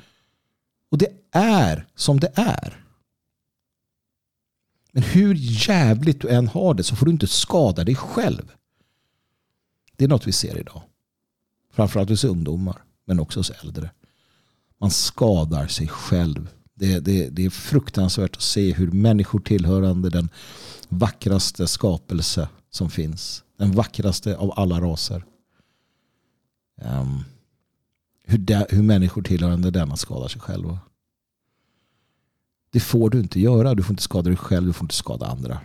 [0.91, 2.83] Och det är som det är.
[4.91, 5.35] Men hur
[5.67, 8.51] jävligt du än har det så får du inte skada dig själv.
[9.95, 10.81] Det är något vi ser idag.
[11.71, 13.89] Framförallt hos ungdomar, men också hos äldre
[14.79, 16.49] man skadar sig själv.
[16.73, 20.29] Det, det, det är fruktansvärt att se hur människor tillhörande den
[20.89, 23.43] vackraste skapelse som finns.
[23.57, 25.23] Den vackraste av alla raser.
[26.81, 27.23] Um,
[28.23, 30.79] hur, de, hur människor tillhörande denna skadar sig själva.
[32.71, 33.75] Det får du inte göra.
[33.75, 35.61] Du får inte skada dig själv, du får inte skada andra.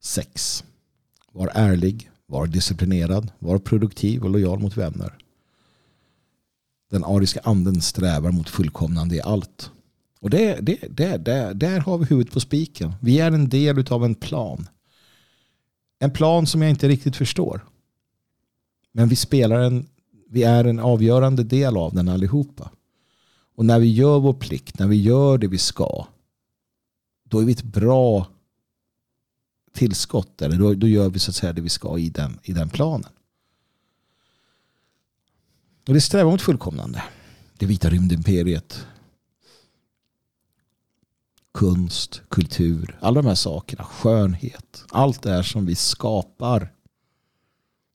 [0.00, 0.64] Sex.
[1.32, 2.10] Var ärlig.
[2.34, 5.18] Var disciplinerad, var produktiv och lojal mot vänner.
[6.90, 9.70] Den ariska anden strävar mot fullkomnande i allt.
[10.20, 12.92] Och det, det, det, det, där har vi huvudet på spiken.
[13.00, 14.68] Vi är en del av en plan.
[15.98, 17.64] En plan som jag inte riktigt förstår.
[18.92, 19.86] Men vi spelar en,
[20.28, 22.70] vi är en avgörande del av den allihopa.
[23.56, 26.06] Och när vi gör vår plikt, när vi gör det vi ska,
[27.28, 28.26] då är vi ett bra
[29.74, 30.42] tillskott.
[30.42, 32.68] Eller då, då gör vi så att säga det vi ska i den, i den
[32.68, 33.10] planen.
[35.88, 37.02] Och det strävar mot fullkomnande.
[37.58, 38.86] Det vita rymdimperiet.
[41.54, 43.84] Kunst, kultur, alla de här sakerna.
[43.84, 44.84] Skönhet.
[44.88, 46.72] Allt det här som vi skapar.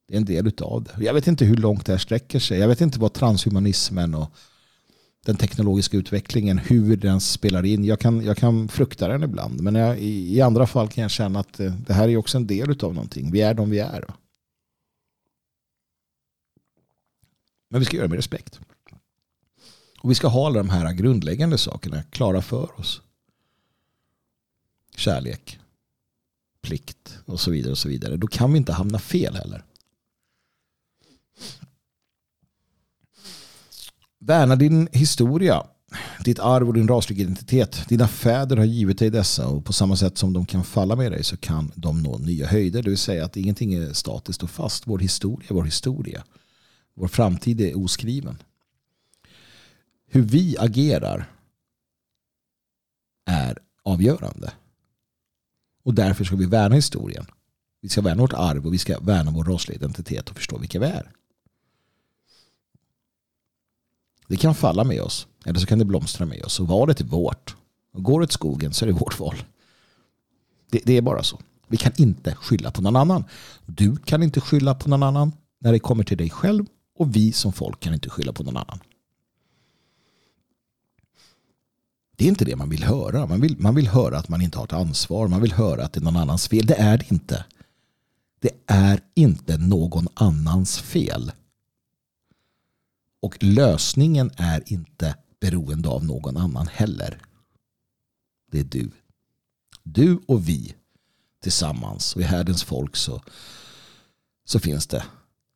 [0.08, 1.06] Det är en del av det.
[1.06, 2.60] Jag vet inte hur långt det här sträcker sig.
[2.60, 4.32] Jag vet inte vad transhumanismen och
[5.26, 7.86] den teknologiska utvecklingen, hur den spelar in.
[7.86, 9.62] Jag kan, jag kan frukta den ibland.
[9.62, 12.38] Men jag, i, i, andra fall kan jag känna att det, det här är också
[12.38, 13.32] en del av någonting.
[13.32, 14.06] Vi är de vi är.
[17.70, 18.60] Men vi ska göra det med respekt.
[20.00, 23.02] Och vi ska ha alla de här grundläggande sakerna klara för oss.
[24.96, 25.60] Kärlek,
[26.62, 27.72] plikt och så vidare.
[27.72, 28.18] och så vidare.
[28.18, 29.64] Då kan vi inte hamna fel heller.
[34.30, 35.64] Värna din historia,
[36.24, 37.86] ditt arv och din rasliga identitet.
[37.88, 41.12] Dina fäder har givit dig dessa och på samma sätt som de kan falla med
[41.12, 42.84] dig så kan de nå nya höjder.
[42.84, 44.88] Det vill säga att ingenting är statiskt och fast.
[44.88, 46.24] Vår historia är vår historia.
[46.94, 48.38] Vår framtid är oskriven.
[50.08, 51.32] Hur vi agerar
[53.26, 54.52] är avgörande.
[55.84, 57.26] Och därför ska vi värna historien.
[57.82, 60.80] Vi ska värna vårt arv och vi ska värna vår rasliga identitet och förstå vilka
[60.80, 61.12] vi är.
[64.30, 65.28] Det kan falla med oss.
[65.46, 66.60] Eller så kan det blomstra med oss.
[66.60, 67.56] Och valet är vårt.
[67.94, 69.36] Och går det åt skogen så är det vårt val.
[70.72, 71.40] Det, det, är bara så.
[71.68, 73.24] Vi kan inte skylla på någon annan.
[73.66, 76.66] Du kan inte skylla på någon annan när det kommer till dig själv.
[76.98, 78.80] Och vi som folk kan inte skylla på någon annan.
[82.16, 83.26] Det är inte det man vill höra.
[83.26, 85.28] Man vill, man vill höra att man inte har ett ansvar.
[85.28, 86.66] Man vill höra att det är någon annans fel.
[86.66, 87.46] Det är det inte.
[88.40, 91.32] Det är inte någon annans fel.
[93.20, 97.22] Och lösningen är inte beroende av någon annan heller.
[98.52, 98.92] Det är du.
[99.84, 100.76] Du och vi
[101.42, 103.24] tillsammans och i härdens folk så,
[104.46, 105.04] så finns det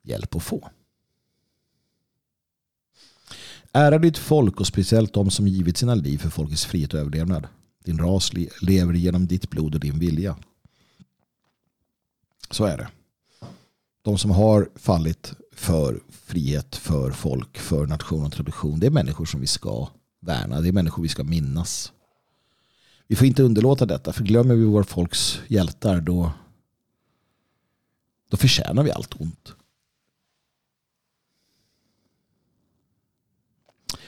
[0.04, 0.70] hjälp att få.
[3.72, 7.48] Ära ditt folk och speciellt de som givit sina liv för folkets frihet och överlevnad.
[7.84, 8.32] Din ras
[8.62, 10.38] lever genom ditt blod och din vilja.
[12.52, 12.88] Så är det.
[14.02, 18.80] De som har fallit för frihet, för folk, för nation och tradition.
[18.80, 19.88] Det är människor som vi ska
[20.20, 20.62] värna.
[20.62, 21.92] Det är människor vi ska minnas.
[23.08, 24.14] Vi får inte underlåta detta.
[24.14, 26.32] För glömmer vi vår folks hjältar då,
[28.30, 29.54] då förtjänar vi allt ont.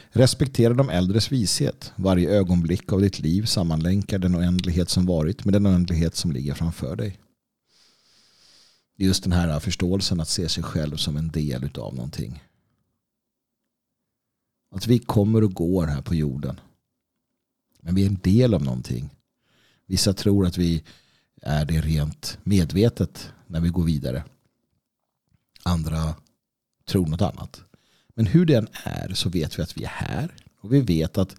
[0.10, 1.94] Respektera de äldres vishet.
[1.96, 6.54] Varje ögonblick av ditt liv sammanlänkar den oändlighet som varit med den oändlighet som ligger
[6.54, 7.20] framför dig.
[8.98, 12.44] Just den här förståelsen att se sig själv som en del av någonting.
[14.72, 16.60] Att vi kommer och går här på jorden.
[17.82, 19.10] Men vi är en del av någonting.
[19.86, 20.84] Vissa tror att vi
[21.42, 24.24] är det rent medvetet när vi går vidare.
[25.64, 26.16] Andra
[26.86, 27.62] tror något annat.
[28.08, 30.36] Men hur den är så vet vi att vi är här.
[30.62, 31.36] Och vi vet att,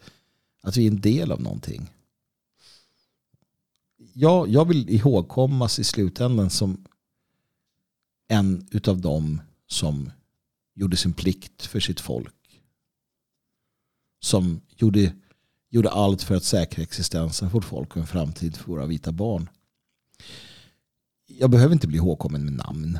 [0.62, 1.90] att vi är en del av någonting.
[4.12, 6.84] Jag, jag vill ihågkommas i slutändan som
[8.28, 10.10] en utav dem som
[10.74, 12.60] gjorde sin plikt för sitt folk.
[14.20, 15.12] Som gjorde,
[15.70, 19.12] gjorde allt för att säkra existensen för vårt folk och en framtid för våra vita
[19.12, 19.48] barn.
[21.26, 22.98] Jag behöver inte bli ihågkommen med namn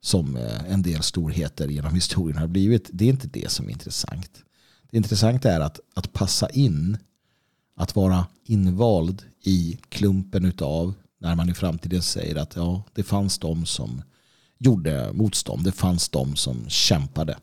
[0.00, 2.90] som eh, en del storheter genom historien har blivit.
[2.92, 4.44] Det är inte det som är intressant.
[4.90, 6.98] Det intressanta är att, att passa in,
[7.74, 13.38] att vara invald i klumpen utav när man i framtiden säger att ja, det fanns
[13.38, 14.02] de som
[14.58, 15.64] gjorde motstånd.
[15.64, 17.38] Det fanns de som kämpade.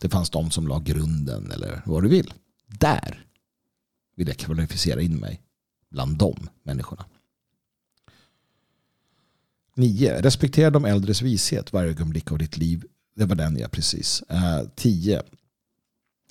[0.00, 2.32] Det fanns de som la grunden eller vad du vill.
[2.66, 3.26] Där
[4.16, 5.42] vill jag kvalificera in mig
[5.90, 7.04] bland de människorna.
[9.74, 10.22] 9.
[10.22, 12.84] Respektera de äldres vishet varje ögonblick av ditt liv.
[13.14, 14.22] Det var den jag precis.
[14.22, 15.22] Eh, 10.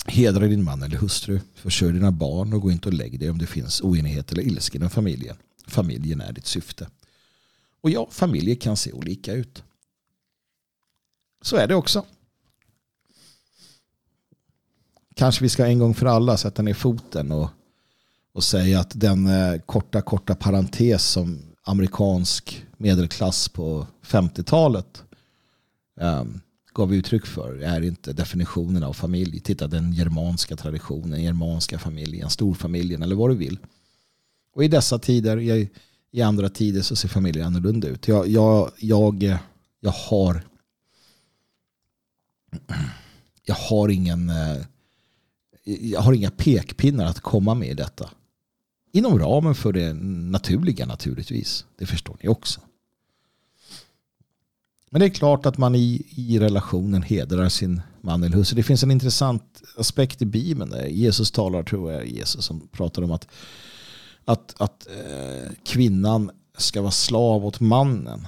[0.05, 1.39] Hedra din man eller hustru.
[1.53, 4.77] Försörj dina barn och gå inte och lägg dig om det finns oenighet eller ilska
[4.77, 5.35] inom familjen.
[5.67, 6.87] Familjen är ditt syfte.
[7.81, 9.63] Och ja, familjer kan se olika ut.
[11.45, 12.05] Så är det också.
[15.15, 17.49] Kanske vi ska en gång för alla sätta ner foten och,
[18.33, 25.03] och säga att den eh, korta, korta parentes som amerikansk medelklass på 50-talet
[25.95, 26.41] um, ehm,
[26.73, 29.39] gav uttryck för är inte definitionen av familj.
[29.39, 33.57] Titta den germanska traditionen, germanska familjen, storfamiljen eller vad du vill.
[34.53, 35.69] Och i dessa tider, i,
[36.11, 38.07] I andra tider så ser familjer annorlunda ut.
[38.07, 39.37] Jag, jag, jag,
[39.79, 40.43] jag har
[43.43, 44.57] jag har ingen eh,
[45.65, 48.09] jag har inga pekpinnar att komma med i detta.
[48.91, 51.65] Inom ramen för det naturliga naturligtvis.
[51.77, 52.61] Det förstår ni också.
[54.89, 58.55] Men det är klart att man i, i relationen hedrar sin man eller hustru.
[58.55, 63.01] Det finns en intressant aspekt i Bibeln där Jesus talar, tror jag, Jesus som pratar
[63.01, 63.27] om att,
[64.25, 68.27] att, att eh, kvinnan ska vara slav åt mannen.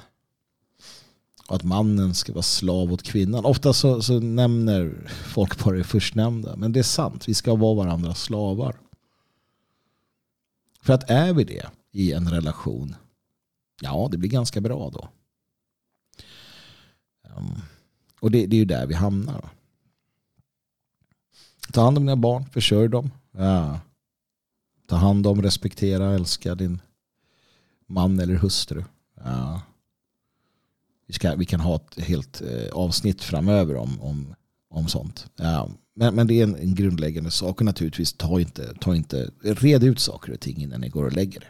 [1.47, 3.45] Och att mannen ska vara slav åt kvinnan.
[3.45, 6.55] Ofta så, så nämner folk bara det förstnämnda.
[6.55, 8.75] Men det är sant, vi ska vara varandras slavar.
[10.81, 12.95] För att är vi det i en relation,
[13.81, 15.09] ja det blir ganska bra då.
[17.23, 17.61] Ehm,
[18.19, 19.49] och det, det, är ju där vi hamnar.
[21.73, 23.11] Ta hand om dina barn, försörj dem.
[23.31, 23.79] Ja.
[24.87, 26.81] Ta hand om, respektera, älska din
[27.85, 28.83] man eller hustru.
[29.15, 29.61] Ja.
[31.07, 34.35] Vi, ska, vi kan ha ett helt eh, avsnitt framöver om, om,
[34.69, 35.25] om sånt.
[35.35, 35.69] Ja.
[35.95, 39.83] Men, men det är en, en grundläggande sak och naturligtvis ta inte, ta inte, red
[39.83, 41.47] ut saker och ting innan ni går och lägger det.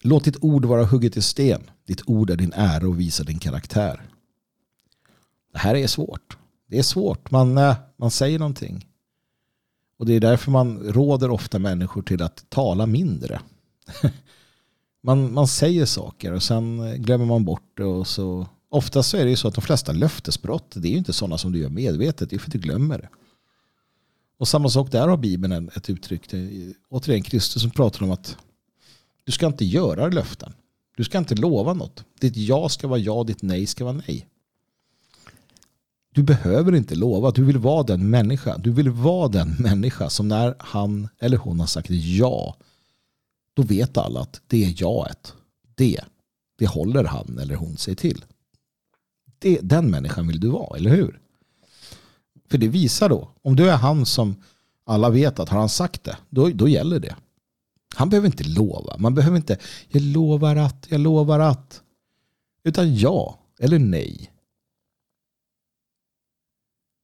[0.00, 1.70] Låt ditt ord vara hugget i sten.
[1.86, 4.02] Ditt ord är din ära och visar din karaktär.
[5.52, 6.36] Det här är svårt.
[6.66, 7.30] Det är svårt.
[7.30, 8.86] Man, eh, man säger någonting.
[9.98, 13.40] Och det är därför man råder ofta människor till att tala mindre.
[15.06, 17.84] Man, man säger saker och sen eh, glömmer man bort det.
[17.84, 20.98] Och så, oftast så är det ju så att de flesta löftesbrott, det är ju
[20.98, 23.08] inte sådana som du gör medvetet, det är för att du glömmer det.
[24.38, 26.22] Och samma sak där har Bibeln ett uttryck.
[26.88, 28.36] Återigen Kristus som pratar om att
[29.24, 30.52] du ska inte göra löften.
[30.96, 32.04] Du ska inte lova något.
[32.20, 34.26] Ditt ja ska vara ja, ditt nej ska vara nej.
[36.14, 37.30] Du behöver inte lova.
[37.30, 38.58] Du vill vara den människa.
[38.58, 42.56] Du vill vara den människa som när han eller hon har sagt ja
[43.56, 45.34] då vet alla att det är jaet.
[45.74, 46.00] Det,
[46.58, 48.24] det håller han eller hon sig till.
[49.38, 51.20] Det, den människan vill du vara, eller hur?
[52.48, 54.36] För det visar då, om du är han som
[54.84, 57.16] alla vet att har han sagt det, då, då gäller det.
[57.94, 58.96] Han behöver inte lova.
[58.98, 59.58] Man behöver inte,
[59.88, 61.82] jag lovar att, jag lovar att.
[62.64, 64.32] Utan ja eller nej.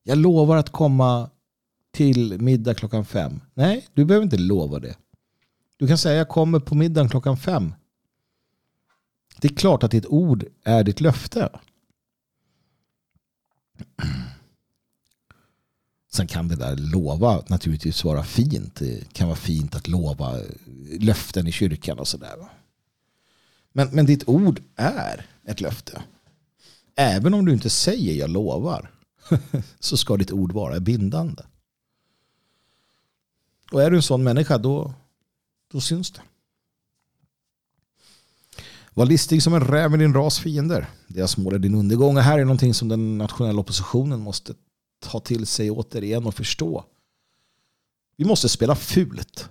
[0.02, 1.30] Jag lovar att komma
[1.90, 3.40] till middag klockan fem.
[3.54, 4.96] Nej, du behöver inte lova det.
[5.82, 7.74] Du kan säga jag kommer på middagen klockan fem.
[9.40, 11.50] Det är klart att ditt ord är ditt löfte.
[16.12, 18.74] Sen kan det där lova naturligtvis vara fint.
[18.74, 20.40] Det kan vara fint att lova
[21.00, 22.36] löften i kyrkan och sådär.
[23.72, 26.02] Men, men ditt ord är ett löfte.
[26.94, 28.90] Även om du inte säger jag lovar
[29.80, 31.42] så ska ditt ord vara bindande.
[33.72, 34.94] Och är du en sån människa då,
[35.72, 36.20] då syns det.
[38.94, 40.90] Var listig som en räv med din ras fiender.
[41.06, 42.16] Deras mål är din undergång.
[42.16, 44.54] Och här är någonting som den nationella oppositionen måste
[45.00, 46.84] ta till sig återigen och förstå.
[48.16, 49.48] Vi måste spela fult.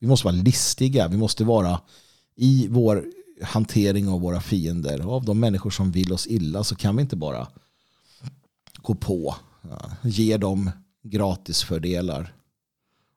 [0.00, 1.08] Vi måste vara listiga.
[1.08, 1.80] Vi måste vara
[2.36, 3.04] i vår
[3.42, 5.00] hantering av våra fiender.
[5.00, 7.48] Av de människor som vill oss illa så kan vi inte bara
[8.74, 9.34] gå på.
[10.02, 10.70] Ge dem
[11.02, 12.34] gratisfördelar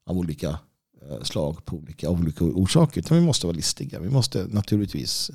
[0.06, 0.60] av olika
[1.02, 3.00] Eh, slag på olika, av olika orsaker.
[3.00, 4.00] Utan vi måste vara listiga.
[4.00, 5.32] Vi måste naturligtvis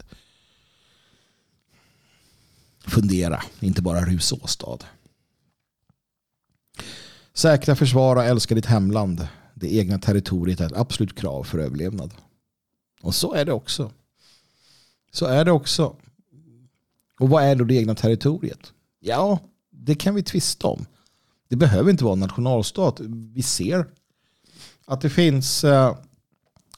[2.78, 4.78] fundera, inte bara rusa åstad.
[7.32, 9.28] Säkra, försvara, älska ditt hemland.
[9.54, 12.14] Det egna territoriet är ett absolut krav för överlevnad.
[13.02, 13.92] Och så är det också.
[15.12, 15.96] Så är det också.
[17.20, 18.72] Och vad är då det egna territoriet?
[19.00, 19.38] Ja,
[19.70, 20.86] det kan vi tvista om.
[21.48, 23.00] Det behöver inte vara en nationalstat.
[23.34, 23.86] Vi ser
[24.84, 25.96] att det finns, eh,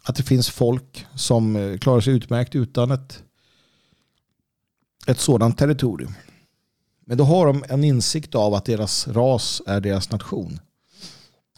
[0.02, 3.22] att det finns folk som eh, klarar sig utmärkt utan ett,
[5.06, 6.14] ett sådant territorium.
[7.04, 10.60] Men då har de en insikt av att deras ras är deras nation.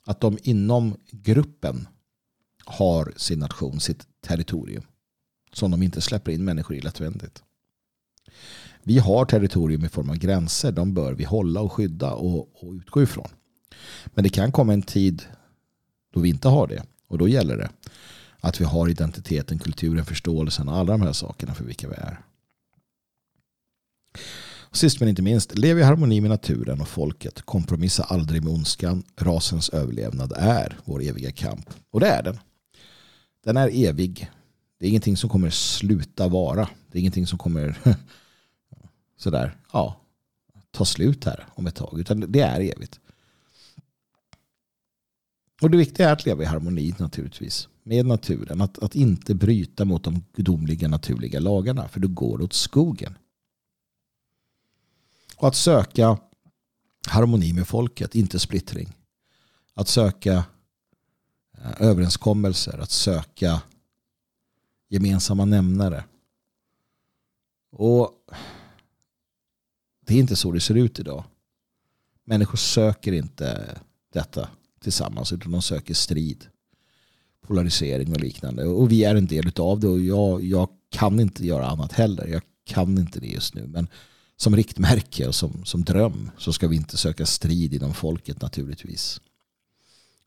[0.04, 1.88] Att de inom gruppen
[2.64, 4.82] har sin nation, sitt territorium.
[5.52, 7.42] Som de inte släpper in människor i lättvändigt.
[8.82, 10.72] Vi har territorium i form av gränser.
[10.72, 13.28] De bör vi hålla och skydda och, och utgå ifrån.
[14.06, 15.22] Men det kan komma en tid
[16.10, 16.82] då vi inte har det.
[17.08, 17.70] Och då gäller det
[18.40, 22.20] att vi har identiteten, kulturen, förståelsen och alla de här sakerna för vilka vi är.
[24.70, 27.42] Och sist men inte minst, lev i harmoni med naturen och folket.
[27.42, 29.02] Kompromissa aldrig med ondskan.
[29.16, 31.70] Rasens överlevnad är vår eviga kamp.
[31.90, 32.38] Och det är den.
[33.44, 34.30] Den är evig.
[34.78, 36.68] Det är ingenting som kommer sluta vara.
[36.88, 37.78] Det är ingenting som kommer
[39.16, 40.00] sådär, ja,
[40.70, 42.00] ta slut här om ett tag.
[42.00, 43.00] Utan det är evigt.
[45.62, 48.60] Och det viktiga är att leva i harmoni naturligtvis med naturen.
[48.60, 51.88] Att, att inte bryta mot de gudomliga naturliga lagarna.
[51.88, 53.18] För då går det åt skogen.
[55.36, 56.18] Och att söka
[57.06, 58.96] harmoni med folket, inte splittring.
[59.74, 60.44] Att söka
[61.58, 63.62] eh, överenskommelser, att söka
[64.88, 66.04] gemensamma nämnare.
[67.70, 68.10] Och
[70.06, 71.24] det är inte så det ser ut idag.
[72.24, 73.78] Människor söker inte
[74.12, 74.48] detta
[74.80, 76.46] tillsammans utan de söker strid,
[77.46, 78.64] polarisering och liknande.
[78.64, 82.26] Och vi är en del av det och jag, jag kan inte göra annat heller.
[82.26, 83.66] Jag kan inte det just nu.
[83.66, 83.88] Men
[84.36, 89.20] som riktmärke och som, som dröm så ska vi inte söka strid inom folket naturligtvis.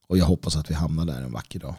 [0.08, 1.76] Och jag hoppas att vi hamnar där en vacker dag.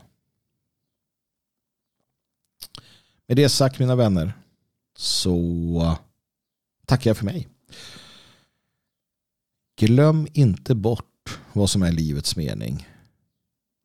[3.26, 4.32] Med det sagt mina vänner
[4.96, 5.96] så
[6.86, 7.48] tackar jag för mig.
[9.76, 12.88] Glöm inte bort bort vad som är livets mening.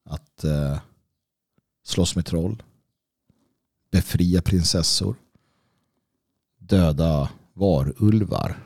[0.04, 0.80] Att eh,
[1.84, 2.64] slåss med troll,
[3.92, 5.16] befria prinsessor,
[6.58, 8.64] döda varulvar.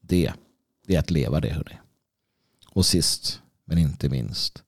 [0.00, 0.32] Det,
[0.86, 1.78] det är att leva det hörni.
[2.66, 4.62] Och sist men inte minst,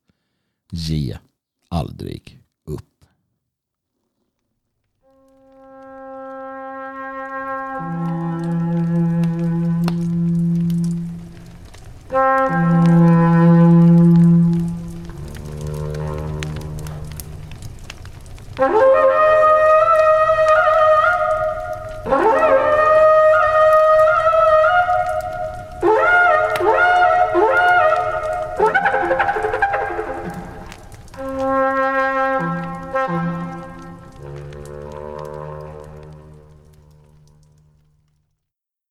[0.70, 1.18] ge
[1.68, 2.39] aldrig
[12.10, 12.50] Mm-hmm.